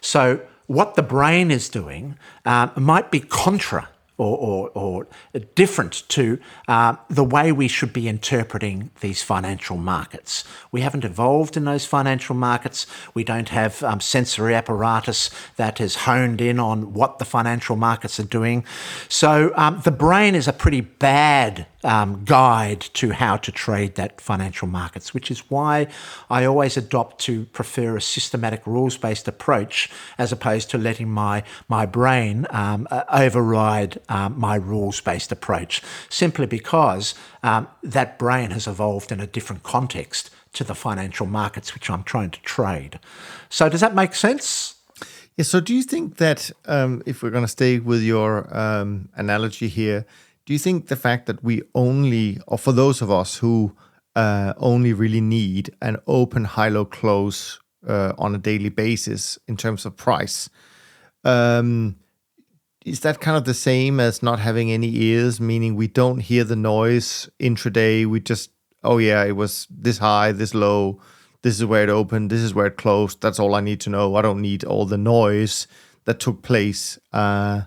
So, 0.01 0.41
what 0.67 0.95
the 0.95 1.03
brain 1.03 1.51
is 1.51 1.69
doing 1.69 2.17
uh, 2.45 2.69
might 2.77 3.11
be 3.11 3.21
contra 3.21 3.89
or, 4.21 4.37
or, 4.39 4.69
or 4.75 5.07
different 5.55 6.07
to 6.11 6.39
uh, 6.69 6.95
the 7.09 7.25
way 7.25 7.51
we 7.53 7.67
should 7.69 7.93
be 7.93 8.07
interpreting 8.07 8.91
these 9.01 9.23
financial 9.23 9.79
markets. 9.79 10.45
We 10.71 10.83
haven't 10.83 11.07
evolved 11.07 11.57
in 11.57 11.65
those 11.65 11.87
financial 11.87 12.35
markets. 12.35 12.87
We 13.15 13.25
don't 13.25 13.49
have 13.49 13.83
um, 13.83 14.01
sensory 14.01 14.55
apparatus 14.55 15.31
that 15.57 15.81
is 15.81 15.97
honed 15.97 16.43
in 16.43 16.61
on 16.61 16.93
what 16.93 17.19
the 17.19 17.25
financial 17.25 17.77
markets 17.77 18.21
are 18.21 18.25
doing. 18.25 18.65
So 19.09 19.53
um, 19.57 19.81
the 19.85 19.91
brain 19.91 20.35
is 20.35 20.47
a 20.47 20.53
pretty 20.53 20.83
bad 20.83 21.67
um, 21.85 22.25
guide 22.25 22.81
to 22.81 23.11
how 23.11 23.37
to 23.39 23.53
trade 23.53 23.95
that 23.95 24.21
financial 24.21 24.69
markets, 24.69 25.15
which 25.15 25.31
is 25.31 25.51
why 25.51 25.87
I 26.29 26.45
always 26.45 26.77
adopt 26.77 27.19
to 27.23 27.47
prefer 27.47 27.97
a 27.97 28.01
systematic 28.01 28.67
rules 28.67 28.97
based 28.97 29.29
approach 29.29 29.91
as 30.19 30.33
opposed 30.33 30.71
to 30.71 30.79
letting 30.79 31.09
my 31.09 31.43
my 31.69 31.87
brain 31.87 32.47
um, 32.51 32.87
uh, 32.91 33.05
override 33.11 33.99
um, 34.09 34.39
my 34.39 34.57
rules 34.57 35.01
based 35.01 35.33
approach, 35.33 35.83
simply 36.09 36.47
because 36.47 37.15
um, 37.43 37.69
that 37.83 38.19
brain 38.19 38.51
has 38.51 38.67
evolved 38.67 39.13
in 39.13 39.21
a 39.21 39.27
different 39.27 39.63
context 39.63 40.31
to 40.53 40.65
the 40.65 40.75
financial 40.75 41.27
markets 41.27 41.75
which 41.75 41.89
I'm 41.89 42.03
trying 42.03 42.31
to 42.31 42.41
trade. 42.41 42.99
So 43.49 43.69
does 43.69 43.81
that 43.81 43.95
make 43.95 44.15
sense? 44.15 44.75
Yeah. 45.37 45.45
So 45.45 45.61
do 45.61 45.75
you 45.75 45.83
think 45.83 46.17
that 46.17 46.51
um, 46.67 47.03
if 47.07 47.23
we're 47.23 47.31
going 47.31 47.45
to 47.45 47.49
stay 47.49 47.79
with 47.79 48.03
your 48.03 48.55
um, 48.57 49.09
analogy 49.15 49.69
here? 49.69 50.05
Do 50.47 50.53
you 50.53 50.59
think 50.59 50.89
the 50.89 50.97
fact 50.97 51.27
that 51.27 51.43
we 51.45 51.63
only, 51.75 52.39
or 52.47 52.59
for 52.59 52.73
those 52.73 53.03
of 53.03 53.11
us 53.11 53.37
who 53.37 53.77
uh, 54.17 54.55
only 54.57 54.93
really 54.93 55.21
need 55.21 55.71
an 55.81 55.97
open 56.07 56.45
high-low 56.45 56.87
close 56.87 57.61
uh, 57.87 58.13
on 58.19 58.35
a 58.35 58.39
daily 58.39 58.69
basis 58.69 59.39
in 59.47 59.57
terms 59.57 59.87
of 59.87 59.97
price, 59.97 60.51
um, 61.25 61.97
is 62.85 63.01
that 63.01 63.21
kind 63.21 63.37
of 63.37 63.45
the 63.45 63.55
same 63.55 64.01
as 64.01 64.23
not 64.23 64.39
having 64.39 64.73
any 64.73 64.97
ears, 65.03 65.41
meaning 65.41 65.75
we 65.75 65.87
don't 65.87 66.21
hear 66.21 66.45
the 66.45 66.57
noise 66.57 67.29
intraday? 67.39 68.07
We 68.07 68.21
just, 68.21 68.51
oh 68.83 68.99
yeah, 68.99 69.23
it 69.25 69.37
was 69.37 69.67
this 69.71 69.99
high, 69.99 70.33
this 70.33 70.55
low, 70.55 71.01
this 71.43 71.59
is 71.59 71.65
where 71.67 71.85
it 71.85 71.91
opened, 71.91 72.31
this 72.31 72.41
is 72.41 72.55
where 72.55 72.67
it 72.67 72.79
closed. 72.79 73.21
That's 73.21 73.39
all 73.39 73.55
I 73.55 73.61
need 73.61 73.81
to 73.81 73.91
know. 73.91 74.17
I 74.17 74.23
don't 74.23 74.41
need 74.41 74.65
all 74.65 74.87
the 74.87 74.99
noise 74.99 75.67
that 76.07 76.21
took 76.21 76.43
place. 76.43 76.99
Uh, 77.13 77.63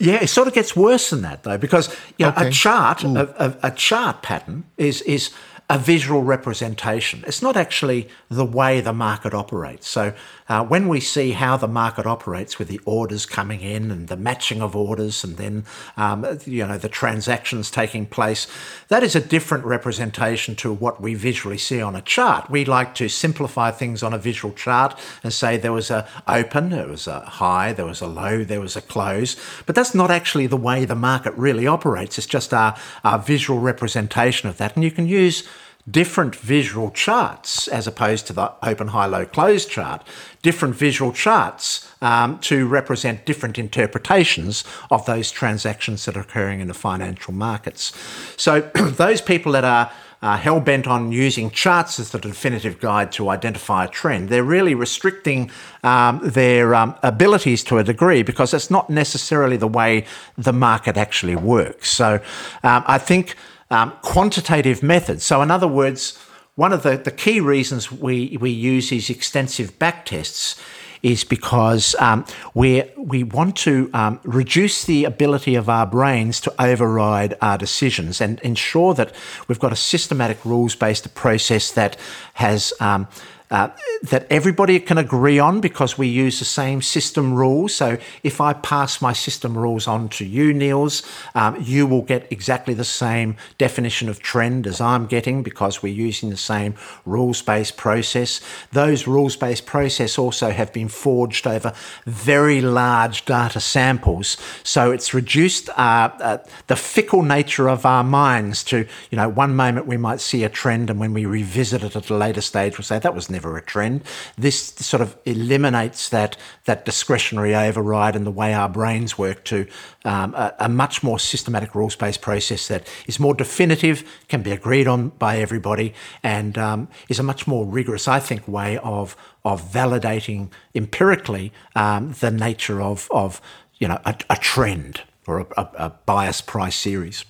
yeah, 0.00 0.22
it 0.22 0.28
sort 0.28 0.48
of 0.48 0.54
gets 0.54 0.74
worse 0.74 1.10
than 1.10 1.20
that 1.22 1.42
though, 1.42 1.58
because 1.58 1.94
you 2.16 2.24
know 2.24 2.32
okay. 2.32 2.48
a 2.48 2.50
chart, 2.50 3.04
a, 3.04 3.44
a, 3.44 3.56
a, 3.64 3.70
chart 3.70 4.22
pattern 4.22 4.64
is 4.78 5.02
is 5.02 5.30
a 5.70 5.78
visual 5.78 6.24
representation. 6.24 7.22
It's 7.28 7.42
not 7.42 7.56
actually 7.56 8.08
the 8.28 8.44
way 8.44 8.80
the 8.80 8.92
market 8.92 9.32
operates. 9.32 9.88
So 9.88 10.12
uh, 10.48 10.64
when 10.64 10.88
we 10.88 10.98
see 10.98 11.30
how 11.30 11.56
the 11.56 11.68
market 11.68 12.06
operates 12.06 12.58
with 12.58 12.66
the 12.66 12.80
orders 12.84 13.24
coming 13.24 13.60
in 13.60 13.92
and 13.92 14.08
the 14.08 14.16
matching 14.16 14.62
of 14.62 14.74
orders 14.74 15.22
and 15.22 15.36
then 15.36 15.64
um, 15.96 16.26
you 16.44 16.66
know 16.66 16.76
the 16.76 16.88
transactions 16.88 17.70
taking 17.70 18.04
place, 18.04 18.48
that 18.88 19.04
is 19.04 19.14
a 19.14 19.20
different 19.20 19.64
representation 19.64 20.56
to 20.56 20.72
what 20.72 21.00
we 21.00 21.14
visually 21.14 21.56
see 21.56 21.80
on 21.80 21.94
a 21.94 22.02
chart. 22.02 22.50
We 22.50 22.64
like 22.64 22.96
to 22.96 23.08
simplify 23.08 23.70
things 23.70 24.02
on 24.02 24.12
a 24.12 24.18
visual 24.18 24.52
chart 24.52 24.98
and 25.22 25.32
say 25.32 25.56
there 25.56 25.72
was 25.72 25.88
a 25.88 26.08
open, 26.26 26.70
there 26.70 26.88
was 26.88 27.06
a 27.06 27.20
high, 27.20 27.72
there 27.72 27.86
was 27.86 28.00
a 28.00 28.08
low, 28.08 28.42
there 28.42 28.60
was 28.60 28.74
a 28.74 28.82
close, 28.82 29.36
but 29.66 29.76
that's 29.76 29.94
not 29.94 30.10
actually 30.10 30.48
the 30.48 30.56
way 30.56 30.84
the 30.84 30.96
market 30.96 31.32
really 31.34 31.68
operates. 31.68 32.18
It's 32.18 32.26
just 32.26 32.52
our, 32.52 32.76
our 33.04 33.20
visual 33.20 33.60
representation 33.60 34.48
of 34.48 34.56
that, 34.56 34.74
and 34.74 34.82
you 34.82 34.90
can 34.90 35.06
use 35.06 35.46
different 35.88 36.34
visual 36.36 36.90
charts 36.90 37.68
as 37.68 37.86
opposed 37.86 38.26
to 38.26 38.32
the 38.32 38.52
open, 38.62 38.88
high, 38.88 39.06
low, 39.06 39.24
close 39.24 39.66
chart, 39.66 40.06
different 40.42 40.74
visual 40.74 41.12
charts 41.12 41.90
um, 42.02 42.38
to 42.40 42.66
represent 42.66 43.26
different 43.26 43.58
interpretations 43.58 44.64
of 44.90 45.04
those 45.06 45.30
transactions 45.30 46.04
that 46.04 46.16
are 46.16 46.20
occurring 46.20 46.60
in 46.60 46.68
the 46.68 46.74
financial 46.74 47.32
markets. 47.32 47.92
So 48.36 48.60
those 48.74 49.20
people 49.20 49.52
that 49.52 49.64
are 49.64 49.90
uh, 50.22 50.36
hell 50.36 50.60
bent 50.60 50.86
on 50.86 51.12
using 51.12 51.50
charts 51.50 51.98
as 51.98 52.10
the 52.10 52.18
definitive 52.18 52.78
guide 52.78 53.10
to 53.12 53.30
identify 53.30 53.84
a 53.84 53.88
trend. 53.88 54.28
They're 54.28 54.44
really 54.44 54.74
restricting 54.74 55.50
um, 55.82 56.20
their 56.22 56.74
um, 56.74 56.94
abilities 57.02 57.64
to 57.64 57.78
a 57.78 57.84
degree 57.84 58.22
because 58.22 58.52
it's 58.52 58.70
not 58.70 58.90
necessarily 58.90 59.56
the 59.56 59.68
way 59.68 60.04
the 60.36 60.52
market 60.52 60.96
actually 60.96 61.36
works. 61.36 61.88
So 61.90 62.20
um, 62.62 62.84
I 62.86 62.98
think 62.98 63.34
um, 63.70 63.92
quantitative 64.02 64.82
methods. 64.82 65.24
So, 65.24 65.42
in 65.42 65.50
other 65.50 65.68
words, 65.68 66.18
one 66.56 66.72
of 66.72 66.82
the, 66.82 66.96
the 66.96 67.10
key 67.10 67.40
reasons 67.40 67.90
we, 67.90 68.36
we 68.40 68.50
use 68.50 68.90
these 68.90 69.10
extensive 69.10 69.78
back 69.78 70.04
tests 70.04 70.60
is 71.02 71.24
because 71.24 71.94
um, 71.98 72.24
we 72.52 72.82
we 72.96 73.22
want 73.22 73.56
to 73.56 73.90
um, 73.94 74.20
reduce 74.24 74.84
the 74.84 75.04
ability 75.04 75.54
of 75.54 75.68
our 75.68 75.86
brains 75.86 76.40
to 76.42 76.62
override 76.62 77.34
our 77.40 77.56
decisions 77.56 78.20
and 78.20 78.38
ensure 78.40 78.92
that 78.94 79.14
we've 79.48 79.58
got 79.58 79.72
a 79.72 79.76
systematic 79.76 80.44
rules 80.44 80.74
based 80.74 81.14
process 81.14 81.70
that 81.72 81.96
has 82.34 82.72
um, 82.80 83.08
uh, 83.50 83.68
that 84.02 84.26
everybody 84.30 84.78
can 84.80 84.98
agree 84.98 85.38
on 85.38 85.60
because 85.60 85.98
we 85.98 86.06
use 86.06 86.38
the 86.38 86.44
same 86.44 86.80
system 86.80 87.34
rules. 87.34 87.74
So 87.74 87.98
if 88.22 88.40
I 88.40 88.52
pass 88.52 89.02
my 89.02 89.12
system 89.12 89.56
rules 89.58 89.86
on 89.86 90.08
to 90.10 90.24
you, 90.24 90.54
Niels, 90.54 91.02
um, 91.34 91.56
you 91.60 91.86
will 91.86 92.02
get 92.02 92.30
exactly 92.30 92.74
the 92.74 92.84
same 92.84 93.36
definition 93.58 94.08
of 94.08 94.20
trend 94.20 94.66
as 94.66 94.80
I'm 94.80 95.06
getting 95.06 95.42
because 95.42 95.82
we're 95.82 95.92
using 95.92 96.30
the 96.30 96.36
same 96.36 96.74
rules-based 97.04 97.76
process. 97.76 98.40
Those 98.72 99.06
rules-based 99.06 99.66
process 99.66 100.18
also 100.18 100.50
have 100.50 100.72
been 100.72 100.88
forged 100.88 101.46
over 101.46 101.72
very 102.06 102.60
large 102.60 103.24
data 103.24 103.60
samples, 103.60 104.36
so 104.62 104.92
it's 104.92 105.12
reduced 105.12 105.68
uh, 105.70 106.10
uh, 106.20 106.38
the 106.66 106.76
fickle 106.76 107.22
nature 107.22 107.68
of 107.68 107.84
our 107.84 108.04
minds 108.04 108.62
to 108.64 108.86
you 109.10 109.16
know 109.16 109.28
one 109.28 109.54
moment 109.54 109.86
we 109.86 109.96
might 109.96 110.20
see 110.20 110.44
a 110.44 110.48
trend 110.48 110.90
and 110.90 111.00
when 111.00 111.12
we 111.12 111.24
revisit 111.26 111.82
it 111.82 111.96
at 111.96 112.10
a 112.10 112.14
later 112.14 112.40
stage 112.40 112.76
we'll 112.78 112.84
say 112.84 112.98
that 112.98 113.14
was 113.14 113.30
never 113.30 113.39
a 113.56 113.62
trend. 113.62 114.02
This 114.36 114.60
sort 114.76 115.00
of 115.00 115.16
eliminates 115.24 116.08
that 116.10 116.36
that 116.64 116.84
discretionary 116.84 117.54
override 117.54 118.16
and 118.16 118.26
the 118.26 118.30
way 118.30 118.54
our 118.54 118.68
brains 118.68 119.18
work 119.18 119.44
to 119.44 119.66
um, 120.04 120.34
a, 120.34 120.54
a, 120.60 120.68
much 120.68 121.02
more 121.02 121.18
systematic 121.18 121.74
rules-based 121.74 122.20
process 122.20 122.68
that 122.68 122.88
is 123.06 123.20
more 123.20 123.34
definitive, 123.34 124.04
can 124.28 124.42
be 124.42 124.50
agreed 124.50 124.86
on 124.86 125.08
by 125.10 125.38
everybody, 125.38 125.94
and 126.22 126.56
um, 126.56 126.88
is 127.08 127.18
a 127.18 127.22
much 127.22 127.46
more 127.46 127.66
rigorous, 127.66 128.08
I 128.08 128.20
think, 128.20 128.46
way 128.46 128.78
of 128.78 129.16
of 129.44 129.62
validating 129.72 130.50
empirically 130.74 131.52
um, 131.74 132.12
the 132.20 132.30
nature 132.30 132.80
of 132.80 133.08
of 133.10 133.40
you 133.78 133.88
know 133.88 134.00
a, 134.04 134.14
a 134.28 134.36
trend 134.36 135.02
or 135.26 135.46
a, 135.56 135.68
a 135.74 135.90
bias 136.06 136.40
price 136.40 136.76
series. 136.76 137.24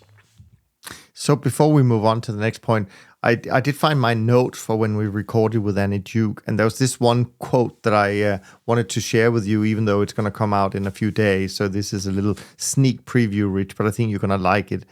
So 1.20 1.36
before 1.36 1.70
we 1.70 1.82
move 1.82 2.06
on 2.06 2.22
to 2.22 2.32
the 2.32 2.40
next 2.40 2.62
point, 2.62 2.88
I, 3.22 3.38
I 3.52 3.60
did 3.60 3.76
find 3.76 4.00
my 4.00 4.14
note 4.14 4.56
for 4.56 4.76
when 4.76 4.96
we 4.96 5.06
recorded 5.06 5.58
with 5.58 5.76
Annie 5.76 5.98
Duke, 5.98 6.42
and 6.46 6.58
there 6.58 6.64
was 6.64 6.78
this 6.78 6.98
one 6.98 7.26
quote 7.38 7.82
that 7.82 7.92
I 7.92 8.22
uh, 8.22 8.38
wanted 8.64 8.88
to 8.90 9.00
share 9.00 9.30
with 9.30 9.46
you, 9.46 9.62
even 9.64 9.84
though 9.84 10.00
it's 10.00 10.14
going 10.14 10.24
to 10.24 10.30
come 10.30 10.54
out 10.54 10.74
in 10.74 10.86
a 10.86 10.90
few 10.90 11.10
days. 11.10 11.54
So 11.54 11.68
this 11.68 11.92
is 11.92 12.06
a 12.06 12.12
little 12.12 12.38
sneak 12.56 13.04
preview, 13.04 13.52
Rich, 13.52 13.76
but 13.76 13.86
I 13.86 13.90
think 13.90 14.10
you're 14.10 14.20
going 14.20 14.30
to 14.30 14.38
like 14.38 14.72
it. 14.72 14.86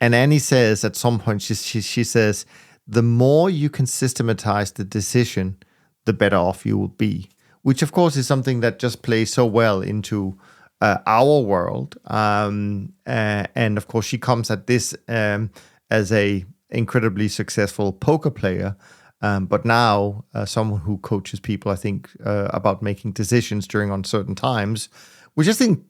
And 0.00 0.14
Annie 0.14 0.38
says 0.38 0.84
at 0.84 0.94
some 0.94 1.18
point, 1.18 1.42
she, 1.42 1.54
she, 1.54 1.80
she 1.80 2.04
says, 2.04 2.46
the 2.86 3.02
more 3.02 3.50
you 3.50 3.68
can 3.68 3.86
systematize 3.86 4.72
the 4.72 4.84
decision, 4.84 5.56
the 6.04 6.12
better 6.12 6.36
off 6.36 6.64
you 6.64 6.78
will 6.78 6.88
be, 6.88 7.28
which 7.62 7.82
of 7.82 7.92
course 7.92 8.16
is 8.16 8.26
something 8.26 8.60
that 8.60 8.78
just 8.78 9.02
plays 9.02 9.32
so 9.32 9.46
well 9.46 9.80
into 9.80 10.38
uh, 10.80 10.98
our 11.06 11.40
world. 11.40 11.96
Um, 12.06 12.92
uh, 13.06 13.44
and 13.54 13.76
of 13.76 13.86
course, 13.86 14.06
she 14.06 14.18
comes 14.18 14.50
at 14.50 14.66
this 14.66 14.96
um, 15.08 15.50
as 15.90 16.10
a 16.12 16.44
incredibly 16.72 17.28
successful 17.28 17.92
poker 17.92 18.30
player, 18.30 18.76
um, 19.20 19.46
but 19.46 19.64
now 19.64 20.24
uh, 20.34 20.44
someone 20.44 20.80
who 20.80 20.98
coaches 20.98 21.40
people, 21.40 21.70
I 21.70 21.76
think, 21.76 22.10
uh, 22.24 22.48
about 22.52 22.82
making 22.82 23.12
decisions 23.12 23.68
during 23.68 23.90
uncertain 23.90 24.34
times, 24.34 24.88
which 25.34 25.48
I 25.48 25.52
think 25.52 25.84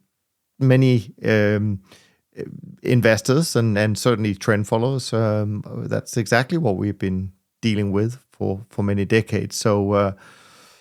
many 0.58 1.14
um, 1.24 1.80
investors 2.82 3.56
and, 3.56 3.78
and 3.78 3.96
certainly 3.96 4.34
trend 4.34 4.68
followers, 4.68 5.12
um, 5.12 5.62
that's 5.88 6.16
exactly 6.16 6.58
what 6.58 6.76
we've 6.76 6.98
been 6.98 7.32
dealing 7.62 7.92
with 7.92 8.18
for, 8.30 8.66
for 8.68 8.82
many 8.82 9.04
decades. 9.04 9.56
So, 9.56 9.92
uh, 9.92 10.12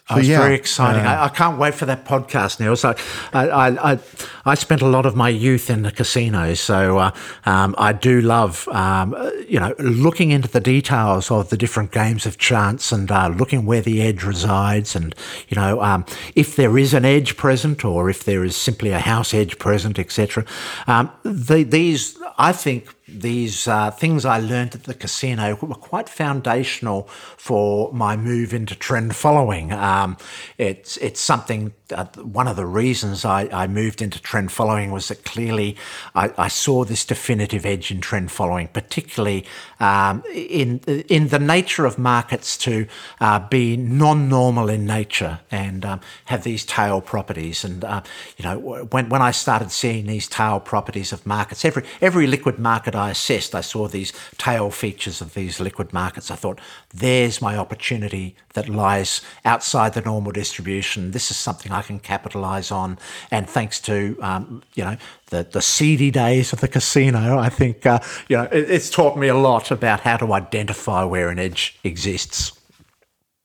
so, 0.10 0.18
it's 0.18 0.28
yeah, 0.28 0.40
very 0.40 0.56
exciting. 0.56 1.06
Uh, 1.06 1.10
I, 1.10 1.26
I, 1.26 1.30
can't 1.30 1.58
wait 1.58 1.74
for 1.74 1.86
that 1.86 2.06
podcast 2.06 2.60
now. 2.60 2.74
So, 2.76 2.96
I, 3.34 3.48
I, 3.48 3.92
I, 3.94 4.00
I, 4.46 4.56
spent 4.56 4.82
a 4.82 4.88
lot 4.88 5.06
of 5.06 5.16
my 5.16 5.30
youth 5.30 5.70
in 5.70 5.84
the 5.84 5.92
casinos, 5.92 6.60
so 6.60 6.98
uh, 6.98 7.12
um, 7.46 7.76
I 7.78 7.94
do 7.94 8.20
love, 8.22 8.68
um, 8.70 9.16
you 9.48 9.60
know, 9.60 9.74
looking 9.80 10.32
into 10.32 10.50
the 10.50 10.60
details 10.60 11.32
of 11.32 11.50
the 11.50 11.58
different 11.58 11.92
games 11.92 12.26
of 12.26 12.38
chance 12.38 12.92
and 12.92 13.12
uh, 13.12 13.30
looking 13.30 13.66
where 13.66 13.82
the 13.82 14.02
edge 14.02 14.24
resides, 14.24 14.96
and 14.96 15.16
you 15.48 15.56
know, 15.56 15.82
um, 15.82 16.06
if 16.36 16.56
there 16.56 16.78
is 16.78 16.94
an 16.94 17.06
edge 17.06 17.38
present 17.38 17.86
or 17.86 18.10
if 18.10 18.24
there 18.24 18.44
is 18.44 18.56
simply 18.56 18.90
a 18.90 19.00
house 19.00 19.34
edge 19.34 19.60
present, 19.60 19.98
etc. 19.98 20.46
Um, 20.88 21.12
the, 21.24 21.64
these, 21.64 22.18
I 22.38 22.52
think, 22.52 22.94
these 23.14 23.68
uh, 23.68 23.92
things 23.92 24.26
I 24.26 24.40
learned 24.40 24.76
at 24.76 24.84
the 24.84 24.94
casino 24.94 25.56
were 25.62 25.76
quite 25.76 26.10
foundational 26.10 27.04
for 27.38 27.92
my 27.94 28.16
move 28.16 28.54
into 28.54 28.76
trend 28.76 29.16
following. 29.16 29.72
Um, 29.72 30.18
it's 30.58 30.98
it's 30.98 31.20
something. 31.20 31.74
Uh, 31.92 32.06
one 32.24 32.48
of 32.48 32.56
the 32.56 32.66
reasons 32.66 33.26
I, 33.26 33.50
I, 33.52 33.68
moved 33.68 34.02
into 34.02 34.22
trend 34.22 34.54
following 34.54 34.92
was 34.92 35.10
that 35.10 35.26
clearly 35.26 35.76
I, 36.16 36.32
I 36.38 36.48
saw 36.48 36.86
this 36.86 37.04
definitive 37.04 37.66
edge 37.66 37.92
in 37.92 38.00
trend 38.00 38.32
following, 38.32 38.70
particularly 38.70 39.46
um, 39.82 40.24
in 40.34 40.80
in 41.10 41.28
the 41.28 41.40
nature 41.40 41.86
of 41.86 41.98
markets 41.98 42.58
to 42.60 42.88
uh, 43.20 43.40
be 43.40 43.76
non-normal 43.76 44.70
in 44.70 44.86
nature 44.86 45.42
and 45.52 45.84
um, 45.84 46.00
have 46.26 46.44
these 46.44 46.66
tail 46.66 47.02
properties. 47.02 47.66
And 47.66 47.84
uh, 47.84 48.04
you 48.38 48.46
know, 48.46 48.58
when 48.90 49.10
when 49.10 49.22
I 49.22 49.32
started 49.32 49.72
seeing 49.72 50.06
these 50.06 50.30
tail 50.30 50.62
properties 50.62 51.12
of 51.12 51.26
markets, 51.26 51.66
every 51.66 51.84
every 52.00 52.26
liquid 52.26 52.58
market 52.58 52.96
assessed, 53.10 53.56
I 53.56 53.62
saw 53.62 53.88
these 53.88 54.14
tail 54.38 54.70
features 54.70 55.22
of 55.22 55.34
these 55.34 55.60
liquid 55.60 55.92
markets. 55.92 56.30
I 56.30 56.36
thought, 56.36 56.62
there's 56.94 57.42
my 57.42 57.58
opportunity 57.58 58.36
that 58.54 58.70
lies 58.70 59.22
outside 59.44 59.94
the 59.94 60.02
normal 60.02 60.32
distribution. 60.32 61.12
This 61.12 61.32
is 61.32 61.38
something 61.38 61.72
I 61.72 61.82
can 61.82 62.00
capitalize 62.00 62.72
on. 62.72 63.00
And 63.32 63.50
thanks 63.50 63.82
to, 63.82 64.18
um, 64.22 64.62
you 64.76 64.84
know, 64.84 64.98
the, 65.28 65.48
the 65.50 65.62
seedy 65.62 66.12
days 66.12 66.54
of 66.54 66.62
the 66.62 66.68
casino, 66.68 67.40
I 67.40 67.50
think, 67.50 67.86
uh, 67.86 68.00
you 68.28 68.38
know, 68.38 68.44
it, 68.44 68.70
it's 68.70 68.90
taught 68.90 69.18
me 69.18 69.28
a 69.28 69.38
lot 69.38 69.72
about 69.72 70.02
how 70.02 70.18
to 70.18 70.34
identify 70.34 71.04
where 71.04 71.30
an 71.30 71.40
edge 71.40 71.80
exists. 71.84 72.54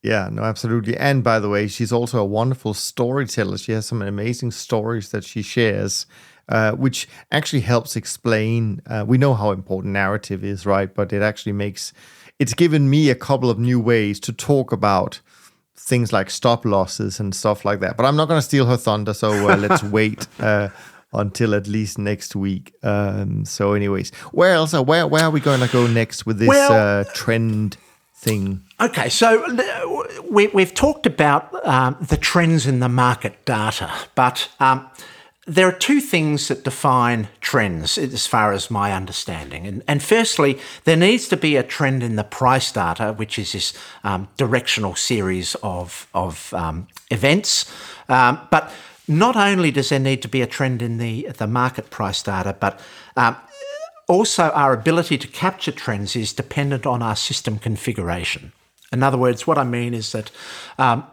Yeah, 0.03 0.29
no, 0.31 0.43
absolutely. 0.43 0.97
And 0.97 1.25
by 1.25 1.41
the 1.41 1.49
way, 1.49 1.67
she's 1.67 1.91
also 1.91 2.21
a 2.21 2.25
wonderful 2.25 2.75
storyteller. 2.75 3.59
She 3.59 3.73
has 3.73 3.87
some 3.87 4.03
amazing 4.03 4.53
stories 4.53 5.11
that 5.11 5.25
she 5.25 5.43
shares 5.43 6.07
uh, 6.49 6.73
which 6.73 7.09
actually 7.33 7.61
helps 7.61 7.97
explain. 7.97 8.81
Uh, 8.87 9.05
we 9.07 9.19
know 9.19 9.35
how 9.35 9.51
important 9.51 9.93
narrative 9.93 10.45
is, 10.45 10.65
right? 10.65 10.95
But 10.95 11.13
it 11.13 11.23
actually 11.23 11.53
makes 11.53 11.93
it's 12.39 12.55
given 12.55 12.91
me 12.91 13.11
a 13.11 13.15
couple 13.15 13.51
of 13.51 13.59
new 13.59 13.81
ways 13.81 14.21
to 14.21 14.33
talk 14.33 14.73
about 14.73 15.21
things 15.75 16.13
like 16.13 16.31
stop 16.31 16.65
losses 16.65 17.21
and 17.21 17.35
stuff 17.35 17.65
like 17.65 17.81
that. 17.81 17.97
But 17.97 18.07
I'm 18.07 18.17
not 18.17 18.29
going 18.29 18.39
to 18.39 18.47
steal 18.47 18.67
her 18.67 18.77
thunder, 18.77 19.15
so 19.15 19.49
uh, 19.49 19.57
let's 19.57 19.83
wait 19.99 20.27
uh, 20.41 20.69
until 21.13 21.55
at 21.55 21.67
least 21.67 21.99
next 21.99 22.37
week. 22.37 22.75
Um, 22.83 23.45
so, 23.45 23.73
anyways, 23.73 24.11
where 24.33 24.53
else? 24.55 24.75
Are, 24.75 24.83
where 24.83 25.07
where 25.07 25.25
are 25.25 25.31
we 25.31 25.41
going 25.41 25.61
to 25.61 25.69
go 25.69 25.87
next 25.87 26.27
with 26.27 26.39
this 26.39 26.49
well, 26.49 27.01
uh, 27.01 27.05
trend? 27.15 27.77
Thing. 28.19 28.63
Okay, 28.81 29.11
so 29.11 29.45
we, 30.29 30.49
we've 30.49 30.73
talked 30.73 31.05
about 31.05 31.55
um, 31.67 31.97
the 32.01 32.17
trends 32.17 32.67
in 32.67 32.81
the 32.81 32.89
market 32.89 33.45
data, 33.45 33.93
but 34.15 34.49
um, 34.59 34.89
there 35.47 35.69
are 35.69 35.73
two 35.73 36.01
things 36.01 36.49
that 36.49 36.65
define 36.65 37.29
trends, 37.41 37.97
as 37.97 38.27
far 38.27 38.53
as 38.53 38.69
my 38.69 38.93
understanding. 38.93 39.65
And, 39.67 39.83
and, 39.87 40.03
firstly, 40.03 40.59
there 40.85 40.97
needs 40.97 41.29
to 41.29 41.37
be 41.37 41.55
a 41.57 41.63
trend 41.63 42.03
in 42.03 42.17
the 42.17 42.25
price 42.25 42.73
data, 42.73 43.13
which 43.13 43.39
is 43.39 43.53
this 43.53 43.73
um, 44.03 44.29
directional 44.37 44.97
series 44.97 45.55
of, 45.63 46.09
of 46.15 46.53
um, 46.53 46.89
events. 47.13 47.73
Um, 48.09 48.41
but 48.51 48.73
not 49.07 49.37
only 49.37 49.71
does 49.71 49.91
there 49.91 50.01
need 50.01 50.21
to 50.23 50.29
be 50.29 50.43
a 50.43 50.49
trend 50.49 50.83
in 50.83 50.99
the, 50.99 51.29
the 51.39 51.47
market 51.47 51.91
price 51.91 52.23
data, 52.23 52.57
but 52.59 52.81
um, 53.17 53.37
also 54.09 54.51
our 54.51 54.73
ability 54.73 55.17
to 55.19 55.29
capture 55.29 55.73
trends 55.73 56.17
is 56.17 56.33
dependent 56.33 56.87
on 56.87 57.03
our 57.03 57.17
system 57.17 57.59
configuration. 57.59 58.53
In 58.93 59.03
other 59.03 59.19
words, 59.19 59.47
what 59.47 59.59
I 59.59 59.65
mean 59.65 59.95
is 59.95 60.13
that 60.13 60.31
um, 60.79 61.07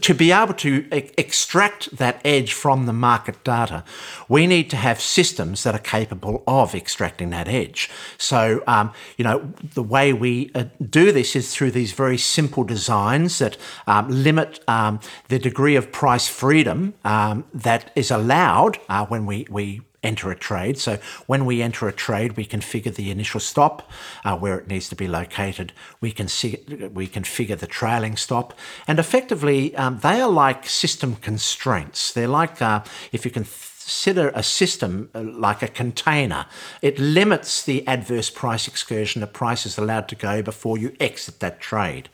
to 0.00 0.14
be 0.14 0.32
able 0.32 0.54
to 0.54 0.86
e- 0.94 1.10
extract 1.18 1.96
that 1.96 2.20
edge 2.24 2.52
from 2.52 2.86
the 2.86 2.92
market 2.92 3.42
data, 3.44 3.84
we 4.28 4.46
need 4.46 4.70
to 4.70 4.76
have 4.76 5.00
systems 5.00 5.62
that 5.64 5.74
are 5.74 5.78
capable 5.78 6.42
of 6.46 6.74
extracting 6.74 7.30
that 7.30 7.48
edge. 7.48 7.90
So, 8.16 8.62
um, 8.66 8.92
you 9.16 9.24
know, 9.24 9.52
the 9.74 9.82
way 9.82 10.12
we 10.12 10.50
uh, 10.54 10.64
do 10.88 11.12
this 11.12 11.36
is 11.36 11.54
through 11.54 11.72
these 11.72 11.92
very 11.92 12.18
simple 12.18 12.64
designs 12.64 13.38
that 13.38 13.56
um, 13.86 14.08
limit 14.08 14.60
um, 14.66 15.00
the 15.28 15.38
degree 15.38 15.76
of 15.76 15.92
price 15.92 16.28
freedom 16.28 16.94
um, 17.04 17.44
that 17.52 17.92
is 17.94 18.10
allowed 18.10 18.78
uh, 18.88 19.04
when 19.06 19.26
we, 19.26 19.46
we 19.50 19.82
enter 20.02 20.30
a 20.30 20.36
trade. 20.36 20.78
So 20.78 20.98
when 21.26 21.44
we 21.44 21.62
enter 21.62 21.88
a 21.88 21.92
trade, 21.92 22.36
we 22.36 22.44
configure 22.44 22.94
the 22.94 23.10
initial 23.10 23.40
stop 23.40 23.90
uh, 24.24 24.36
where 24.36 24.58
it 24.58 24.68
needs 24.68 24.88
to 24.88 24.96
be 24.96 25.08
located. 25.08 25.72
We 26.00 26.12
can 26.12 26.28
see 26.28 26.58
we 26.92 27.06
configure 27.06 27.58
the 27.58 27.66
trailing 27.66 28.16
stop, 28.16 28.58
and 28.86 28.98
effectively 28.98 29.74
um, 29.76 29.98
they 30.00 30.20
are 30.20 30.30
like 30.30 30.66
system 30.66 31.16
constraints. 31.16 32.12
They're 32.12 32.28
like 32.28 32.60
uh, 32.60 32.82
if 33.12 33.24
you 33.24 33.30
can. 33.30 33.44
Th- 33.44 33.71
consider 33.82 34.30
a 34.34 34.42
system 34.42 35.10
uh, 35.14 35.22
like 35.22 35.62
a 35.62 35.68
container. 35.68 36.46
It 36.82 36.98
limits 36.98 37.62
the 37.62 37.86
adverse 37.86 38.30
price 38.30 38.68
excursion 38.68 39.20
the 39.20 39.26
price 39.26 39.66
is 39.66 39.78
allowed 39.78 40.08
to 40.08 40.14
go 40.14 40.42
before 40.42 40.78
you 40.78 40.94
exit 41.00 41.40
that 41.40 41.60
trade. 41.60 42.08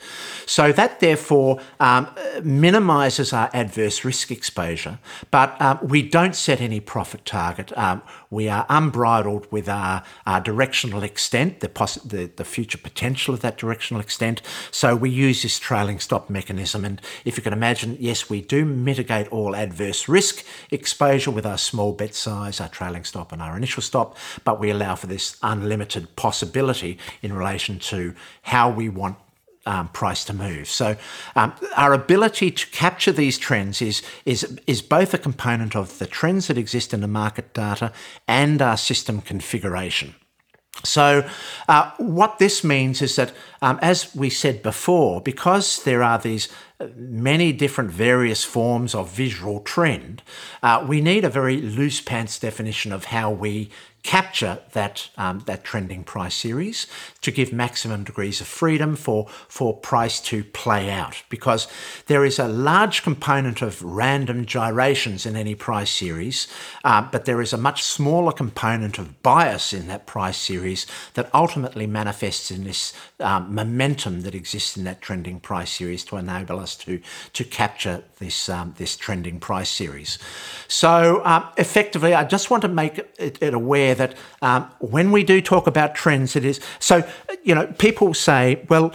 So 0.47 0.73
that 0.73 1.01
therefore 1.01 1.61
um, 1.81 2.09
minimises 2.43 3.33
our 3.33 3.51
adverse 3.53 4.05
risk 4.05 4.31
exposure, 4.31 4.99
but 5.31 5.61
um, 5.61 5.79
we 5.83 6.03
don't 6.03 6.35
set 6.35 6.61
any 6.61 6.81
profit 6.81 7.25
target. 7.25 7.77
Um, 7.77 8.03
we 8.31 8.49
are 8.49 8.67
unbridled 8.69 9.51
with 9.51 9.69
our, 9.69 10.03
our 10.27 10.41
directional 10.41 11.03
extent, 11.03 11.61
the, 11.61 11.69
poss- 11.69 11.97
the, 11.97 12.31
the 12.37 12.45
future 12.45 12.79
potential 12.79 13.35
of 13.35 13.41
that 13.41 13.57
directional 13.57 14.01
extent. 14.01 14.43
So 14.71 14.95
we 14.95 15.11
use 15.11 15.43
this 15.43 15.59
trailing 15.59 15.99
stop 15.99 16.29
mechanism. 16.29 16.85
And 16.85 17.01
if 17.25 17.37
you 17.37 17.43
can 17.43 17.53
imagine, 17.53 17.97
yes, 17.99 18.29
we 18.29 18.41
do 18.43 18.65
mitigate 18.65 19.29
all 19.29 19.57
adverse 19.57 20.09
risk 20.09 20.45
exposure 20.71 21.31
with 21.31 21.47
our 21.47 21.58
small 21.59 21.93
bet 21.93 22.15
size, 22.15 22.61
our 22.61 22.69
trailing 22.69 23.05
stop, 23.05 23.33
and 23.33 23.43
our 23.43 23.57
initial 23.57 23.83
stop, 23.83 24.17
but 24.45 24.59
we 24.61 24.71
allow 24.71 24.95
for 24.95 25.07
this 25.07 25.37
unlimited 25.43 26.17
possibility 26.17 26.99
in 27.23 27.33
relation 27.33 27.79
to 27.79 28.15
how 28.43 28.71
we 28.71 28.89
want 28.89 29.17
um, 29.67 29.89
price 29.89 30.25
to 30.25 30.33
move. 30.33 30.67
So 30.69 30.97
um, 31.37 31.53
our 31.77 31.93
ability 31.93 32.51
to 32.51 32.67
capture 32.69 33.13
these 33.13 33.37
trends 33.39 33.83
is, 33.83 34.03
is, 34.25 34.59
is 34.67 34.81
both 34.81 35.13
a 35.13 35.19
component 35.19 35.77
of 35.77 35.99
the 35.99 36.07
trends 36.07 36.47
that 36.49 36.57
exist 36.57 36.95
in 36.95 37.03
the 37.03 37.09
market 37.09 37.53
data 37.53 37.93
and 38.27 38.63
our 38.63 38.79
system 38.79 39.21
configuration. 39.21 40.15
So, 40.85 41.29
uh, 41.69 41.91
what 41.99 42.39
this 42.39 42.63
means 42.63 43.03
is 43.03 43.17
that, 43.17 43.33
um, 43.63 43.81
as 43.83 44.15
we 44.15 44.31
said 44.31 44.63
before, 44.63 45.21
because 45.21 45.83
there 45.83 46.05
are 46.05 46.19
these 46.19 46.49
many 46.95 47.53
different 47.53 47.91
various 47.91 48.45
forms 48.45 48.95
of 48.95 49.11
visual 49.11 49.61
trend, 49.61 50.23
uh, 50.63 50.85
we 50.87 51.01
need 51.01 51.25
a 51.25 51.31
very 51.31 51.61
loose 51.61 52.01
pants 52.01 52.39
definition 52.39 52.93
of 52.93 53.07
how 53.07 53.31
we 53.31 53.71
capture 54.03 54.59
that 54.73 55.09
um, 55.17 55.41
that 55.47 55.65
trending 55.65 56.05
price 56.05 56.35
series 56.35 56.87
to 57.21 57.31
give 57.31 57.53
maximum 57.53 58.05
degrees 58.05 58.41
of 58.41 58.47
freedom 58.47 58.97
for 58.97 59.27
for 59.49 59.77
price 59.77 60.21
to 60.21 60.45
play 60.45 60.91
out. 60.91 61.23
Because 61.29 61.69
there 62.07 62.25
is 62.25 62.39
a 62.39 62.49
large 62.49 63.03
component 63.03 63.63
of 63.63 63.83
random 63.83 64.47
gyrations 64.47 65.27
in 65.27 65.37
any 65.37 65.55
price 65.55 65.91
series 65.91 66.49
uh, 66.85 67.03
but 67.11 67.25
there 67.25 67.41
is 67.41 67.53
a 67.53 67.57
much 67.57 67.83
smaller 67.83 68.33
component 68.33 68.99
of 68.99 69.23
bias 69.23 69.73
in 69.73 69.87
that 69.89 70.07
price 70.07 70.37
series 70.37 70.87
that 71.15 71.29
ultimately 71.35 71.87
manifests 71.87 72.51
in 72.51 72.65
this 72.65 72.93
um, 73.21 73.55
momentum 73.55 74.23
that 74.23 74.35
exists 74.35 74.77
in 74.77 74.85
that 74.85 75.01
trending 75.01 75.41
price 75.41 75.71
series 75.71 76.05
to 76.05 76.17
enable 76.17 76.59
us 76.59 76.77
to 76.77 77.01
to 77.33 77.45
capture 77.45 78.03
this 78.19 78.49
um, 78.49 78.75
this 78.79 78.97
trending 78.97 79.41
price 79.41 79.69
series. 79.69 80.19
So 80.69 81.23
um, 81.25 81.49
effectively 81.57 82.15
I 82.15 82.25
just 82.25 82.51
want 82.51 82.63
to 82.63 82.69
make 82.69 82.99
it, 83.19 83.39
it 83.41 83.55
aware 83.55 83.88
that 83.95 84.15
um, 84.43 84.71
when 84.81 85.13
we 85.13 85.25
do 85.25 85.41
talk 85.41 85.67
about 85.67 85.95
trends, 85.95 86.37
it 86.37 86.45
is 86.45 86.61
so, 86.79 87.07
you 87.43 87.55
know, 87.55 87.67
people 87.79 88.15
say, 88.15 88.65
well, 88.69 88.95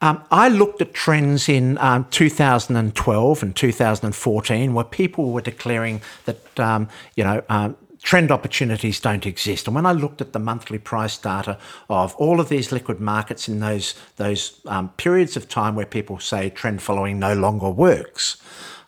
um, 0.00 0.22
I 0.30 0.48
looked 0.48 0.82
at 0.82 0.92
trends 0.92 1.48
in 1.48 1.78
um, 1.78 2.06
2012 2.10 3.42
and 3.42 3.56
2014 3.56 4.74
where 4.74 4.84
people 4.84 5.30
were 5.30 5.40
declaring 5.40 6.02
that, 6.26 6.60
um, 6.60 6.88
you 7.16 7.24
know, 7.24 7.42
um, 7.48 7.76
trend 8.02 8.30
opportunities 8.30 9.00
don't 9.00 9.24
exist. 9.24 9.66
And 9.66 9.74
when 9.74 9.86
I 9.86 9.92
looked 9.92 10.20
at 10.20 10.34
the 10.34 10.38
monthly 10.38 10.78
price 10.78 11.16
data 11.16 11.58
of 11.88 12.14
all 12.16 12.38
of 12.38 12.50
these 12.50 12.70
liquid 12.70 13.00
markets 13.00 13.48
in 13.48 13.60
those, 13.60 13.94
those 14.16 14.60
um, 14.66 14.90
periods 14.90 15.38
of 15.38 15.48
time 15.48 15.74
where 15.74 15.86
people 15.86 16.18
say 16.18 16.50
trend 16.50 16.82
following 16.82 17.18
no 17.18 17.32
longer 17.32 17.70
works, 17.70 18.36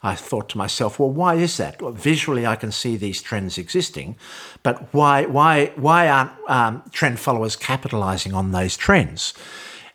I 0.02 0.14
thought 0.14 0.48
to 0.50 0.58
myself, 0.58 0.98
well, 0.98 1.10
why 1.10 1.34
is 1.34 1.56
that? 1.56 1.80
Well, 1.80 1.92
visually, 1.92 2.46
I 2.46 2.56
can 2.56 2.72
see 2.72 2.96
these 2.96 3.22
trends 3.22 3.58
existing, 3.58 4.16
but 4.62 4.92
why, 4.92 5.26
why, 5.26 5.72
why 5.76 6.08
aren't 6.08 6.32
um, 6.48 6.82
trend 6.92 7.18
followers 7.18 7.56
capitalizing 7.56 8.34
on 8.34 8.52
those 8.52 8.76
trends? 8.76 9.34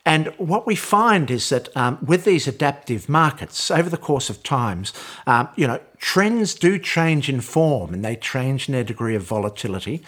And 0.05 0.27
what 0.37 0.65
we 0.65 0.75
find 0.75 1.29
is 1.29 1.49
that 1.49 1.75
um, 1.77 1.99
with 2.03 2.25
these 2.25 2.47
adaptive 2.47 3.07
markets, 3.07 3.69
over 3.69 3.89
the 3.89 3.97
course 3.97 4.29
of 4.29 4.41
times, 4.41 4.93
um, 5.27 5.47
you 5.55 5.67
know, 5.67 5.79
trends 6.01 6.55
do 6.55 6.79
change 6.79 7.29
in 7.29 7.39
form 7.39 7.93
and 7.93 8.03
they 8.03 8.15
change 8.15 8.67
in 8.67 8.73
their 8.73 8.83
degree 8.83 9.15
of 9.15 9.21
volatility. 9.21 10.03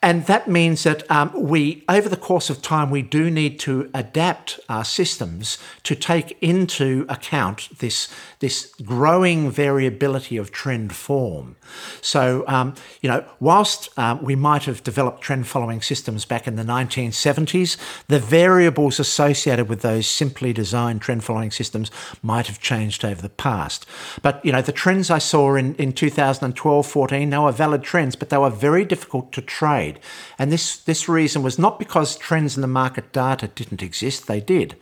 And 0.00 0.26
that 0.26 0.46
means 0.46 0.84
that 0.84 1.08
um, 1.10 1.32
we, 1.34 1.82
over 1.88 2.08
the 2.08 2.16
course 2.16 2.50
of 2.50 2.62
time, 2.62 2.88
we 2.88 3.02
do 3.02 3.30
need 3.30 3.58
to 3.60 3.90
adapt 3.92 4.60
our 4.68 4.84
systems 4.84 5.58
to 5.82 5.96
take 5.96 6.38
into 6.40 7.04
account 7.08 7.68
this, 7.78 8.08
this 8.38 8.72
growing 8.84 9.50
variability 9.50 10.36
of 10.36 10.52
trend 10.52 10.94
form. 10.94 11.56
So, 12.00 12.44
um, 12.46 12.74
you 13.00 13.08
know, 13.08 13.24
whilst 13.40 13.96
um, 13.98 14.22
we 14.22 14.36
might 14.36 14.64
have 14.64 14.84
developed 14.84 15.20
trend 15.20 15.48
following 15.48 15.82
systems 15.82 16.24
back 16.24 16.46
in 16.46 16.54
the 16.54 16.62
1970s, 16.62 17.76
the 18.06 18.20
variables 18.20 19.00
associated 19.00 19.68
with 19.68 19.82
those 19.82 20.06
simply 20.06 20.52
designed 20.52 21.00
trend 21.00 21.24
following 21.24 21.50
systems 21.50 21.90
might 22.22 22.46
have 22.46 22.60
changed 22.60 23.04
over 23.04 23.20
the 23.20 23.28
past. 23.28 23.84
But, 24.22 24.44
you 24.44 24.52
know, 24.52 24.62
the 24.62 24.72
trends 24.72 25.10
I 25.10 25.18
saw 25.28 25.54
in, 25.54 25.74
in 25.76 25.92
2012 25.92 26.86
14, 26.86 27.30
they 27.30 27.38
were 27.38 27.52
valid 27.52 27.82
trends, 27.82 28.16
but 28.16 28.30
they 28.30 28.38
were 28.38 28.50
very 28.50 28.84
difficult 28.84 29.32
to 29.32 29.42
trade. 29.42 30.00
And 30.38 30.50
this, 30.50 30.76
this 30.76 31.08
reason 31.08 31.42
was 31.42 31.58
not 31.58 31.78
because 31.78 32.16
trends 32.16 32.56
in 32.56 32.62
the 32.62 32.68
market 32.68 33.12
data 33.12 33.48
didn't 33.48 33.82
exist, 33.82 34.26
they 34.26 34.40
did, 34.40 34.76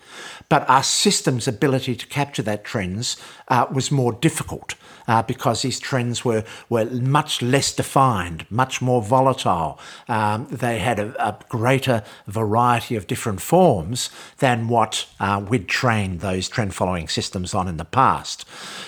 but 0.48 0.68
our 0.68 0.82
system's 0.82 1.48
ability 1.48 1.96
to 1.96 2.06
capture 2.06 2.42
that 2.42 2.64
trends 2.64 3.16
uh, 3.48 3.66
was 3.72 3.90
more 3.90 4.12
difficult 4.12 4.74
uh, 5.08 5.22
because 5.22 5.62
these 5.62 5.78
trends 5.78 6.24
were, 6.24 6.44
were 6.68 6.84
much 6.86 7.42
less 7.42 7.72
defined, 7.72 8.46
much 8.50 8.82
more 8.82 9.02
volatile. 9.02 9.78
Um, 10.08 10.46
they 10.50 10.78
had 10.78 10.98
a, 10.98 11.28
a, 11.28 11.36
greater 11.48 12.02
variety 12.26 12.96
of 12.96 13.06
different 13.06 13.40
forms 13.40 14.10
than 14.38 14.68
what 14.68 15.06
uh, 15.20 15.44
we'd 15.46 15.68
trained 15.68 16.20
those 16.20 16.48
trend 16.48 16.74
following 16.74 17.08
systems 17.08 17.54
on 17.54 17.68
in 17.68 17.76
the 17.76 17.84
past. 17.84 18.44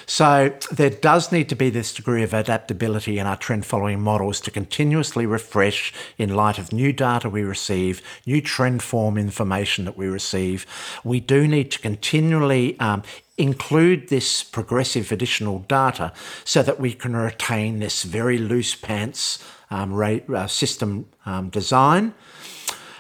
So 0.07 0.53
there 0.71 0.91
does 0.91 1.31
need 1.31 1.49
to 1.51 1.57
be 1.57 1.71
this 1.71 1.95
degree 1.95 2.23
of 2.23 2.35
adaptability 2.35 3.19
in 3.19 3.27
our 3.27 3.37
trend 3.37 3.65
following 3.67 4.01
models 4.01 4.41
to 4.43 4.51
continuously 4.51 5.27
refresh 5.27 5.93
in 6.17 6.35
light 6.35 6.59
of 6.59 6.73
new 6.73 6.93
data 6.93 7.29
we 7.29 7.43
receive, 7.43 8.03
new 8.27 8.41
trend 8.41 8.83
form 8.83 9.17
information 9.17 9.85
that 9.85 9.97
we 9.97 10.07
receive. 10.07 10.67
We 11.05 11.21
do 11.21 11.47
need 11.47 11.71
to 11.73 11.79
continually 11.79 12.79
um, 12.81 13.03
include 13.39 14.09
this 14.09 14.43
progressive 14.43 15.13
additional 15.13 15.61
data 15.61 16.13
so 16.45 16.63
that 16.63 16.79
we 16.79 16.93
can 16.93 17.17
retain 17.17 17.79
this 17.79 18.03
very 18.03 18.37
loose 18.37 18.75
pants 18.75 19.43
um, 19.71 19.95
rate, 19.95 20.29
uh, 20.29 20.47
system 20.47 21.07
um, 21.25 21.49
design. 21.49 22.13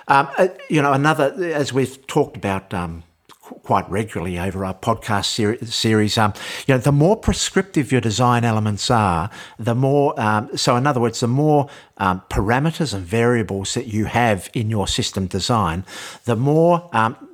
Um, 0.07 0.29
uh, 0.39 0.49
you 0.71 0.81
know, 0.81 0.93
another, 0.93 1.35
as 1.53 1.73
we've 1.73 2.07
talked 2.07 2.37
about 2.37 2.73
um, 2.73 3.03
quite 3.41 3.89
regularly 3.91 4.39
over 4.39 4.65
our 4.65 4.75
podcast 4.75 5.27
ser- 5.27 5.65
series, 5.67 6.17
um, 6.17 6.33
you 6.67 6.75
know, 6.75 6.79
the 6.79 6.93
more 6.93 7.17
prescriptive 7.17 7.91
your 7.91 8.01
design 8.01 8.45
elements 8.45 8.91
are, 8.91 9.29
the 9.59 9.75
more, 9.75 10.19
um, 10.21 10.57
so 10.57 10.77
in 10.77 10.87
other 10.87 11.01
words, 11.01 11.21
the 11.21 11.29
more 11.29 11.69
parameters 11.99 12.95
and 12.95 13.05
variables 13.05 13.75
that 13.75 13.87
you 13.87 14.05
have 14.05 14.49
in 14.55 14.71
your 14.71 14.87
system 14.87 15.27
design, 15.27 15.85
the 16.25 16.37
more 16.37 16.89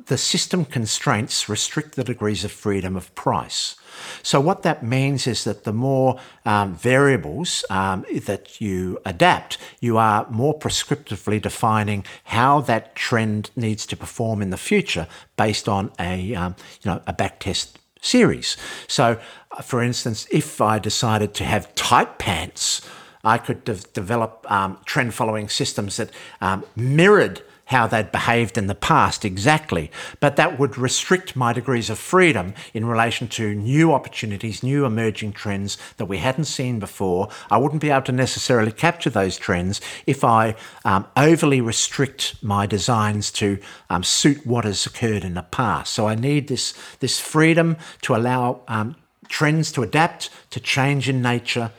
the 0.07 0.19
system 0.19 0.65
constraints 0.65 1.49
restrict 1.49 1.95
the 1.95 2.05
degrees 2.05 2.45
of 2.45 2.53
freedom 2.53 2.97
of 2.97 3.15
price. 3.15 3.77
So, 4.23 4.41
what 4.41 4.63
that 4.63 4.83
means 4.83 5.27
is 5.27 5.45
that 5.45 5.65
the 5.65 5.73
more 5.73 6.19
um, 6.45 6.75
variables 6.75 7.65
um, 7.71 8.05
that 8.25 8.61
you 8.61 8.99
adapt, 9.05 9.57
you 9.81 9.97
are 9.97 10.27
more 10.31 10.59
prescriptively 10.59 11.41
defining 11.41 12.05
how 12.25 12.61
that 12.63 12.95
trend 12.95 13.51
needs 13.57 13.87
to 13.87 13.97
perform 13.97 14.43
in 14.43 14.51
the 14.51 14.57
future 14.57 15.07
based 15.37 15.69
on 15.69 15.93
a, 15.99 16.35
um, 16.35 16.57
you 16.83 16.91
know, 16.91 17.03
a 17.07 17.13
backtest 17.13 17.75
series. 18.01 18.57
So, 18.87 19.19
uh, 19.53 19.63
for 19.63 19.83
instance, 19.83 20.27
if 20.31 20.61
I 20.61 20.79
decided 20.79 21.35
to 21.35 21.45
have 21.45 21.75
tight 21.75 22.19
pants, 22.19 22.83
I 23.25 23.39
could 23.39 23.65
de- 23.65 23.75
develop 23.95 24.45
um, 24.51 24.79
trend 24.85 25.15
following 25.15 25.49
systems 25.49 25.97
that 25.97 26.11
um, 26.41 26.65
mirrored 26.77 27.43
how 27.75 27.89
they'd 27.89 28.12
behaved 28.12 28.57
in 28.57 28.68
the 28.68 28.75
past 28.75 29.25
exactly, 29.25 29.91
but 30.20 30.37
that 30.37 30.61
would 30.61 30.79
restrict 30.79 31.35
my 31.35 31.53
degrees 31.53 31.91
of 31.91 31.99
freedom 31.99 32.55
in 32.72 32.87
relation 32.87 33.27
to 33.27 33.53
new 33.53 33.93
opportunities, 33.93 34.62
new 34.62 34.85
emerging 34.85 35.33
trends 35.33 35.77
that 35.97 36.05
we 36.05 36.18
hadn't 36.18 36.45
seen 36.45 36.79
before. 36.79 37.29
I 37.51 37.59
wouldn't 37.59 37.83
be 37.83 37.91
able 37.91 38.03
to 38.03 38.12
necessarily 38.12 38.70
capture 38.70 39.11
those 39.11 39.37
trends 39.37 39.81
if 40.07 40.22
I 40.22 40.55
um, 40.85 41.05
overly 41.16 41.61
restrict 41.61 42.41
my 42.43 42.64
designs 42.64 43.33
to 43.33 43.59
um, 43.91 44.05
suit 44.05 44.47
what 44.47 44.64
has 44.64 44.87
occurred 44.87 45.25
in 45.25 45.35
the 45.35 45.43
past. 45.43 45.93
So 45.93 46.07
I 46.07 46.14
need 46.14 46.47
this, 46.47 46.75
this 47.01 47.18
freedom 47.18 47.77
to 48.03 48.14
allow 48.14 48.61
um, 48.68 48.95
trends 49.29 49.72
to 49.72 49.83
adapt, 49.83 50.31
to 50.51 50.61
change 50.61 51.09
in 51.09 51.20
nature, 51.20 51.72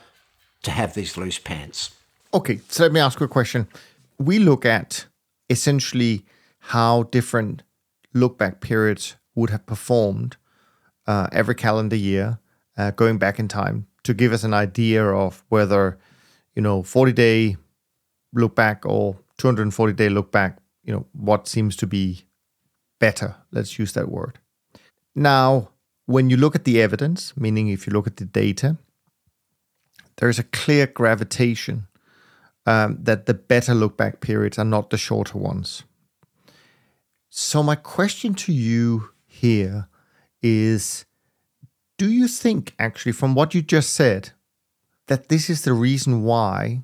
to 0.64 0.72
have 0.72 0.94
these 0.94 1.16
loose 1.16 1.40
pants. 1.40 1.96
Okay, 2.34 2.60
so 2.68 2.84
let 2.84 2.92
me 2.92 3.00
ask 3.00 3.18
you 3.22 3.28
a 3.28 3.30
question. 3.30 3.70
We 4.20 4.40
look 4.40 4.66
at 4.66 5.06
essentially 5.50 6.26
how 6.60 7.04
different 7.04 7.64
look 8.14 8.38
back 8.38 8.62
periods 8.62 9.16
would 9.36 9.50
have 9.50 9.66
performed 9.66 10.38
uh, 11.08 11.28
every 11.32 11.56
calendar 11.56 11.96
year, 11.96 12.40
uh, 12.78 12.92
going 12.92 13.18
back 13.18 13.40
in 13.40 13.48
time 13.48 13.88
to 14.04 14.14
give 14.14 14.32
us 14.34 14.44
an 14.44 14.54
idea 14.54 15.04
of 15.04 15.44
whether 15.50 15.98
you 16.56 16.62
know, 16.62 16.82
40 16.82 17.12
day 17.12 17.58
look 18.34 18.56
back 18.56 18.86
or 18.86 19.18
240 19.38 19.94
day 19.94 20.10
look 20.10 20.32
back, 20.32 20.58
you 20.84 20.94
know, 20.94 21.06
what 21.12 21.48
seems 21.48 21.76
to 21.78 21.88
be 21.88 22.24
better? 23.00 23.36
Let's 23.52 23.78
use 23.78 23.94
that 23.94 24.10
word. 24.10 24.40
Now, 25.14 25.70
when 26.06 26.30
you 26.30 26.38
look 26.38 26.56
at 26.56 26.64
the 26.64 26.82
evidence, 26.82 27.36
meaning 27.36 27.68
if 27.68 27.86
you 27.86 27.94
look 27.94 28.08
at 28.08 28.18
the 28.18 28.26
data, 28.26 28.78
there's 30.18 30.40
a 30.40 30.44
clear 30.44 30.88
gravitation 30.88 31.88
um, 32.66 32.98
that 33.02 33.26
the 33.26 33.34
better 33.34 33.74
look 33.74 33.98
back 33.98 34.22
periods 34.22 34.58
are 34.58 34.66
not 34.66 34.90
the 34.90 34.98
shorter 34.98 35.38
ones. 35.38 35.84
So, 37.30 37.62
my 37.62 37.76
question 37.76 38.34
to 38.36 38.54
you 38.54 39.10
here 39.28 39.88
is 40.42 41.06
Do 41.98 42.10
you 42.10 42.28
think, 42.28 42.74
actually, 42.80 43.12
from 43.12 43.36
what 43.36 43.54
you 43.54 43.62
just 43.62 43.94
said, 43.94 44.32
that 45.08 45.30
this 45.30 45.50
is 45.50 45.64
the 45.64 45.74
reason 45.74 46.24
why 46.24 46.82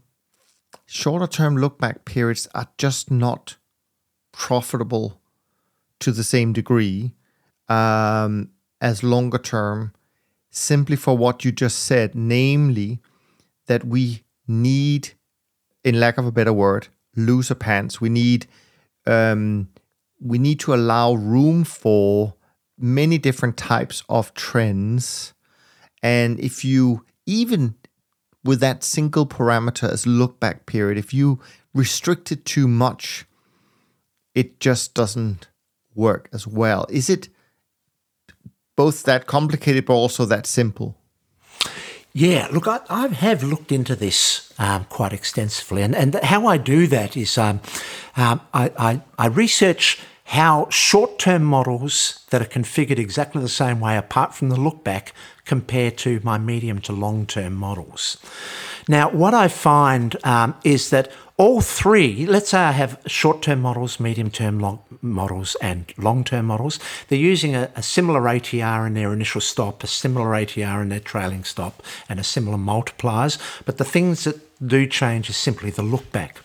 shorter 0.85 1.27
term 1.27 1.57
look 1.57 1.79
back 1.79 2.05
periods 2.05 2.47
are 2.53 2.67
just 2.77 3.09
not 3.09 3.57
profitable 4.31 5.21
to 5.99 6.11
the 6.11 6.23
same 6.23 6.51
degree 6.51 7.13
um, 7.69 8.49
as 8.81 9.03
longer 9.03 9.37
term, 9.37 9.93
simply 10.49 10.95
for 10.95 11.15
what 11.17 11.45
you 11.45 11.51
just 11.51 11.79
said, 11.79 12.13
namely 12.13 12.99
that 13.67 13.85
we 13.85 14.23
need, 14.47 15.13
in 15.83 15.99
lack 15.99 16.17
of 16.17 16.25
a 16.25 16.31
better 16.31 16.53
word, 16.53 16.87
looser 17.15 17.55
pants. 17.55 17.99
We 17.99 18.09
need 18.09 18.47
um, 19.05 19.69
we 20.19 20.37
need 20.37 20.59
to 20.61 20.73
allow 20.73 21.13
room 21.13 21.63
for 21.63 22.35
many 22.77 23.17
different 23.17 23.57
types 23.57 24.03
of 24.09 24.33
trends, 24.33 25.33
and 26.01 26.39
if 26.39 26.63
you 26.63 27.05
even 27.25 27.75
with 28.43 28.59
that 28.59 28.83
single 28.83 29.25
parameter 29.25 29.89
as 29.89 30.07
look 30.07 30.39
back 30.39 30.65
period, 30.65 30.97
if 30.97 31.13
you 31.13 31.39
restrict 31.73 32.31
it 32.31 32.45
too 32.45 32.67
much, 32.67 33.25
it 34.33 34.59
just 34.59 34.93
doesn't 34.93 35.47
work 35.93 36.29
as 36.33 36.47
well. 36.47 36.85
Is 36.89 37.09
it 37.09 37.29
both 38.75 39.03
that 39.03 39.27
complicated 39.27 39.85
but 39.85 39.93
also 39.93 40.25
that 40.25 40.45
simple? 40.47 40.97
Yeah, 42.13 42.47
look, 42.51 42.67
I, 42.67 42.81
I 42.89 43.07
have 43.07 43.41
looked 43.41 43.71
into 43.71 43.95
this 43.95 44.53
um, 44.59 44.85
quite 44.85 45.13
extensively, 45.13 45.81
and, 45.81 45.95
and 45.95 46.15
how 46.15 46.45
I 46.45 46.57
do 46.57 46.85
that 46.87 47.15
is 47.15 47.37
um, 47.37 47.61
um, 48.17 48.41
I, 48.53 48.71
I, 48.77 49.01
I 49.17 49.27
research 49.27 50.01
how 50.25 50.67
short 50.69 51.19
term 51.19 51.43
models 51.43 52.25
that 52.29 52.41
are 52.41 52.45
configured 52.45 52.99
exactly 52.99 53.41
the 53.41 53.49
same 53.49 53.79
way, 53.79 53.97
apart 53.97 54.33
from 54.33 54.49
the 54.49 54.59
look 54.59 54.83
back, 54.83 55.13
compare 55.45 55.91
to 55.91 56.19
my 56.23 56.37
medium 56.37 56.79
to 56.81 56.93
long 56.93 57.25
term 57.25 57.53
models. 57.53 58.17
Now, 58.87 59.09
what 59.09 59.33
I 59.33 59.47
find 59.47 60.15
um, 60.25 60.55
is 60.63 60.89
that 60.89 61.11
all 61.41 61.59
three, 61.59 62.27
let's 62.27 62.49
say 62.49 62.59
I 62.59 62.71
have 62.71 63.01
short 63.07 63.41
term 63.41 63.61
models, 63.61 63.99
medium 63.99 64.29
term 64.29 64.79
models, 65.01 65.55
and 65.59 65.91
long 65.97 66.23
term 66.23 66.45
models, 66.45 66.79
they're 67.07 67.17
using 67.17 67.55
a, 67.55 67.71
a, 67.75 67.81
similar 67.81 68.21
ATR 68.21 68.85
in 68.85 68.93
their 68.93 69.11
initial 69.11 69.41
stop, 69.41 69.83
a 69.83 69.87
similar 69.87 70.27
ATR 70.27 70.83
in 70.83 70.89
their 70.89 70.99
trailing 70.99 71.43
stop, 71.43 71.81
and 72.07 72.19
a 72.19 72.23
similar 72.23 72.59
multipliers. 72.59 73.39
But 73.65 73.79
the 73.79 73.83
things 73.83 74.23
that 74.25 74.39
do 74.67 74.85
change 74.85 75.31
is 75.31 75.35
simply 75.35 75.71
the 75.71 75.81
look 75.81 76.11
back. 76.11 76.41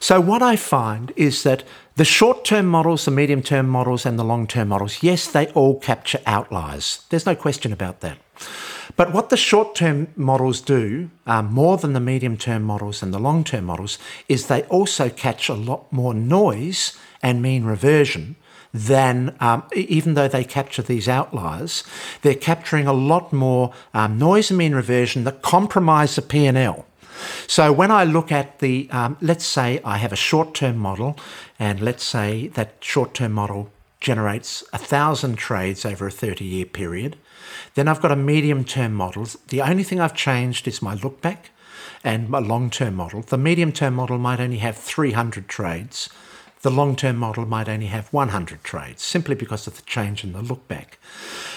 So, 0.00 0.20
what 0.20 0.42
I 0.42 0.54
find 0.54 1.14
is 1.16 1.42
that 1.44 1.64
the 1.96 2.04
short 2.04 2.44
term 2.44 2.66
models, 2.66 3.06
the 3.06 3.10
medium 3.10 3.42
term 3.42 3.70
models, 3.70 4.04
and 4.04 4.18
the 4.18 4.24
long 4.24 4.46
term 4.46 4.68
models, 4.68 5.02
yes, 5.02 5.26
they 5.28 5.46
all 5.52 5.80
capture 5.80 6.20
outliers. 6.26 7.06
There's 7.08 7.24
no 7.24 7.34
question 7.34 7.72
about 7.72 8.00
that. 8.00 8.18
But 8.96 9.12
what 9.12 9.30
the 9.30 9.36
short 9.36 9.74
term 9.74 10.08
models 10.16 10.60
do, 10.60 11.10
um, 11.26 11.52
more 11.52 11.76
than 11.76 11.92
the 11.92 12.00
medium 12.00 12.36
term 12.36 12.62
models 12.62 13.02
and 13.02 13.12
the 13.12 13.18
long 13.18 13.44
term 13.44 13.64
models, 13.64 13.98
is 14.28 14.46
they 14.46 14.62
also 14.64 15.08
catch 15.08 15.48
a 15.48 15.54
lot 15.54 15.92
more 15.92 16.14
noise 16.14 16.96
and 17.22 17.42
mean 17.42 17.64
reversion 17.64 18.36
than 18.72 19.36
um, 19.40 19.64
even 19.74 20.14
though 20.14 20.28
they 20.28 20.44
capture 20.44 20.82
these 20.82 21.08
outliers, 21.08 21.82
they're 22.22 22.34
capturing 22.34 22.86
a 22.86 22.92
lot 22.92 23.32
more 23.32 23.72
um, 23.94 24.18
noise 24.18 24.50
and 24.50 24.58
mean 24.58 24.74
reversion 24.74 25.24
that 25.24 25.42
compromise 25.42 26.14
the 26.14 26.22
P&L. 26.22 26.86
So 27.46 27.72
when 27.72 27.90
I 27.90 28.04
look 28.04 28.32
at 28.32 28.60
the, 28.60 28.88
um, 28.90 29.16
let's 29.20 29.44
say 29.44 29.80
I 29.84 29.98
have 29.98 30.12
a 30.12 30.16
short 30.16 30.54
term 30.54 30.78
model, 30.78 31.18
and 31.58 31.80
let's 31.80 32.04
say 32.04 32.48
that 32.48 32.76
short 32.80 33.12
term 33.14 33.32
model 33.32 33.70
generates 34.00 34.64
a 34.72 34.78
thousand 34.78 35.36
trades 35.36 35.84
over 35.84 36.06
a 36.06 36.10
30 36.10 36.44
year 36.44 36.64
period. 36.64 37.16
Then 37.74 37.88
I've 37.88 38.00
got 38.00 38.12
a 38.12 38.16
medium 38.16 38.64
term 38.64 38.94
model. 38.94 39.26
The 39.48 39.62
only 39.62 39.82
thing 39.82 40.00
I've 40.00 40.14
changed 40.14 40.66
is 40.68 40.82
my 40.82 40.94
look 40.94 41.20
back 41.20 41.50
and 42.02 42.28
my 42.28 42.38
long 42.38 42.70
term 42.70 42.94
model. 42.94 43.22
The 43.22 43.38
medium 43.38 43.72
term 43.72 43.94
model 43.94 44.18
might 44.18 44.40
only 44.40 44.58
have 44.58 44.76
300 44.76 45.48
trades 45.48 46.08
the 46.62 46.70
long 46.70 46.94
term 46.94 47.16
model 47.16 47.46
might 47.46 47.68
only 47.68 47.86
have 47.86 48.12
100 48.12 48.62
trades 48.62 49.02
simply 49.02 49.34
because 49.34 49.66
of 49.66 49.76
the 49.76 49.82
change 49.82 50.24
in 50.24 50.32
the 50.32 50.42
look 50.42 50.68
back. 50.68 50.98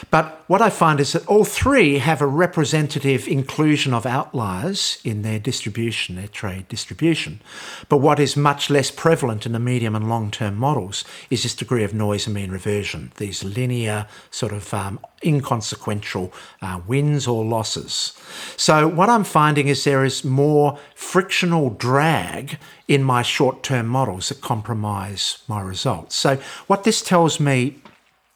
But 0.09 0.43
what 0.47 0.61
I 0.61 0.69
find 0.69 0.99
is 0.99 1.11
that 1.11 1.27
all 1.27 1.43
three 1.43 1.97
have 1.97 2.21
a 2.21 2.27
representative 2.27 3.27
inclusion 3.27 3.93
of 3.93 4.05
outliers 4.05 4.99
in 5.03 5.21
their 5.21 5.39
distribution, 5.39 6.15
their 6.15 6.27
trade 6.27 6.67
distribution. 6.69 7.41
But 7.89 7.97
what 7.97 8.19
is 8.19 8.37
much 8.37 8.69
less 8.69 8.91
prevalent 8.91 9.45
in 9.45 9.51
the 9.51 9.59
medium 9.59 9.95
and 9.95 10.07
long 10.09 10.31
term 10.31 10.55
models 10.55 11.03
is 11.29 11.43
this 11.43 11.55
degree 11.55 11.83
of 11.83 11.93
noise 11.93 12.25
and 12.25 12.35
mean 12.35 12.51
reversion, 12.51 13.11
these 13.17 13.43
linear, 13.43 14.07
sort 14.31 14.53
of 14.53 14.73
um, 14.73 14.99
inconsequential 15.25 16.31
uh, 16.61 16.81
wins 16.87 17.27
or 17.27 17.43
losses. 17.43 18.13
So, 18.57 18.87
what 18.87 19.09
I'm 19.09 19.23
finding 19.23 19.67
is 19.67 19.83
there 19.83 20.05
is 20.05 20.23
more 20.23 20.77
frictional 20.95 21.69
drag 21.71 22.57
in 22.87 23.03
my 23.03 23.21
short 23.21 23.63
term 23.63 23.87
models 23.87 24.29
that 24.29 24.41
compromise 24.41 25.43
my 25.47 25.61
results. 25.61 26.15
So, 26.15 26.37
what 26.67 26.83
this 26.83 27.01
tells 27.01 27.39
me 27.39 27.75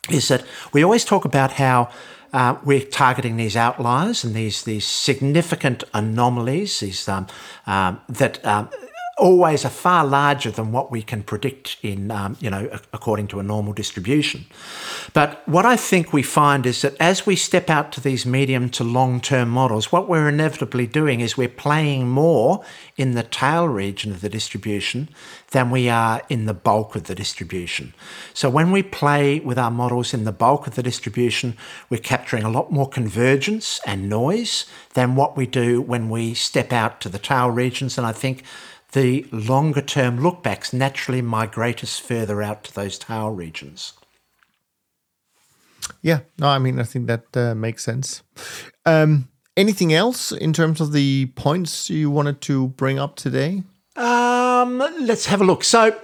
is 0.10 0.28
that 0.30 0.46
we 0.74 0.84
always 0.84 1.06
talk 1.06 1.26
about 1.26 1.54
how 1.54 1.90
uh, 2.34 2.58
we're 2.64 2.82
targeting 2.82 3.38
these 3.38 3.56
outliers 3.56 4.24
and 4.24 4.36
these 4.36 4.64
these 4.64 4.86
significant 4.86 5.84
anomalies, 5.94 6.80
these 6.80 7.08
um, 7.08 7.28
um, 7.66 8.00
that 8.10 8.46
um, 8.46 8.70
always 9.18 9.66
are 9.66 9.70
far 9.70 10.06
larger 10.06 10.52
than 10.52 10.72
what 10.72 10.92
we 10.92 11.02
can 11.02 11.24
predict 11.24 11.78
in, 11.82 12.12
um, 12.12 12.38
you 12.40 12.50
know, 12.50 12.70
according 12.94 13.28
to 13.28 13.40
a 13.40 13.44
normal 13.44 13.74
distribution. 13.74 14.46
But 15.14 15.48
what 15.48 15.66
I 15.66 15.76
think 15.76 16.14
we 16.14 16.22
find 16.22 16.66
is 16.68 16.82
that 16.84 16.96
as 17.00 17.26
we 17.26 17.36
step 17.36 17.70
out 17.70 17.92
to 17.94 18.02
these 18.02 18.26
medium 18.26 18.70
to 18.72 18.84
long 18.84 19.20
term 19.20 19.50
models, 19.50 19.92
what 19.92 20.08
we're 20.08 20.30
inevitably 20.30 20.86
doing 20.86 21.20
is 21.20 21.36
we're 21.36 21.50
playing 21.50 22.08
more 22.08 22.64
in 22.96 23.14
the 23.14 23.24
tail 23.24 23.68
region 23.68 24.12
of 24.12 24.22
the 24.22 24.30
distribution 24.30 25.10
than 25.52 25.72
we 25.72 25.90
are 25.90 26.22
in 26.30 26.46
the 26.46 26.54
bulk 26.54 26.96
of 26.96 27.06
the 27.06 27.16
distribution. 27.16 27.94
So 28.34 28.50
when 28.50 28.72
we 28.72 28.84
play 28.84 29.40
with 29.40 29.58
our 29.58 29.72
models 29.72 30.14
in 30.14 30.26
the 30.26 30.32
bulk 30.32 30.68
of 30.68 30.76
the 30.76 30.84
distribution, 30.84 31.58
we're 31.90 31.98
capturing 31.98 32.44
a 32.44 32.52
lot 32.52 32.72
more 32.72 32.88
convergence 32.88 33.80
and 33.86 34.10
noise 34.10 34.66
than 34.94 35.16
what 35.16 35.36
we 35.36 35.48
do 35.48 35.82
when 35.82 36.10
we 36.10 36.34
step 36.36 36.72
out 36.72 37.02
to 37.02 37.10
the 37.10 37.20
tail 37.20 37.50
regions. 37.50 37.98
And 37.98 38.06
I 38.06 38.12
think 38.12 38.44
the 38.98 39.26
longer 39.32 39.82
term 39.82 40.18
lookbacks 40.18 40.74
naturally 40.74 41.22
migrate 41.22 41.84
us 41.84 42.00
further 42.00 42.42
out 42.42 42.64
to 42.64 42.74
those 42.74 42.98
tail 42.98 43.30
regions. 43.30 43.94
Yeah, 46.02 46.22
no, 46.40 46.48
I 46.48 46.58
mean, 46.58 46.80
I 46.80 46.84
think 46.84 47.06
that 47.06 47.38
uh, 47.38 47.54
makes 47.54 47.84
sense. 47.84 48.24
Um, 48.86 49.30
anything 49.56 49.94
else 49.94 50.32
in 50.32 50.52
terms 50.52 50.82
of 50.82 50.94
the 50.94 51.28
points 51.36 51.90
you 51.90 52.10
wanted 52.10 52.42
to 52.42 52.70
bring 52.70 52.98
up 52.98 53.16
today? 53.16 53.64
Um, 53.96 54.80
let's 55.02 55.28
have 55.28 55.42
a 55.42 55.46
look. 55.46 55.64
So, 55.64 55.96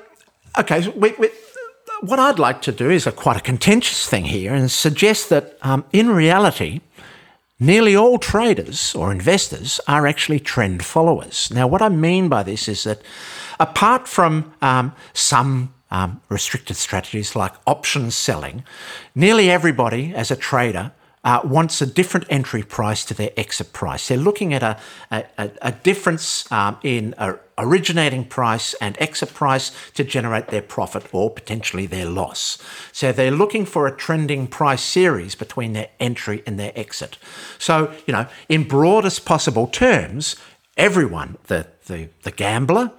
okay, 0.59 0.87
we, 0.89 1.13
we, 1.17 1.29
what 2.01 2.19
I'd 2.19 2.39
like 2.39 2.61
to 2.63 2.71
do 2.71 2.91
is 2.91 3.07
a 3.07 3.11
quite 3.11 3.37
a 3.37 3.41
contentious 3.41 4.07
thing 4.07 4.25
here 4.25 4.53
and 4.53 4.69
suggest 4.69 5.29
that 5.29 5.57
um, 5.63 5.83
in 5.91 6.09
reality, 6.09 6.81
Nearly 7.63 7.95
all 7.95 8.17
traders 8.19 8.93
or 8.93 9.09
investors 9.09 9.79
are 9.87 10.05
actually 10.05 10.41
trend 10.41 10.83
followers. 10.83 11.49
Now, 11.49 11.65
what 11.65 11.81
I 11.81 11.87
mean 11.87 12.27
by 12.27 12.43
this 12.43 12.67
is 12.67 12.83
that 12.83 13.01
apart 13.57 14.05
from 14.05 14.53
um, 14.61 14.91
some 15.13 15.73
um, 15.89 16.19
restricted 16.27 16.75
strategies 16.75 17.37
like 17.37 17.53
options 17.65 18.15
selling, 18.15 18.65
nearly 19.15 19.49
everybody 19.49 20.13
as 20.13 20.29
a 20.29 20.35
trader 20.35 20.91
uh, 21.23 21.39
wants 21.43 21.81
a 21.81 21.85
different 21.85 22.25
entry 22.29 22.63
price 22.63 23.05
to 23.05 23.13
their 23.13 23.31
exit 23.37 23.71
price. 23.71 24.07
They're 24.07 24.17
looking 24.17 24.53
at 24.53 24.61
a, 24.63 24.77
a, 25.11 25.51
a 25.61 25.71
difference 25.71 26.51
um, 26.51 26.77
in 26.83 27.15
originating 27.57 28.25
price 28.25 28.73
and 28.75 28.97
exit 28.99 29.33
price 29.33 29.71
to 29.93 30.03
generate 30.03 30.47
their 30.47 30.61
profit 30.61 31.05
or 31.13 31.29
potentially 31.29 31.85
their 31.85 32.05
loss. 32.05 32.57
So 32.91 33.11
they're 33.11 33.31
looking 33.31 33.65
for 33.65 33.87
a 33.87 33.95
trending 33.95 34.47
price 34.47 34.81
series 34.81 35.35
between 35.35 35.73
their 35.73 35.89
entry 35.99 36.43
and 36.45 36.59
their 36.59 36.73
exit. 36.75 37.17
So, 37.57 37.93
you 38.05 38.13
know, 38.13 38.27
in 38.49 38.67
broadest 38.67 39.25
possible 39.25 39.67
terms, 39.67 40.35
everyone, 40.75 41.37
the, 41.47 41.67
the, 41.85 42.09
the 42.23 42.31
gambler, 42.31 42.91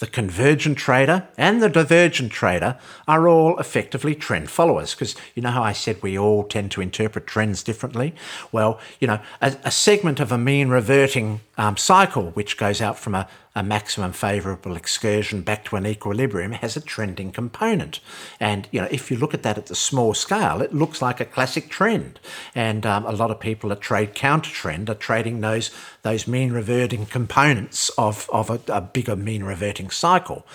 the 0.00 0.06
convergent 0.06 0.78
trader 0.78 1.28
and 1.36 1.62
the 1.62 1.68
divergent 1.68 2.32
trader 2.32 2.76
are 3.06 3.28
all 3.28 3.58
effectively 3.58 4.14
trend 4.14 4.50
followers 4.50 4.94
because 4.94 5.14
you 5.34 5.42
know 5.42 5.50
how 5.50 5.62
I 5.62 5.72
said 5.72 6.02
we 6.02 6.18
all 6.18 6.42
tend 6.42 6.70
to 6.72 6.80
interpret 6.80 7.26
trends 7.26 7.62
differently? 7.62 8.14
Well, 8.50 8.80
you 8.98 9.06
know, 9.06 9.20
a, 9.42 9.56
a 9.62 9.70
segment 9.70 10.18
of 10.18 10.32
a 10.32 10.38
mean 10.38 10.68
reverting 10.70 11.40
um, 11.58 11.76
cycle, 11.76 12.30
which 12.30 12.56
goes 12.56 12.80
out 12.80 12.98
from 12.98 13.14
a, 13.14 13.28
a 13.54 13.62
maximum 13.62 14.12
favourable 14.12 14.76
excursion 14.76 15.42
back 15.42 15.64
to 15.64 15.76
an 15.76 15.86
equilibrium, 15.86 16.52
has 16.52 16.76
a 16.76 16.80
trending 16.80 17.32
component. 17.32 18.00
And 18.38 18.68
you 18.70 18.80
know, 18.80 18.88
if 18.90 19.10
you 19.10 19.16
look 19.16 19.34
at 19.34 19.42
that 19.42 19.58
at 19.58 19.66
the 19.66 19.74
small 19.74 20.14
scale, 20.14 20.62
it 20.62 20.72
looks 20.72 21.02
like 21.02 21.20
a 21.20 21.24
classic 21.24 21.68
trend. 21.68 22.20
And 22.54 22.86
um, 22.86 23.04
a 23.06 23.12
lot 23.12 23.30
of 23.30 23.40
people 23.40 23.70
that 23.70 23.80
trade 23.80 24.14
counter 24.14 24.50
trend 24.50 24.88
are 24.88 24.94
trading 24.94 25.40
those 25.40 25.70
those 26.02 26.26
mean 26.26 26.52
reverting 26.52 27.06
components 27.06 27.90
of 27.98 28.28
of 28.32 28.50
a, 28.50 28.60
a 28.68 28.80
bigger 28.80 29.16
mean 29.16 29.42
reverting 29.42 29.90
cycle. 29.90 30.46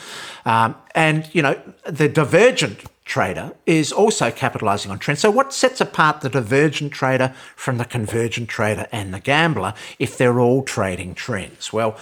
Um, 0.45 0.75
and 0.93 1.29
you 1.33 1.41
know, 1.41 1.59
the 1.85 2.07
divergent 2.07 2.85
trader 3.05 3.53
is 3.65 3.91
also 3.91 4.31
capitalizing 4.31 4.91
on 4.91 4.99
trends. 4.99 5.19
So, 5.19 5.31
what 5.31 5.53
sets 5.53 5.79
apart 5.79 6.21
the 6.21 6.29
divergent 6.29 6.91
trader 6.91 7.33
from 7.55 7.77
the 7.77 7.85
convergent 7.85 8.49
trader 8.49 8.87
and 8.91 9.13
the 9.13 9.19
gambler 9.19 9.73
if 9.99 10.17
they're 10.17 10.39
all 10.39 10.63
trading 10.63 11.13
trends? 11.13 11.71
Well, 11.71 11.97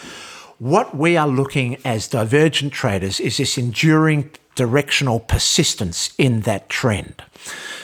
what 0.63 0.95
we 0.95 1.17
are 1.17 1.27
looking 1.27 1.75
as 1.83 2.07
divergent 2.07 2.71
traders 2.71 3.19
is 3.19 3.35
this 3.35 3.57
enduring 3.57 4.31
directional 4.55 5.19
persistence 5.19 6.13
in 6.17 6.39
that 6.41 6.69
trend. 6.69 7.21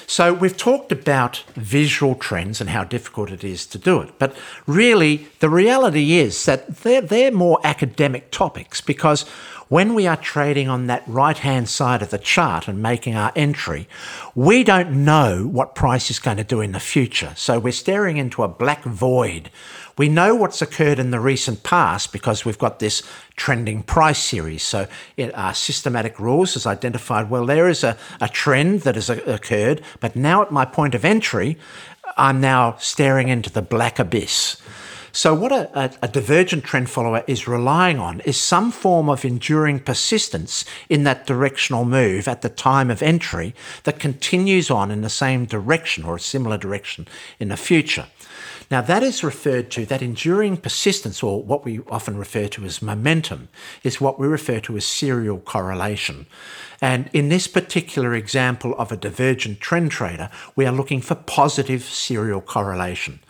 So, 0.08 0.34
we've 0.34 0.56
talked 0.56 0.94
about 0.94 1.44
visual 1.56 2.16
trends 2.16 2.62
and 2.62 2.70
how 2.70 2.86
difficult 2.86 3.32
it 3.32 3.44
is 3.44 3.66
to 3.68 3.78
do 3.78 4.00
it. 4.00 4.18
But 4.18 4.34
really, 4.66 5.28
the 5.42 5.50
reality 5.50 6.14
is 6.14 6.46
that 6.46 6.78
they're, 6.78 7.02
they're 7.02 7.32
more 7.32 7.60
academic 7.66 8.32
topics 8.32 8.80
because 8.80 9.28
when 9.68 9.94
we 9.94 10.08
are 10.08 10.16
trading 10.16 10.68
on 10.68 10.88
that 10.88 11.04
right 11.06 11.38
hand 11.38 11.70
side 11.70 12.02
of 12.02 12.10
the 12.10 12.18
chart 12.18 12.68
and 12.68 12.82
making 12.82 13.14
our 13.14 13.32
entry, 13.36 13.88
we 14.34 14.64
don't 14.64 15.04
know 15.06 15.46
what 15.46 15.76
price 15.76 16.10
is 16.10 16.18
going 16.18 16.38
to 16.38 16.44
do 16.44 16.62
in 16.62 16.72
the 16.72 16.80
future. 16.80 17.34
So 17.36 17.60
we're 17.60 17.74
staring 17.74 18.18
into 18.18 18.42
a 18.42 18.48
black 18.48 18.84
void. 18.84 19.52
We 20.00 20.08
know 20.08 20.34
what's 20.34 20.62
occurred 20.62 20.98
in 20.98 21.12
the 21.12 21.20
recent 21.20 21.62
past 21.64 22.14
because 22.14 22.46
we've 22.46 22.58
got 22.58 22.80
this 22.80 23.04
trending 23.36 23.84
price 23.84 24.24
series. 24.24 24.64
So 24.64 24.88
our 25.20 25.50
uh, 25.50 25.52
systematic 25.52 26.22
rules 26.22 26.54
has 26.54 26.66
identified, 26.66 27.30
well, 27.30 27.46
there 27.46 27.68
is 27.68 27.84
a, 27.84 27.98
a 28.22 28.30
trend 28.30 28.84
that 28.84 28.96
has 28.96 29.10
occurred, 29.10 29.82
but 30.00 30.16
now 30.16 30.42
at 30.42 30.54
my 30.54 30.64
point 30.64 30.96
of 30.96 31.04
entry, 31.04 31.58
I'm 32.16 32.40
now 32.40 32.78
staring 32.80 33.28
into 33.28 33.50
the 33.50 33.62
black 33.62 34.00
abyss. 34.00 34.56
So, 35.12 35.34
what 35.34 35.52
a, 35.52 35.92
a, 36.04 36.08
divergent 36.08 36.64
trend 36.64 36.90
follower 36.90 37.24
is 37.26 37.48
relying 37.48 37.98
on 37.98 38.20
is 38.22 38.38
some 38.38 38.72
form 38.72 39.10
of 39.10 39.26
enduring 39.26 39.80
persistence 39.80 40.66
in 40.88 41.04
that 41.04 41.26
directional 41.26 41.84
move 41.84 42.28
at 42.28 42.44
the 42.44 42.50
time 42.50 42.92
of 42.92 43.02
entry 43.02 43.56
that 43.86 44.00
continues 44.00 44.70
on 44.70 44.92
in 44.92 45.02
the 45.02 45.10
same 45.10 45.46
direction 45.46 46.06
or 46.06 46.18
a 46.18 46.20
similar 46.20 46.60
direction 46.60 47.08
in 47.40 47.50
the 47.50 47.58
future. 47.58 48.06
Now, 48.72 48.82
that 48.82 49.02
is 49.02 49.24
referred 49.24 49.72
to, 49.72 49.86
that 49.88 50.04
enduring 50.04 50.58
persistence, 50.58 51.24
or 51.24 51.42
what 51.42 51.66
we 51.66 51.80
often 51.90 52.18
refer 52.18 52.48
to 52.50 52.66
as 52.66 52.84
momentum, 52.84 53.50
is 53.84 54.00
what 54.00 54.20
we 54.20 54.28
refer 54.28 54.60
to 54.62 54.78
as 54.78 54.86
serial 54.86 55.40
correlation. 55.40 56.28
And 56.80 57.10
in 57.12 57.30
this 57.30 57.48
particular 57.48 58.14
example 58.14 58.76
of 58.78 58.92
a 58.92 58.98
divergent 58.98 59.60
trend 59.60 59.90
trader, 59.90 60.30
we 60.56 60.68
are 60.68 60.72
looking 60.72 61.02
for 61.02 61.16
positive 61.16 61.84
serial 61.84 62.42
correlation. 62.42 63.22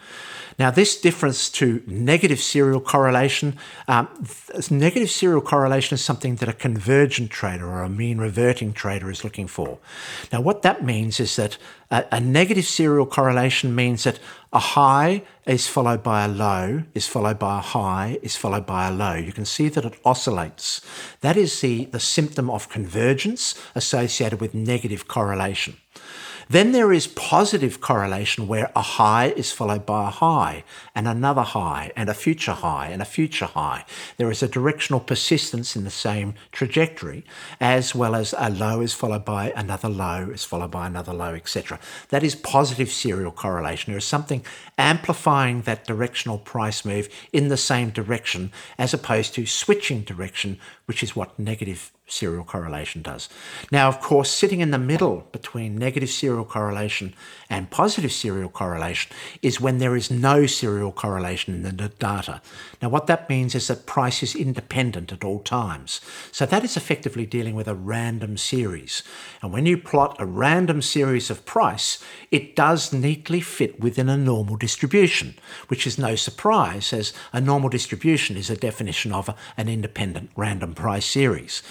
Now, 0.60 0.72
this 0.72 1.00
difference 1.00 1.50
to 1.52 1.82
negative 1.88 2.42
serial 2.42 2.82
correlation, 2.82 3.58
um, 3.88 4.10
negative 4.70 5.10
serial 5.10 5.40
correlation 5.40 5.96
is 5.96 6.04
something 6.04 6.36
that 6.36 6.50
a 6.50 6.54
convergent 6.54 7.32
trader 7.32 7.66
or 7.66 7.82
a 7.82 7.90
mean 7.90 8.18
reverting 8.18 8.74
trader 8.74 9.10
is 9.10 9.24
looking 9.24 9.48
for. 9.48 9.78
Now, 10.34 10.42
what 10.42 10.62
that 10.64 10.84
means 10.84 11.22
is 11.22 11.38
that 11.38 11.58
a, 11.90 12.04
a 12.12 12.20
negative 12.20 12.66
serial 12.66 13.06
correlation 13.06 13.74
means 13.74 14.04
that 14.04 14.20
a 14.52 14.60
high 14.60 15.24
is 15.46 15.68
followed 15.68 16.04
by 16.04 16.26
a 16.26 16.28
low, 16.28 16.84
is 16.94 17.08
followed 17.08 17.40
by 17.40 17.60
a 17.60 17.62
high, 17.62 18.20
is 18.22 18.36
followed 18.36 18.66
by 18.66 18.90
a 18.90 18.92
low. 18.92 19.14
You 19.14 19.32
can 19.32 19.46
see 19.46 19.70
that 19.70 19.86
it 19.86 19.98
oscillates. 20.04 20.82
That 21.22 21.38
is 21.38 21.62
the, 21.62 21.86
the 21.86 22.02
symptom 22.02 22.50
of 22.50 22.68
convergence 22.68 23.56
associated 23.76 24.42
with 24.42 24.54
negative 24.54 25.08
correlation. 25.08 25.78
Then 26.52 26.72
there 26.72 26.92
is 26.92 27.06
positive 27.06 27.80
correlation 27.80 28.48
where 28.48 28.72
a 28.76 28.82
high 28.82 29.28
is 29.28 29.52
followed 29.52 29.86
by 29.86 30.08
a 30.08 30.12
high 30.12 30.64
and 30.96 31.08
another 31.08 31.44
high 31.44 31.92
and 31.96 32.10
a 32.10 32.16
future 32.16 32.54
high 32.54 32.88
and 32.88 33.04
a 33.04 33.06
future 33.06 33.46
high. 33.46 33.86
There 34.18 34.32
is 34.32 34.42
a 34.42 34.48
directional 34.48 35.00
persistence 35.00 35.76
in 35.76 35.84
the 35.84 35.92
same 35.92 36.34
trajectory 36.52 37.24
as 37.62 37.94
well 37.94 38.16
as 38.16 38.34
a 38.36 38.50
low 38.50 38.82
is 38.82 38.96
followed 38.96 39.26
by 39.26 39.52
another 39.56 39.90
low 39.90 40.32
is 40.32 40.44
followed 40.44 40.72
by 40.72 40.88
another 40.88 41.14
low, 41.14 41.36
etc. 41.36 41.80
That 42.10 42.24
is 42.24 42.34
positive 42.34 42.90
serial 42.90 43.32
correlation. 43.32 43.92
There 43.92 44.00
is 44.00 44.06
something 44.06 44.44
amplifying 44.76 45.62
that 45.64 45.86
directional 45.86 46.40
price 46.40 46.84
move 46.84 47.10
in 47.32 47.50
the 47.50 47.58
same 47.58 47.92
direction 47.92 48.52
as 48.80 48.92
opposed 48.92 49.36
to 49.36 49.46
switching 49.46 50.02
direction, 50.02 50.58
which 50.88 51.04
is 51.04 51.16
what 51.16 51.38
negative 51.38 51.92
serial 52.12 52.44
correlation 52.44 53.02
does. 53.02 53.30
Now, 53.72 53.88
of 53.88 54.00
course, 54.00 54.30
sitting 54.32 54.60
in 54.60 54.72
the 54.72 54.78
middle 54.78 55.28
between 55.32 55.76
negative 55.76 56.10
serial 56.10 56.46
correlation 56.46 57.14
and 57.50 57.72
positive 57.72 58.12
serial 58.12 58.50
correlation 58.50 59.12
is 59.42 59.60
when 59.60 59.80
there 59.80 59.96
is 59.96 60.12
no 60.12 60.46
serial 60.46 60.92
correlation 60.92 61.54
in 61.56 61.64
the 61.64 61.90
data. 61.90 62.42
Now, 62.82 62.90
what 62.90 63.08
that 63.08 63.30
means 63.30 63.56
is 63.56 63.68
that 63.68 63.88
price 63.88 64.22
is 64.22 64.36
independent 64.36 65.12
at 65.12 65.24
all 65.24 65.40
times. 65.40 66.00
So 66.32 66.46
that 66.46 66.64
is 66.64 66.78
effectively 66.78 67.26
dealing 67.26 67.56
with 67.56 67.68
a 67.68 67.74
random 67.74 68.38
series. 68.38 69.02
And 69.42 69.52
when 69.52 69.66
you 69.66 69.78
plot 69.78 70.16
a 70.20 70.26
random 70.26 70.82
series 70.82 71.30
of 71.30 71.46
price, 71.46 72.04
it 72.30 72.56
does 72.56 72.94
neatly 72.94 73.42
fit 73.42 73.80
within 73.80 74.10
a 74.10 74.18
normal 74.18 74.56
distribution, 74.56 75.36
which 75.70 75.88
is 75.88 75.98
no 75.98 76.16
surprise 76.16 76.94
as 76.94 77.14
a 77.34 77.42
normal 77.42 77.70
distribution 77.70 78.38
is 78.38 78.50
a 78.50 78.56
definition 78.56 79.12
of 79.12 79.36
an 79.58 79.68
independent 79.68 80.30
random 80.36 80.76
price 80.76 81.06
series. 81.06 81.64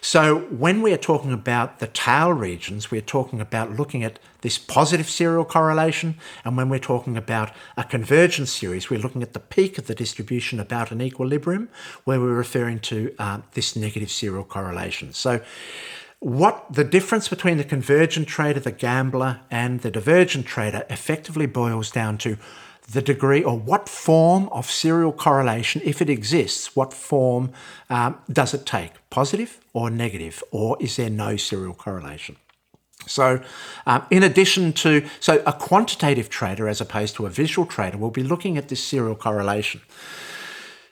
So 0.00 0.38
when 0.50 0.80
we 0.80 0.94
are 0.94 0.98
talking 0.98 1.32
about 1.32 1.78
the 1.78 1.88
tail 1.88 2.32
regions, 2.32 2.90
we're 2.90 3.00
talking 3.00 3.40
about 3.40 3.76
looking 3.76 4.02
at 4.02 4.18
this 4.46 4.58
positive 4.58 5.10
serial 5.10 5.44
correlation. 5.44 6.14
And 6.44 6.56
when 6.56 6.68
we're 6.68 6.78
talking 6.78 7.16
about 7.16 7.50
a 7.76 7.82
convergence 7.82 8.52
series, 8.52 8.88
we're 8.88 9.00
looking 9.00 9.24
at 9.24 9.32
the 9.32 9.40
peak 9.40 9.76
of 9.76 9.88
the 9.88 9.94
distribution 9.94 10.60
about 10.60 10.92
an 10.92 11.00
equilibrium, 11.02 11.68
where 12.04 12.20
we're 12.20 12.32
referring 12.32 12.78
to 12.92 13.12
uh, 13.18 13.40
this 13.54 13.74
negative 13.74 14.08
serial 14.08 14.44
correlation. 14.44 15.12
So 15.12 15.40
what 16.20 16.64
the 16.72 16.84
difference 16.84 17.26
between 17.28 17.56
the 17.56 17.64
convergent 17.64 18.28
trader, 18.28 18.60
the 18.60 18.70
gambler, 18.70 19.40
and 19.50 19.80
the 19.80 19.90
divergent 19.90 20.46
trader 20.46 20.84
effectively 20.88 21.46
boils 21.46 21.90
down 21.90 22.16
to 22.18 22.36
the 22.92 23.02
degree 23.02 23.42
or 23.42 23.58
what 23.58 23.88
form 23.88 24.48
of 24.50 24.70
serial 24.70 25.12
correlation, 25.12 25.82
if 25.84 26.00
it 26.00 26.08
exists, 26.08 26.76
what 26.76 26.92
form 26.92 27.50
um, 27.90 28.20
does 28.30 28.54
it 28.54 28.64
take? 28.64 28.92
Positive 29.10 29.58
or 29.72 29.90
negative? 29.90 30.40
Or 30.52 30.76
is 30.78 30.94
there 30.94 31.10
no 31.10 31.36
serial 31.36 31.74
correlation? 31.74 32.36
So, 33.06 33.40
um, 33.86 34.04
in 34.10 34.22
addition 34.22 34.72
to, 34.74 35.06
so 35.20 35.42
a 35.46 35.52
quantitative 35.52 36.28
trader 36.28 36.68
as 36.68 36.80
opposed 36.80 37.14
to 37.16 37.26
a 37.26 37.30
visual 37.30 37.66
trader 37.66 37.96
will 37.96 38.10
be 38.10 38.22
looking 38.22 38.58
at 38.58 38.68
this 38.68 38.82
serial 38.82 39.14
correlation. 39.14 39.80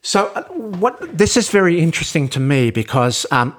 So, 0.02 0.26
uh, 0.34 0.44
what 0.52 1.16
this 1.16 1.36
is 1.36 1.50
very 1.50 1.80
interesting 1.80 2.28
to 2.30 2.40
me 2.40 2.70
because 2.70 3.26
um, 3.30 3.56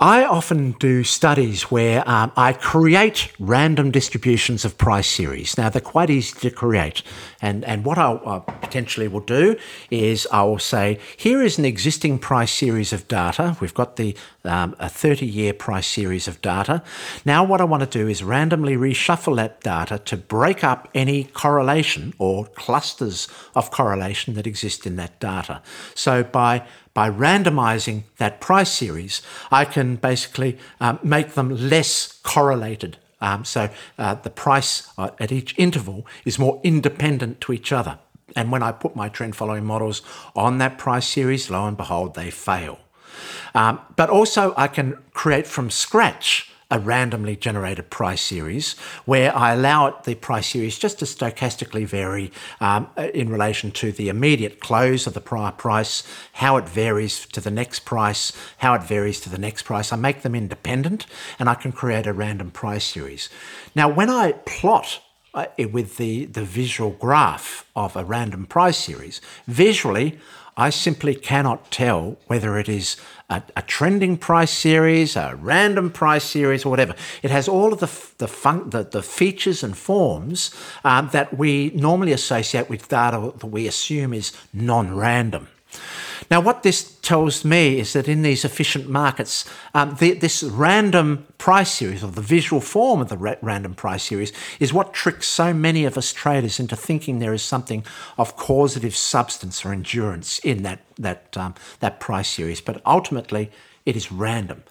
I 0.00 0.24
often 0.24 0.72
do 0.72 1.04
studies 1.04 1.70
where 1.70 2.02
um, 2.08 2.32
I 2.36 2.52
create 2.52 3.32
random 3.38 3.92
distributions 3.92 4.64
of 4.64 4.76
price 4.76 5.06
series. 5.06 5.56
Now, 5.56 5.68
they're 5.68 5.80
quite 5.80 6.10
easy 6.10 6.36
to 6.40 6.50
create. 6.50 7.02
And, 7.40 7.64
and 7.64 7.84
what 7.84 7.96
I 7.96 8.42
potentially 8.60 9.06
will 9.06 9.20
do 9.20 9.56
is 9.92 10.26
I 10.32 10.42
will 10.42 10.58
say, 10.58 10.98
here 11.16 11.40
is 11.42 11.60
an 11.60 11.64
existing 11.64 12.18
price 12.18 12.52
series 12.52 12.92
of 12.92 13.06
data. 13.06 13.56
We've 13.60 13.72
got 13.72 13.94
the 13.94 14.16
um, 14.42 14.74
a 14.80 14.88
30 14.88 15.26
year 15.26 15.52
price 15.52 15.86
series 15.86 16.26
of 16.26 16.42
data. 16.42 16.82
Now, 17.24 17.44
what 17.44 17.60
I 17.60 17.64
want 17.64 17.82
to 17.84 17.98
do 17.98 18.08
is 18.08 18.24
randomly 18.24 18.76
reshuffle 18.76 19.36
that 19.36 19.60
data 19.60 20.00
to 20.00 20.16
break 20.16 20.64
up 20.64 20.88
any 20.92 21.24
correlation 21.24 22.14
or 22.18 22.46
clusters 22.46 23.28
of 23.54 23.70
correlation 23.70 24.34
that 24.34 24.46
exist 24.46 24.86
in 24.86 24.96
that 24.96 25.20
data. 25.20 25.62
So, 25.94 26.24
by 26.24 26.66
by 26.94 27.10
randomizing 27.10 28.04
that 28.18 28.40
price 28.40 28.70
series, 28.70 29.20
I 29.50 29.64
can 29.64 29.96
basically 29.96 30.58
um, 30.80 31.00
make 31.02 31.34
them 31.34 31.50
less 31.68 32.20
correlated. 32.22 32.96
Um, 33.20 33.44
so 33.44 33.68
uh, 33.98 34.14
the 34.14 34.30
price 34.30 34.88
uh, 34.96 35.10
at 35.18 35.32
each 35.32 35.54
interval 35.58 36.06
is 36.24 36.38
more 36.38 36.60
independent 36.62 37.40
to 37.42 37.52
each 37.52 37.72
other. 37.72 37.98
And 38.36 38.50
when 38.50 38.62
I 38.62 38.72
put 38.72 38.96
my 38.96 39.08
trend 39.08 39.36
following 39.36 39.64
models 39.64 40.02
on 40.34 40.58
that 40.58 40.78
price 40.78 41.06
series, 41.06 41.50
lo 41.50 41.66
and 41.66 41.76
behold, 41.76 42.14
they 42.14 42.30
fail. 42.30 42.78
Um, 43.54 43.80
but 43.96 44.10
also, 44.10 44.54
I 44.56 44.68
can 44.68 44.98
create 45.12 45.46
from 45.46 45.70
scratch 45.70 46.50
a 46.70 46.78
randomly 46.78 47.36
generated 47.36 47.90
price 47.90 48.20
series 48.20 48.72
where 49.04 49.36
I 49.36 49.52
allow 49.52 49.86
it, 49.86 50.04
the 50.04 50.14
price 50.14 50.48
series 50.48 50.78
just 50.78 50.98
to 51.00 51.04
stochastically 51.04 51.86
vary 51.86 52.32
um, 52.60 52.88
in 52.96 53.28
relation 53.28 53.70
to 53.72 53.92
the 53.92 54.08
immediate 54.08 54.60
close 54.60 55.06
of 55.06 55.14
the 55.14 55.20
prior 55.20 55.52
price, 55.52 56.02
how 56.34 56.56
it 56.56 56.68
varies 56.68 57.26
to 57.26 57.40
the 57.40 57.50
next 57.50 57.80
price, 57.80 58.32
how 58.58 58.74
it 58.74 58.82
varies 58.82 59.20
to 59.20 59.30
the 59.30 59.38
next 59.38 59.62
price. 59.62 59.92
I 59.92 59.96
make 59.96 60.22
them 60.22 60.34
independent 60.34 61.06
and 61.38 61.48
I 61.48 61.54
can 61.54 61.72
create 61.72 62.06
a 62.06 62.12
random 62.12 62.50
price 62.50 62.84
series. 62.84 63.28
Now, 63.74 63.88
when 63.88 64.10
I 64.10 64.32
plot 64.32 65.00
uh, 65.34 65.46
with 65.72 65.96
the, 65.96 66.26
the 66.26 66.44
visual 66.44 66.90
graph 66.90 67.68
of 67.74 67.96
a 67.96 68.04
random 68.04 68.46
price 68.46 68.78
series, 68.78 69.20
visually, 69.46 70.18
I 70.56 70.70
simply 70.70 71.14
cannot 71.14 71.70
tell 71.70 72.16
whether 72.26 72.58
it 72.58 72.68
is 72.68 72.96
a, 73.28 73.42
a, 73.56 73.62
trending 73.62 74.16
price 74.16 74.52
series, 74.52 75.16
a 75.16 75.36
random 75.40 75.90
price 75.90 76.24
series, 76.24 76.64
or 76.64 76.70
whatever. 76.70 76.94
It 77.22 77.30
has 77.30 77.48
all 77.48 77.72
of 77.72 77.80
the 77.80 77.90
the, 78.18 78.28
fun, 78.28 78.70
the, 78.70 78.84
the 78.84 79.02
features 79.02 79.62
and 79.64 79.76
forms 79.76 80.54
um, 80.84 81.08
that 81.12 81.36
we 81.36 81.72
normally 81.74 82.12
associate 82.12 82.70
with 82.70 82.88
data 82.88 83.32
that 83.36 83.46
we 83.46 83.66
assume 83.66 84.14
is 84.14 84.32
non-random. 84.52 85.48
Now, 86.30 86.40
what 86.40 86.62
this 86.62 86.96
tells 87.00 87.44
me 87.44 87.78
is 87.78 87.92
that 87.92 88.08
in 88.08 88.22
these 88.22 88.44
efficient 88.44 88.88
markets, 88.88 89.44
um, 89.74 89.96
the, 89.98 90.12
this 90.12 90.42
random 90.42 91.26
price 91.38 91.72
series, 91.72 92.02
or 92.02 92.10
the 92.10 92.20
visual 92.20 92.60
form 92.60 93.00
of 93.00 93.08
the 93.08 93.16
ra- 93.16 93.34
random 93.42 93.74
price 93.74 94.04
series, 94.04 94.32
is 94.58 94.72
what 94.72 94.94
tricks 94.94 95.28
so 95.28 95.52
many 95.52 95.84
of 95.84 95.98
us 95.98 96.12
traders 96.12 96.58
into 96.58 96.76
thinking 96.76 97.18
there 97.18 97.34
is 97.34 97.42
something 97.42 97.84
of 98.16 98.36
causative 98.36 98.96
substance 98.96 99.64
or 99.64 99.72
endurance 99.72 100.38
in 100.40 100.62
that 100.62 100.80
that 100.96 101.36
um, 101.36 101.54
that 101.80 102.00
price 102.00 102.28
series. 102.28 102.60
But 102.60 102.80
ultimately, 102.86 103.50
it 103.84 103.96
is 103.96 104.10
random. 104.10 104.62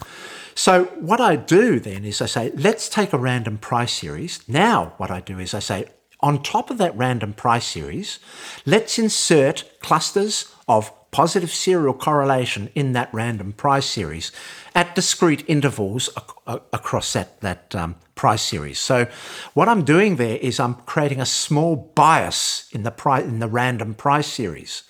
So 0.56 0.86
what 1.00 1.20
I 1.20 1.36
do 1.36 1.80
then 1.80 2.06
is 2.06 2.22
I 2.22 2.28
say, 2.28 2.52
let's 2.56 2.90
take 2.90 3.14
a 3.14 3.18
random 3.18 3.58
price 3.58 3.94
series. 3.94 4.42
Now, 4.48 4.94
what 4.98 5.12
I 5.12 5.20
do 5.20 5.40
is 5.40 5.54
I 5.54 5.60
say, 5.60 5.86
on 6.24 6.42
top 6.42 6.72
of 6.72 6.78
that 6.80 6.98
random 6.98 7.34
price 7.34 7.66
series, 7.66 8.18
let's 8.66 8.98
insert 8.98 9.66
clusters 9.82 10.52
of 10.68 10.92
positive 11.12 11.52
serial 11.52 11.94
correlation 11.94 12.70
in 12.74 12.94
that 12.94 13.10
random 13.14 13.54
price 13.54 13.86
series 13.86 14.32
at 14.74 14.96
discrete 14.96 15.44
intervals 15.48 16.10
ac- 16.18 16.60
across 16.72 17.14
that, 17.14 17.40
that 17.42 17.76
um, 17.76 17.96
price 18.16 18.42
series. 18.42 18.80
So 18.80 19.06
what 19.54 19.70
I'm 19.70 19.84
doing 19.84 20.16
there 20.16 20.38
is 20.38 20.60
I'm 20.60 20.74
creating 20.74 21.22
a 21.22 21.26
small 21.26 21.76
bias 21.76 22.68
in 22.72 22.84
the, 22.84 22.90
pri- 22.90 23.22
in 23.22 23.40
the 23.40 23.48
random 23.48 23.94
price 23.94 24.28
series 24.28 24.84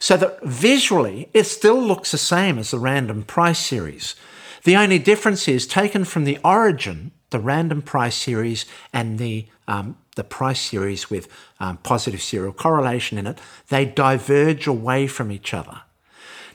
so 0.00 0.18
that 0.18 0.42
visually 0.42 1.30
it 1.32 1.44
still 1.44 1.80
looks 1.80 2.10
the 2.10 2.18
same 2.18 2.58
as 2.58 2.72
the 2.72 2.78
random 2.78 3.22
price 3.22 3.60
series. 3.60 4.16
The 4.64 4.76
only 4.76 4.98
difference 4.98 5.48
is 5.48 5.66
taken 5.66 6.04
from 6.04 6.24
the 6.24 6.38
origin, 6.44 7.12
the 7.30 7.40
random 7.40 7.80
price 7.80 8.16
series 8.16 8.66
and 8.92 9.18
the 9.18 9.46
um, 9.66 9.96
the 10.14 10.24
price 10.24 10.60
series 10.60 11.10
with 11.10 11.28
um, 11.60 11.76
positive 11.78 12.22
serial 12.22 12.52
correlation 12.52 13.18
in 13.18 13.26
it, 13.26 13.38
they 13.68 13.84
diverge 13.84 14.66
away 14.66 15.06
from 15.06 15.30
each 15.30 15.52
other. 15.52 15.82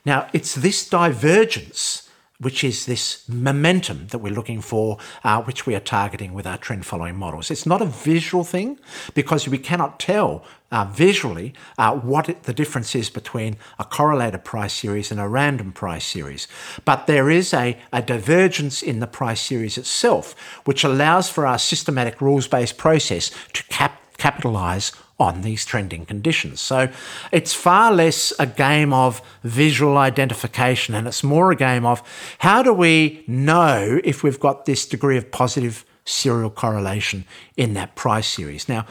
Now, 0.06 0.30
it's 0.34 0.56
this 0.56 0.88
divergence 0.88 2.09
which 2.40 2.64
is 2.64 2.86
this 2.86 3.28
momentum 3.28 4.08
that 4.08 4.20
we're 4.20 4.34
looking 4.34 4.62
for, 4.62 4.98
uh, 5.24 5.42
which 5.44 5.66
we 5.66 5.76
are 5.76 5.82
targeting 5.82 6.34
with 6.34 6.48
our 6.48 6.58
trend 6.58 6.86
following 6.86 7.18
models. 7.18 7.52
It's 7.52 7.66
not 7.66 7.82
a 7.82 7.86
visual 7.86 8.46
thing 8.46 8.80
because 9.14 9.48
we 9.48 9.58
cannot 9.58 10.00
tell 10.00 10.46
uh, 10.72 10.86
visually 10.86 11.54
uh, 11.78 11.96
what 11.96 12.30
it, 12.30 12.44
the 12.44 12.54
difference 12.54 12.96
is 12.96 13.10
between 13.10 13.58
a 13.78 13.84
correlated 13.84 14.46
price 14.46 14.74
series 14.74 15.12
and 15.12 15.20
a 15.20 15.28
random 15.28 15.74
price 15.74 16.06
series. 16.06 16.48
But 16.86 17.08
there 17.08 17.30
is 17.30 17.54
a, 17.54 17.78
a 17.92 18.02
divergence 18.02 18.82
in 18.82 19.00
the 19.00 19.08
price 19.08 19.42
series 19.42 19.78
itself, 19.78 20.34
which 20.64 20.84
allows 20.84 21.30
for 21.30 21.46
our 21.46 21.60
systematic 21.60 22.22
rules 22.22 22.48
based 22.48 22.78
process 22.78 23.32
to 23.54 23.64
cap- 23.64 24.02
capitalize 24.18 24.94
on 25.20 25.42
these 25.42 25.66
trending 25.66 26.06
conditions. 26.06 26.62
So 26.62 26.90
it's 27.32 27.54
far 27.54 27.92
less 27.92 28.32
a 28.40 28.48
game 28.48 28.94
of 28.94 29.22
visual 29.44 29.98
identification 29.98 30.96
and 30.96 31.08
it's 31.08 31.24
more 31.24 31.52
a 31.52 31.56
game 31.56 31.86
of 31.86 32.02
how 32.40 32.64
do 32.64 32.74
we 32.74 33.24
know 33.28 34.00
if 34.04 34.24
we've 34.24 34.40
got 34.40 34.66
this 34.66 34.86
degree 34.86 35.18
of 35.18 35.30
positive 35.32 35.86
serial 36.06 36.50
correlation 36.50 37.26
in 37.58 37.74
that 37.74 37.96
price 37.96 38.28
series. 38.28 38.70
Now, 38.70 38.86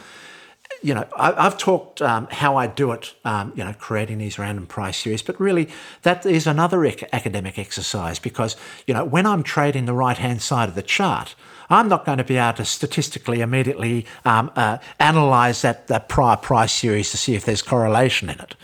you 0.81 0.93
know, 0.93 1.05
I, 1.15 1.43
have 1.43 1.57
talked 1.57 2.01
um, 2.01 2.27
how 2.31 2.55
I 2.55 2.67
do 2.67 2.91
it, 2.91 3.13
um, 3.25 3.51
you 3.55 3.63
know, 3.63 3.73
creating 3.73 4.19
these 4.19 4.39
random 4.39 4.65
price 4.65 4.97
series, 4.97 5.21
but 5.21 5.39
really 5.39 5.67
that 6.03 6.25
is 6.25 6.47
another 6.47 6.85
ec- 6.85 7.09
academic 7.11 7.59
exercise 7.59 8.19
because, 8.19 8.55
you 8.87 8.93
know, 8.93 9.03
when 9.03 9.25
I'm 9.25 9.43
trading 9.43 9.85
the 9.85 9.93
right 9.93 10.17
hand 10.17 10.41
side 10.41 10.69
of 10.69 10.75
the 10.75 10.81
chart, 10.81 11.35
I'm 11.69 11.87
not 11.87 12.05
going 12.05 12.17
to 12.17 12.23
be 12.23 12.37
able 12.37 12.57
to 12.57 12.65
statistically 12.65 13.41
immediately 13.41 14.05
um, 14.25 14.51
uh, 14.55 14.79
analyze 14.99 15.61
that, 15.61 15.87
that 15.87 16.09
prior 16.09 16.37
price 16.37 16.73
series 16.73 17.11
to 17.11 17.17
see 17.17 17.35
if 17.35 17.45
there's 17.45 17.61
correlation 17.61 18.29
in 18.29 18.39
it. 18.39 18.55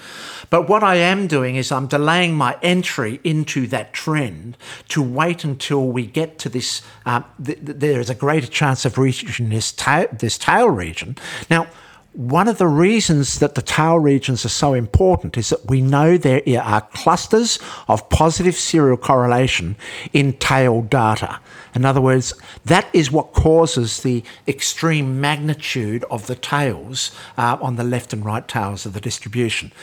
But 0.50 0.68
what 0.70 0.84
I 0.84 0.96
am 0.96 1.28
doing 1.28 1.56
is 1.56 1.72
I'm 1.72 1.88
delaying 1.88 2.36
my 2.36 2.58
entry 2.62 3.20
into 3.24 3.68
that 3.68 3.94
trend 3.94 4.58
to 4.90 5.02
wait 5.02 5.44
until 5.44 5.88
we 5.88 6.06
get 6.06 6.40
to 6.40 6.50
this. 6.50 6.82
Um, 7.06 7.26
th- 7.44 7.64
th- 7.66 7.78
there 7.78 8.00
is 8.00 8.10
a 8.10 8.16
greater 8.16 8.48
chance 8.48 8.86
of 8.86 8.98
reaching 8.98 9.50
this, 9.50 9.72
ta- 9.72 10.08
this 10.12 10.38
tail 10.38 10.70
region. 10.70 11.18
Now, 11.50 11.68
one 12.16 12.48
of 12.48 12.58
the 12.58 12.68
reasons 12.68 13.40
that 13.40 13.56
the 13.56 13.62
tail 13.62 14.00
regions 14.00 14.46
are 14.46 14.50
so 14.50 14.74
important 14.74 15.38
is 15.38 15.50
that 15.50 15.66
we 15.66 15.82
know 15.82 16.18
there 16.18 16.42
are 16.62 16.82
clusters 16.94 17.60
of 17.90 18.08
positive 18.10 18.56
serial 18.56 18.96
correlation 18.96 19.76
in 20.14 20.34
tail 20.34 20.82
data. 20.82 21.40
In 21.74 21.84
other 21.84 22.00
words, 22.00 22.34
that 22.64 22.88
is 22.94 23.12
what 23.12 23.34
causes 23.34 24.02
the 24.02 24.24
extreme 24.48 25.20
magnitude 25.20 26.06
of 26.10 26.28
the 26.28 26.36
tails 26.36 27.12
uh, 27.38 27.58
on 27.62 27.76
the 27.76 27.84
left 27.84 28.14
and 28.14 28.24
right 28.24 28.48
tails 28.48 28.86
of 28.86 28.94
the 28.94 29.02
distribution. 29.02 29.74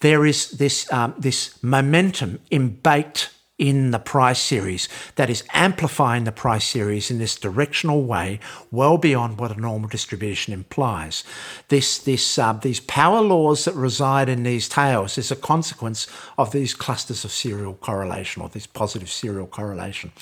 There 0.00 0.26
is 0.26 0.50
this, 0.52 0.92
um, 0.92 1.14
this 1.16 1.62
momentum 1.62 2.40
baked 2.68 3.30
in 3.58 3.90
the 3.90 3.98
price 3.98 4.40
series 4.40 4.88
that 5.14 5.30
is 5.30 5.42
amplifying 5.52 6.24
the 6.24 6.32
price 6.32 6.64
series 6.64 7.10
in 7.10 7.18
this 7.18 7.36
directional 7.36 8.02
way 8.02 8.38
well 8.70 8.98
beyond 8.98 9.38
what 9.38 9.56
a 9.56 9.60
normal 9.60 9.88
distribution 9.88 10.52
implies. 10.52 11.24
This, 11.68 11.98
this, 11.98 12.38
uh, 12.38 12.52
these 12.54 12.80
power 12.80 13.22
laws 13.22 13.64
that 13.64 13.74
reside 13.74 14.28
in 14.28 14.42
these 14.42 14.68
tails 14.68 15.16
is 15.16 15.30
a 15.30 15.36
consequence 15.36 16.06
of 16.36 16.52
these 16.52 16.74
clusters 16.74 17.24
of 17.24 17.32
serial 17.32 17.74
correlation 17.74 18.42
or 18.42 18.50
this 18.50 18.66
positive 18.66 19.10
serial 19.10 19.46
correlation. 19.46 20.12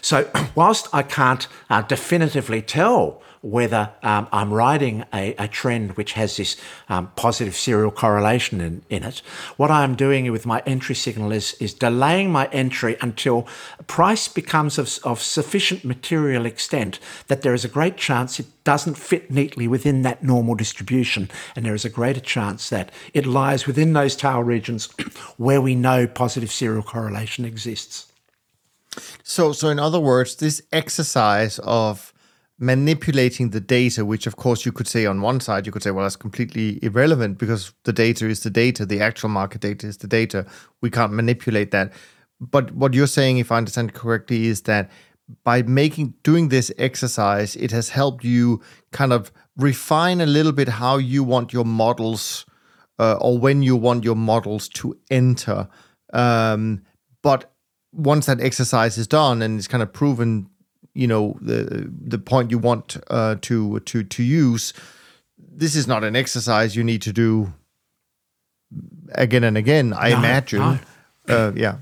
So 0.00 0.30
whilst 0.54 0.88
I 0.92 1.02
can't 1.02 1.48
uh, 1.68 1.82
definitively 1.82 2.62
tell 2.62 3.20
whether 3.42 3.90
um, 4.02 4.28
I'm 4.32 4.52
riding 4.52 5.04
a, 5.12 5.34
a, 5.34 5.48
trend 5.48 5.96
which 5.96 6.12
has 6.14 6.36
this 6.36 6.56
um, 6.88 7.10
positive 7.16 7.56
serial 7.56 7.90
correlation 7.90 8.60
in, 8.60 8.82
in 8.88 9.02
it. 9.02 9.22
What 9.56 9.70
I'm 9.70 9.94
doing 9.94 10.30
with 10.32 10.46
my 10.46 10.62
entry 10.66 10.94
signal 10.94 11.32
is, 11.32 11.54
is 11.54 11.74
delaying 11.74 12.30
my 12.30 12.46
entry 12.46 12.96
until 13.00 13.46
price 13.86 14.28
becomes 14.28 14.78
of, 14.78 14.98
of 15.04 15.22
sufficient 15.22 15.84
material 15.84 16.46
extent 16.46 16.98
that 17.28 17.42
there 17.42 17.54
is 17.54 17.64
a 17.64 17.68
great 17.68 17.96
chance 17.96 18.38
it 18.38 18.46
doesn't 18.64 18.98
fit 18.98 19.30
neatly 19.30 19.68
within 19.68 20.02
that 20.02 20.22
normal 20.22 20.54
distribution, 20.54 21.30
and 21.54 21.64
there 21.64 21.74
is 21.74 21.84
a 21.84 21.90
greater 21.90 22.20
chance 22.20 22.68
that 22.68 22.90
it 23.14 23.24
lies 23.24 23.66
within 23.66 23.92
those 23.92 24.16
tail 24.16 24.42
regions 24.42 24.86
where 25.36 25.60
we 25.60 25.74
know 25.74 26.06
positive 26.06 26.50
serial 26.50 26.82
correlation 26.82 27.44
exists. 27.44 28.12
So, 29.22 29.52
so 29.52 29.68
in 29.68 29.78
other 29.78 30.00
words, 30.00 30.36
this 30.36 30.62
exercise 30.72 31.58
of 31.60 32.12
manipulating 32.58 33.50
the 33.50 33.60
data, 33.60 34.04
which 34.04 34.26
of 34.26 34.36
course 34.36 34.64
you 34.64 34.72
could 34.72 34.88
say 34.88 35.04
on 35.04 35.20
one 35.20 35.40
side, 35.40 35.66
you 35.66 35.72
could 35.72 35.82
say, 35.82 35.90
well, 35.90 36.04
that's 36.04 36.16
completely 36.16 36.78
irrelevant 36.82 37.38
because 37.38 37.72
the 37.84 37.92
data 37.92 38.26
is 38.26 38.40
the 38.40 38.50
data, 38.50 38.86
the 38.86 39.00
actual 39.00 39.28
market 39.28 39.60
data 39.60 39.86
is 39.86 39.98
the 39.98 40.06
data. 40.06 40.46
We 40.80 40.90
can't 40.90 41.12
manipulate 41.12 41.70
that. 41.72 41.92
But 42.40 42.72
what 42.72 42.94
you're 42.94 43.06
saying, 43.06 43.38
if 43.38 43.52
I 43.52 43.58
understand 43.58 43.94
correctly, 43.94 44.46
is 44.46 44.62
that 44.62 44.90
by 45.44 45.62
making 45.62 46.14
doing 46.22 46.48
this 46.48 46.70
exercise, 46.78 47.56
it 47.56 47.72
has 47.72 47.90
helped 47.90 48.24
you 48.24 48.62
kind 48.92 49.12
of 49.12 49.32
refine 49.56 50.20
a 50.20 50.26
little 50.26 50.52
bit 50.52 50.68
how 50.68 50.98
you 50.98 51.24
want 51.24 51.52
your 51.52 51.64
models 51.64 52.46
uh, 52.98 53.18
or 53.20 53.38
when 53.38 53.62
you 53.62 53.76
want 53.76 54.04
your 54.04 54.16
models 54.16 54.68
to 54.68 54.96
enter. 55.10 55.68
Um, 56.12 56.82
but 57.22 57.52
once 57.92 58.26
that 58.26 58.40
exercise 58.40 58.98
is 58.98 59.06
done 59.06 59.42
and 59.42 59.58
it's 59.58 59.68
kind 59.68 59.82
of 59.82 59.92
proven 59.92 60.48
you 60.96 61.06
know 61.06 61.36
the 61.40 61.90
the 62.08 62.18
point 62.18 62.50
you 62.50 62.58
want 62.58 62.96
uh, 63.08 63.36
to 63.42 63.80
to 63.80 64.02
to 64.02 64.22
use. 64.22 64.72
This 65.38 65.76
is 65.76 65.86
not 65.86 66.04
an 66.04 66.16
exercise 66.16 66.76
you 66.76 66.84
need 66.84 67.02
to 67.02 67.12
do 67.12 67.52
again 69.12 69.44
and 69.44 69.56
again. 69.56 69.92
I 69.92 70.10
no, 70.10 70.18
imagine. 70.18 70.58
No. 70.58 70.78
Uh, 71.28 71.52
yeah. 71.54 71.76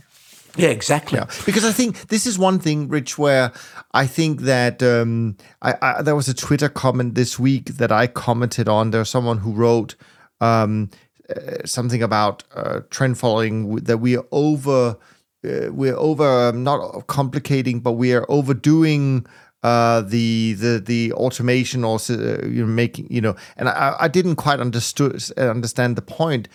Yeah, 0.57 0.69
exactly. 0.69 1.19
Yeah. 1.19 1.27
Because 1.45 1.65
I 1.65 1.73
think 1.73 2.09
this 2.09 2.27
is 2.27 2.39
one 2.39 2.61
thing, 2.61 2.89
Rich, 2.89 3.19
where 3.19 3.53
I 3.93 4.07
think 4.07 4.43
that 4.43 4.83
um, 4.83 5.37
I, 5.61 5.75
I, 5.83 6.03
there 6.03 6.15
was 6.15 6.29
a 6.29 6.35
Twitter 6.35 6.69
comment 6.69 7.17
this 7.17 7.41
week 7.41 7.67
that 7.77 7.91
I 7.91 8.07
commented 8.07 8.69
on. 8.69 8.91
There's 8.91 9.11
someone 9.11 9.39
who 9.39 9.53
wrote 9.53 9.97
um, 10.41 10.91
uh, 11.29 11.65
something 11.65 12.03
about 12.03 12.45
uh, 12.55 12.81
trend 12.91 13.19
following 13.19 13.77
that 13.77 13.99
we 13.99 14.17
are 14.17 14.27
over 14.31 14.97
uh, 15.45 15.73
we're 15.73 15.97
over 15.97 16.49
um, 16.49 16.65
not 16.65 17.07
complicating, 17.07 17.81
but 17.81 17.93
we 17.93 18.15
are 18.15 18.27
overdoing 18.29 19.27
uh, 19.63 20.03
the 20.03 20.53
the 20.55 20.79
the 20.79 21.13
automation 21.15 21.85
or 21.85 21.99
uh, 22.11 22.47
you 22.47 22.65
know 22.65 22.67
making 22.67 23.07
you 23.11 23.21
know 23.21 23.35
and 23.57 23.69
I, 23.69 23.97
I 23.99 24.09
didn't 24.09 24.37
quite 24.37 24.61
understood 24.61 25.23
understand 25.39 25.97
the 25.97 26.03
point 26.03 26.49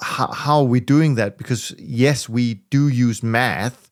how, 0.00 0.32
how 0.32 0.58
are 0.60 0.64
we 0.64 0.80
doing 0.80 1.14
that? 1.16 1.36
Because 1.36 1.74
yes 1.78 2.28
we 2.28 2.54
do 2.70 2.88
use 2.88 3.22
math 3.22 3.90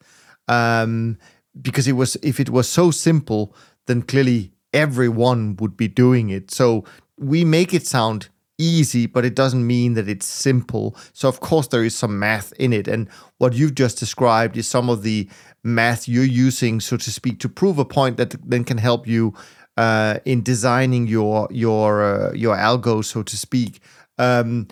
um, 0.48 1.18
because 1.60 1.86
it 1.86 1.92
was 1.92 2.16
if 2.22 2.40
it 2.40 2.50
was 2.50 2.68
so 2.68 2.90
simple 2.90 3.54
then 3.86 4.02
clearly 4.02 4.52
everyone 4.72 5.56
would 5.56 5.76
be 5.76 5.88
doing 5.88 6.30
it. 6.30 6.50
So 6.50 6.84
we 7.18 7.44
make 7.44 7.74
it 7.74 7.86
sound 7.86 8.28
easy 8.62 9.06
but 9.06 9.24
it 9.24 9.34
doesn't 9.34 9.66
mean 9.66 9.94
that 9.94 10.08
it's 10.08 10.26
simple 10.26 10.96
so 11.12 11.28
of 11.28 11.40
course 11.40 11.68
there 11.68 11.84
is 11.84 11.94
some 11.94 12.18
math 12.18 12.52
in 12.58 12.72
it 12.72 12.86
and 12.88 13.08
what 13.38 13.54
you've 13.54 13.74
just 13.74 13.98
described 13.98 14.56
is 14.56 14.68
some 14.68 14.88
of 14.88 15.02
the 15.02 15.28
math 15.64 16.08
you're 16.08 16.24
using, 16.24 16.80
so 16.80 16.96
to 16.96 17.10
speak, 17.10 17.38
to 17.40 17.48
prove 17.48 17.78
a 17.78 17.84
point 17.84 18.16
that 18.16 18.34
then 18.48 18.64
can 18.64 18.78
help 18.78 19.06
you 19.06 19.34
uh, 19.76 20.18
in 20.24 20.42
designing 20.42 21.06
your 21.06 21.48
your 21.50 22.02
uh, 22.02 22.32
your 22.32 22.56
algo, 22.56 23.04
so 23.04 23.22
to 23.22 23.36
speak. 23.36 23.80
Um, 24.18 24.68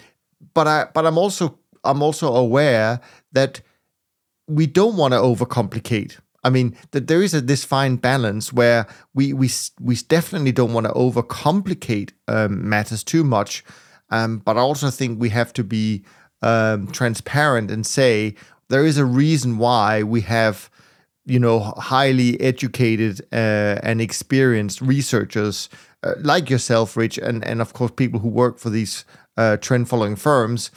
but 0.55 0.67
I 0.67 0.87
but 0.93 1.07
I'm 1.07 1.19
also 1.19 1.59
I'm 1.85 2.03
also 2.03 2.35
aware 2.35 3.01
that 3.33 3.61
we 4.47 4.67
don't 4.67 4.97
want 4.97 5.15
to 5.15 5.19
overcomplicate. 5.19 6.19
I 6.43 6.51
mean, 6.51 6.77
that 6.93 7.07
there 7.07 7.23
is 7.23 7.35
a 7.35 7.41
this 7.41 7.65
fine 7.65 7.97
balance 7.97 8.53
where 8.53 8.87
we 9.15 9.33
we 9.33 9.51
we 9.81 9.97
definitely 9.97 10.53
don't 10.53 10.73
want 10.73 10.87
to 10.87 10.93
overcomplicate 10.93 12.13
um, 12.29 12.69
matters 12.69 13.05
too 13.05 13.25
much. 13.25 13.65
Um, 14.11 14.39
but 14.39 14.57
I 14.57 14.61
also 14.61 14.91
think 14.91 15.21
we 15.21 15.29
have 15.31 15.53
to 15.53 15.65
be 15.65 16.05
um, 16.43 16.89
transparent 16.89 17.71
and 17.71 17.87
say 17.87 18.35
there 18.69 18.85
is 18.85 18.99
a 18.99 19.05
reason 19.05 19.59
why 19.59 20.03
we 20.03 20.23
have 20.23 20.71
you 21.31 21.39
know, 21.39 21.61
highly 21.61 22.41
educated 22.41 23.21
uh, 23.33 23.79
and 23.83 24.01
experienced 24.01 24.81
researchers 24.81 25.69
uh, 26.03 26.15
like 26.19 26.49
yourself, 26.51 26.97
Rich, 26.97 27.19
and, 27.19 27.45
and 27.45 27.61
of 27.61 27.73
course, 27.73 27.93
people 27.95 28.21
who 28.21 28.29
work 28.29 28.59
for 28.59 28.71
these 28.71 29.05
uh, 29.37 29.57
trend 29.59 29.89
following 29.89 30.17
firms 30.17 30.71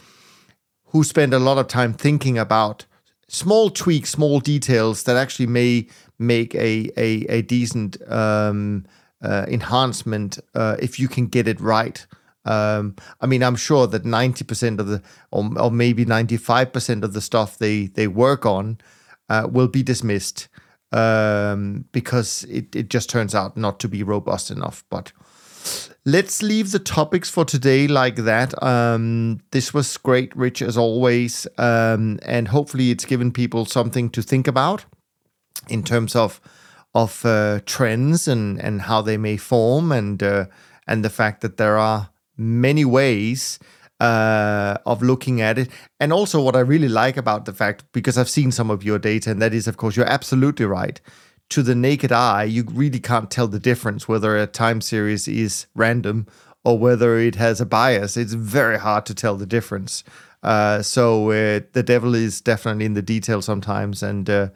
who 0.88 1.04
spend 1.04 1.34
a 1.34 1.40
lot 1.40 1.58
of 1.58 1.68
time 1.68 1.94
thinking 1.94 2.38
about 2.38 2.86
small 3.34 3.70
tweaks, 3.72 4.12
small 4.12 4.40
details 4.40 5.04
that 5.04 5.18
actually 5.18 5.48
may 5.48 5.88
make 6.20 6.54
a, 6.56 6.92
a, 6.96 7.26
a 7.28 7.42
decent 7.42 7.98
um, 8.10 8.86
uh, 9.24 9.46
enhancement 9.48 10.40
uh, 10.54 10.78
if 10.80 11.00
you 11.00 11.08
can 11.08 11.26
get 11.28 11.48
it 11.48 11.60
right. 11.60 12.06
Um, 12.46 12.96
I 13.22 13.26
mean, 13.26 13.42
I'm 13.42 13.56
sure 13.56 13.88
that 13.88 14.04
90% 14.04 14.80
of 14.80 14.88
the, 14.88 15.02
or, 15.32 15.50
or 15.58 15.72
maybe 15.72 16.06
95% 16.06 17.04
of 17.04 17.14
the 17.14 17.22
stuff 17.22 17.58
they, 17.58 17.88
they 17.88 18.08
work 18.08 18.46
on 18.46 18.78
uh, 19.30 19.48
will 19.50 19.70
be 19.70 19.82
dismissed 19.82 20.48
um, 20.92 21.86
because 21.92 22.44
it, 22.44 22.76
it 22.76 22.90
just 22.90 23.10
turns 23.10 23.34
out 23.34 23.58
not 23.58 23.80
to 23.80 23.88
be 23.88 24.04
robust 24.04 24.52
enough. 24.52 24.84
But 24.90 25.12
let's 26.06 26.44
leave 26.44 26.72
the 26.72 26.80
topics 26.80 27.30
for 27.30 27.46
today 27.46 27.88
like 27.88 28.18
that. 28.18 28.62
Um, 28.62 29.42
this 29.52 29.74
was 29.74 29.98
great, 29.98 30.36
Rich, 30.36 30.62
as 30.62 30.78
always. 30.78 31.48
Um, 31.58 32.20
and 32.24 32.48
hopefully, 32.48 32.92
it's 32.92 33.06
given 33.06 33.32
people 33.32 33.66
something 33.66 34.10
to 34.12 34.22
think 34.22 34.48
about 34.48 34.86
in 35.70 35.84
terms 35.84 36.16
of 36.16 36.42
of 36.96 37.26
uh, 37.26 37.60
trends 37.66 38.28
and, 38.28 38.62
and 38.62 38.84
how 38.84 39.02
they 39.02 39.18
may 39.18 39.38
form 39.38 39.92
and 39.92 40.22
uh, 40.22 40.46
and 40.88 41.04
the 41.04 41.10
fact 41.10 41.42
that 41.42 41.58
there 41.58 41.78
are 41.78 42.10
many 42.38 42.86
ways 42.86 43.60
uh, 44.00 44.78
of 44.86 45.02
looking 45.02 45.42
at 45.42 45.58
it. 45.58 45.70
And 46.00 46.12
also, 46.12 46.42
what 46.42 46.56
I 46.56 46.60
really 46.60 46.90
like 46.90 47.18
about 47.18 47.46
the 47.46 47.54
fact, 47.54 47.86
because 47.94 48.18
I've 48.18 48.30
seen 48.30 48.52
some 48.52 48.70
of 48.70 48.84
your 48.84 49.00
data, 49.00 49.32
and 49.32 49.42
that 49.42 49.54
is, 49.54 49.68
of 49.68 49.78
course, 49.78 49.96
you're 49.96 50.06
absolutely 50.06 50.66
right. 50.66 51.00
To 51.54 51.62
the 51.62 51.76
naked 51.76 52.12
eye, 52.12 52.46
you 52.46 52.66
really 52.72 53.00
can't 53.00 53.30
tell 53.30 53.48
the 53.48 53.60
difference 53.60 54.08
whether 54.08 54.36
a 54.36 54.48
time 54.48 54.82
series 54.82 55.28
is 55.28 55.68
random 55.76 56.26
or 56.64 56.80
whether 56.80 57.20
it 57.20 57.36
has 57.36 57.62
a 57.62 57.66
bias. 57.68 58.18
It's 58.18 58.34
very 58.34 58.80
hard 58.80 59.06
to 59.06 59.14
tell 59.14 59.36
the 59.36 59.46
difference. 59.46 60.04
Uh, 60.42 60.82
so 60.82 61.30
uh, 61.30 61.60
the 61.74 61.84
devil 61.84 62.16
is 62.16 62.42
definitely 62.42 62.86
in 62.86 62.96
the 62.96 63.04
detail 63.04 63.40
sometimes, 63.44 64.02
and 64.02 64.28
uh, 64.32 64.48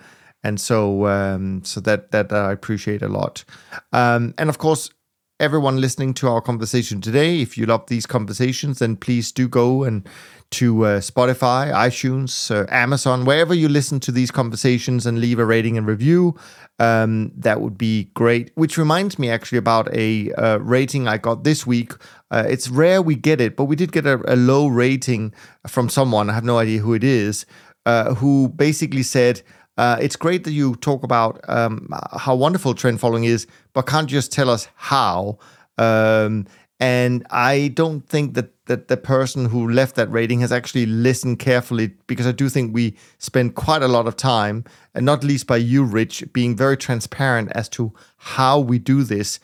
and 0.42 0.60
so 0.60 1.06
um, 1.06 1.64
so 1.64 1.80
that 1.82 2.10
that 2.14 2.34
I 2.34 2.52
appreciate 2.52 3.04
a 3.04 3.10
lot. 3.10 3.46
Um, 3.94 4.34
and 4.40 4.50
of 4.50 4.58
course, 4.58 4.90
everyone 5.40 5.80
listening 5.80 6.16
to 6.16 6.28
our 6.28 6.42
conversation 6.42 7.00
today. 7.00 7.42
If 7.42 7.58
you 7.58 7.68
love 7.68 7.86
these 7.88 8.08
conversations, 8.08 8.80
then 8.80 8.96
please 8.96 9.32
do 9.32 9.48
go 9.48 9.84
and 9.84 10.08
to 10.50 10.86
uh, 10.86 11.00
Spotify, 11.00 11.72
iTunes, 11.72 12.50
uh, 12.50 12.66
Amazon, 12.70 13.26
wherever 13.26 13.54
you 13.54 13.70
listen 13.70 14.00
to 14.00 14.12
these 14.12 14.32
conversations 14.32 15.06
and 15.06 15.20
leave 15.20 15.40
a 15.40 15.46
rating 15.46 15.78
and 15.78 15.86
review. 15.86 16.36
Um, 16.80 17.32
that 17.36 17.62
would 17.62 17.78
be 17.78 18.06
great. 18.14 18.52
Which 18.56 18.78
reminds 18.78 19.20
me 19.20 19.30
actually 19.30 19.58
about 19.58 19.94
a 19.94 20.32
uh, 20.34 20.58
rating 20.60 21.08
I 21.08 21.18
got 21.18 21.44
this 21.44 21.68
week. 21.68 21.94
Uh, 22.32 22.46
it's 22.48 22.70
rare 22.70 23.02
we 23.02 23.16
get 23.16 23.42
it, 23.42 23.56
but 23.56 23.66
we 23.66 23.76
did 23.76 23.92
get 23.92 24.06
a, 24.06 24.22
a, 24.32 24.36
low 24.36 24.68
rating 24.68 25.34
from 25.68 25.90
someone. 25.90 26.30
I 26.30 26.34
have 26.34 26.44
no 26.44 26.58
idea 26.60 26.80
who 26.80 26.94
it 26.94 27.04
is, 27.04 27.46
uh, 27.86 28.14
who 28.16 28.50
basically 28.50 29.04
said, 29.04 29.42
uh, 29.78 29.98
it's 30.02 30.16
great 30.16 30.44
that 30.44 30.52
you 30.52 30.76
talk 30.78 31.04
about 31.04 31.40
um, 31.48 31.88
how 32.14 32.36
wonderful 32.36 32.74
trend 32.74 33.00
following 33.00 33.26
is, 33.26 33.48
but 33.74 33.84
can't 33.84 34.10
just 34.10 34.32
tell 34.32 34.50
us 34.50 34.68
how. 34.76 35.38
Um, 35.78 36.48
and 36.80 37.26
I 37.30 37.70
don't 37.70 38.02
think 38.02 38.34
that 38.36 38.52
that 38.66 38.88
the 38.90 38.98
person 38.98 39.46
who 39.46 39.70
left 39.70 39.96
that 39.96 40.12
rating 40.12 40.42
has 40.42 40.52
actually 40.52 40.86
listened 40.86 41.40
carefully 41.40 41.94
because 42.06 42.28
I 42.28 42.34
do 42.34 42.50
think 42.50 42.74
we 42.74 42.98
spend 43.18 43.56
quite 43.56 43.82
a 43.82 43.88
lot 43.88 44.08
of 44.08 44.16
time, 44.18 44.66
and 44.94 45.06
not 45.06 45.24
least 45.24 45.48
by 45.48 45.58
you, 45.58 45.84
Rich, 45.84 46.26
being 46.34 46.56
very 46.56 46.76
transparent 46.76 47.52
as 47.54 47.70
to 47.70 47.94
how 48.18 48.60
we 48.60 48.78
do 48.78 49.04
this. 49.04 49.40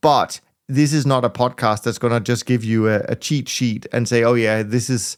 But 0.00 0.40
this 0.68 0.92
is 0.92 1.04
not 1.04 1.24
a 1.24 1.30
podcast 1.30 1.82
that's 1.82 1.98
going 1.98 2.12
to 2.12 2.20
just 2.20 2.46
give 2.46 2.64
you 2.64 2.88
a, 2.88 3.00
a 3.08 3.16
cheat 3.16 3.48
sheet 3.48 3.86
and 3.92 4.08
say, 4.08 4.22
"Oh 4.24 4.34
yeah, 4.34 4.62
this 4.62 4.88
is." 4.90 5.16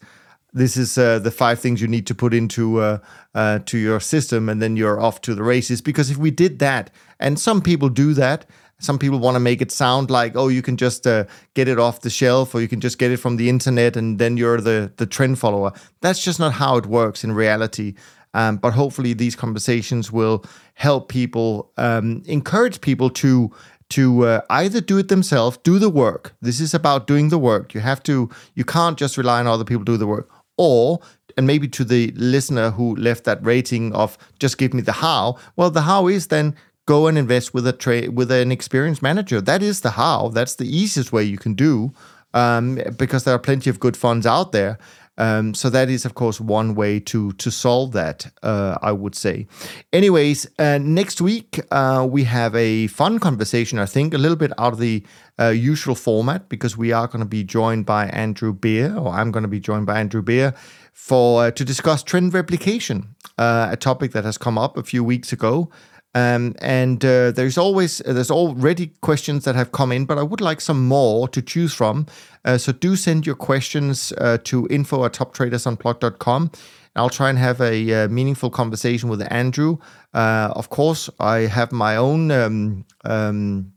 This 0.52 0.76
is 0.76 0.96
uh, 0.96 1.18
the 1.18 1.30
five 1.30 1.58
things 1.58 1.80
you 1.80 1.88
need 1.88 2.06
to 2.06 2.14
put 2.14 2.32
into 2.32 2.78
uh, 2.80 2.98
uh, 3.34 3.58
to 3.66 3.78
your 3.78 4.00
system, 4.00 4.48
and 4.48 4.62
then 4.62 4.76
you're 4.76 5.00
off 5.00 5.20
to 5.22 5.34
the 5.34 5.42
races. 5.42 5.82
Because 5.82 6.10
if 6.10 6.16
we 6.16 6.30
did 6.30 6.58
that, 6.60 6.90
and 7.20 7.38
some 7.38 7.60
people 7.60 7.88
do 7.88 8.14
that, 8.14 8.46
some 8.78 8.98
people 8.98 9.18
want 9.18 9.36
to 9.36 9.40
make 9.40 9.62
it 9.62 9.72
sound 9.72 10.10
like, 10.10 10.36
oh, 10.36 10.48
you 10.48 10.62
can 10.62 10.76
just 10.76 11.06
uh, 11.06 11.24
get 11.54 11.68
it 11.68 11.78
off 11.78 12.00
the 12.00 12.10
shelf, 12.10 12.54
or 12.54 12.60
you 12.60 12.68
can 12.68 12.80
just 12.80 12.98
get 12.98 13.10
it 13.10 13.18
from 13.18 13.36
the 13.36 13.48
internet, 13.48 13.96
and 13.96 14.18
then 14.18 14.36
you're 14.36 14.60
the 14.60 14.92
the 14.96 15.06
trend 15.06 15.38
follower. 15.38 15.72
That's 16.00 16.22
just 16.22 16.38
not 16.38 16.52
how 16.52 16.76
it 16.76 16.86
works 16.86 17.24
in 17.24 17.32
reality. 17.32 17.94
Um, 18.34 18.58
but 18.58 18.74
hopefully, 18.74 19.14
these 19.14 19.34
conversations 19.34 20.12
will 20.12 20.44
help 20.74 21.08
people, 21.08 21.72
um, 21.78 22.22
encourage 22.26 22.80
people 22.80 23.08
to 23.10 23.50
to 23.88 24.26
uh, 24.26 24.40
either 24.50 24.80
do 24.80 24.98
it 24.98 25.08
themselves, 25.08 25.58
do 25.58 25.78
the 25.78 25.88
work. 25.88 26.34
This 26.42 26.60
is 26.60 26.74
about 26.74 27.06
doing 27.06 27.28
the 27.30 27.38
work. 27.38 27.72
You 27.72 27.80
have 27.80 28.02
to. 28.02 28.28
You 28.54 28.64
can't 28.64 28.98
just 28.98 29.16
rely 29.16 29.40
on 29.40 29.46
other 29.46 29.64
people 29.64 29.84
to 29.84 29.92
do 29.92 29.96
the 29.96 30.06
work 30.06 30.28
or 30.56 31.00
and 31.36 31.46
maybe 31.46 31.68
to 31.68 31.84
the 31.84 32.12
listener 32.16 32.70
who 32.70 32.96
left 32.96 33.24
that 33.24 33.44
rating 33.44 33.92
of 33.94 34.16
just 34.38 34.56
give 34.56 34.72
me 34.72 34.82
the 34.82 34.92
how 34.92 35.36
well 35.56 35.70
the 35.70 35.82
how 35.82 36.08
is 36.08 36.28
then 36.28 36.54
go 36.86 37.08
and 37.08 37.18
invest 37.18 37.52
with 37.52 37.66
a 37.66 37.72
tra- 37.72 38.10
with 38.10 38.30
an 38.30 38.52
experienced 38.52 39.02
manager. 39.02 39.40
That 39.40 39.62
is 39.62 39.80
the 39.80 39.90
how. 39.90 40.28
That's 40.28 40.54
the 40.54 40.64
easiest 40.64 41.12
way 41.12 41.24
you 41.24 41.36
can 41.36 41.54
do 41.54 41.92
um, 42.32 42.80
because 42.96 43.24
there 43.24 43.34
are 43.34 43.40
plenty 43.40 43.68
of 43.68 43.80
good 43.80 43.96
funds 43.96 44.24
out 44.24 44.52
there 44.52 44.78
um, 45.18 45.54
so 45.54 45.70
that 45.70 45.88
is, 45.88 46.04
of 46.04 46.14
course, 46.14 46.40
one 46.40 46.74
way 46.74 47.00
to 47.00 47.32
to 47.32 47.50
solve 47.50 47.92
that. 47.92 48.32
Uh, 48.42 48.78
I 48.82 48.92
would 48.92 49.14
say. 49.14 49.46
Anyways, 49.92 50.46
uh, 50.58 50.78
next 50.78 51.20
week 51.20 51.60
uh, 51.70 52.06
we 52.08 52.24
have 52.24 52.54
a 52.54 52.86
fun 52.88 53.18
conversation. 53.18 53.78
I 53.78 53.86
think 53.86 54.14
a 54.14 54.18
little 54.18 54.36
bit 54.36 54.52
out 54.58 54.72
of 54.74 54.78
the 54.78 55.04
uh, 55.38 55.48
usual 55.48 55.94
format 55.94 56.48
because 56.48 56.76
we 56.76 56.92
are 56.92 57.06
going 57.06 57.20
to 57.20 57.28
be 57.28 57.44
joined 57.44 57.86
by 57.86 58.06
Andrew 58.06 58.52
Beer, 58.52 58.96
or 58.96 59.12
I'm 59.12 59.30
going 59.30 59.42
to 59.42 59.48
be 59.48 59.60
joined 59.60 59.86
by 59.86 60.00
Andrew 60.00 60.22
Beer 60.22 60.54
for 60.92 61.44
uh, 61.44 61.50
to 61.50 61.64
discuss 61.64 62.02
trend 62.02 62.32
replication, 62.32 63.14
uh, 63.38 63.68
a 63.70 63.76
topic 63.76 64.12
that 64.12 64.24
has 64.24 64.38
come 64.38 64.58
up 64.58 64.76
a 64.76 64.82
few 64.82 65.04
weeks 65.04 65.32
ago. 65.32 65.70
Um, 66.16 66.54
and 66.62 67.04
uh, 67.04 67.30
there's 67.30 67.58
always 67.58 68.00
uh, 68.00 68.14
there's 68.14 68.30
already 68.30 68.86
questions 69.02 69.44
that 69.44 69.54
have 69.54 69.72
come 69.72 69.92
in, 69.92 70.06
but 70.06 70.16
I 70.16 70.22
would 70.22 70.40
like 70.40 70.62
some 70.62 70.88
more 70.88 71.28
to 71.28 71.42
choose 71.42 71.74
from. 71.74 72.06
Uh, 72.42 72.56
so 72.56 72.72
do 72.72 72.96
send 72.96 73.26
your 73.26 73.34
questions 73.34 74.14
uh, 74.16 74.38
to 74.44 74.66
info 74.70 75.04
at 75.04 75.12
toptradersunplugged.com. 75.12 76.50
I'll 76.94 77.10
try 77.10 77.28
and 77.28 77.38
have 77.38 77.60
a 77.60 77.92
uh, 77.92 78.08
meaningful 78.08 78.48
conversation 78.48 79.10
with 79.10 79.20
Andrew. 79.30 79.76
Uh, 80.14 80.54
of 80.56 80.70
course, 80.70 81.10
I 81.20 81.40
have 81.40 81.70
my 81.70 81.96
own 81.96 82.30
um, 82.30 82.86
um, 83.04 83.74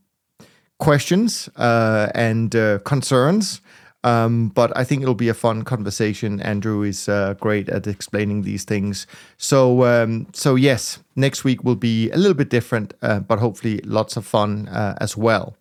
questions 0.77 1.49
and 1.57 2.51
concerns. 2.85 3.59
Um, 4.03 4.49
but 4.49 4.75
I 4.77 4.83
think 4.85 5.01
it'll 5.01 5.13
be 5.13 5.29
a 5.29 5.33
fun 5.33 5.63
conversation. 5.63 6.39
Andrew 6.41 6.83
is 6.83 7.09
uh, 7.09 7.33
great 7.39 7.67
at 7.67 7.85
explaining 7.85 8.43
these 8.43 8.63
things. 8.63 9.07
So, 9.37 9.83
um, 9.83 10.27
so 10.33 10.55
yes, 10.55 10.99
next 11.15 11.43
week 11.43 11.63
will 11.63 11.75
be 11.75 12.09
a 12.11 12.17
little 12.17 12.33
bit 12.33 12.49
different, 12.49 12.93
uh, 13.01 13.19
but 13.19 13.39
hopefully 13.39 13.81
lots 13.83 14.15
of 14.15 14.25
fun 14.25 14.69
uh, 14.69 14.95
as 15.01 15.17
well. 15.17 15.55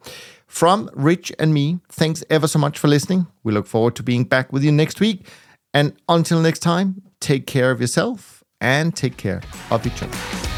From 0.47 0.89
Rich 0.95 1.33
and 1.39 1.53
me, 1.53 1.81
thanks 1.91 2.25
ever 2.31 2.49
so 2.49 2.59
much 2.59 2.79
for 2.79 2.89
listening. 2.89 3.27
We 3.43 3.53
look 3.53 3.67
forward 3.67 3.97
to 3.97 4.03
being 4.03 4.25
back 4.25 4.53
with 4.53 4.65
you 4.65 4.73
next 4.73 5.01
week. 5.01 5.27
And 5.75 5.95
until 6.09 6.41
next 6.41 6.61
time, 6.61 7.03
take 7.21 7.47
care 7.47 7.71
of 7.71 7.81
yourself 7.81 8.43
and 8.61 8.97
take 8.97 9.17
care 9.17 9.43
of 9.71 9.87
each 9.87 10.03
other. 10.03 10.58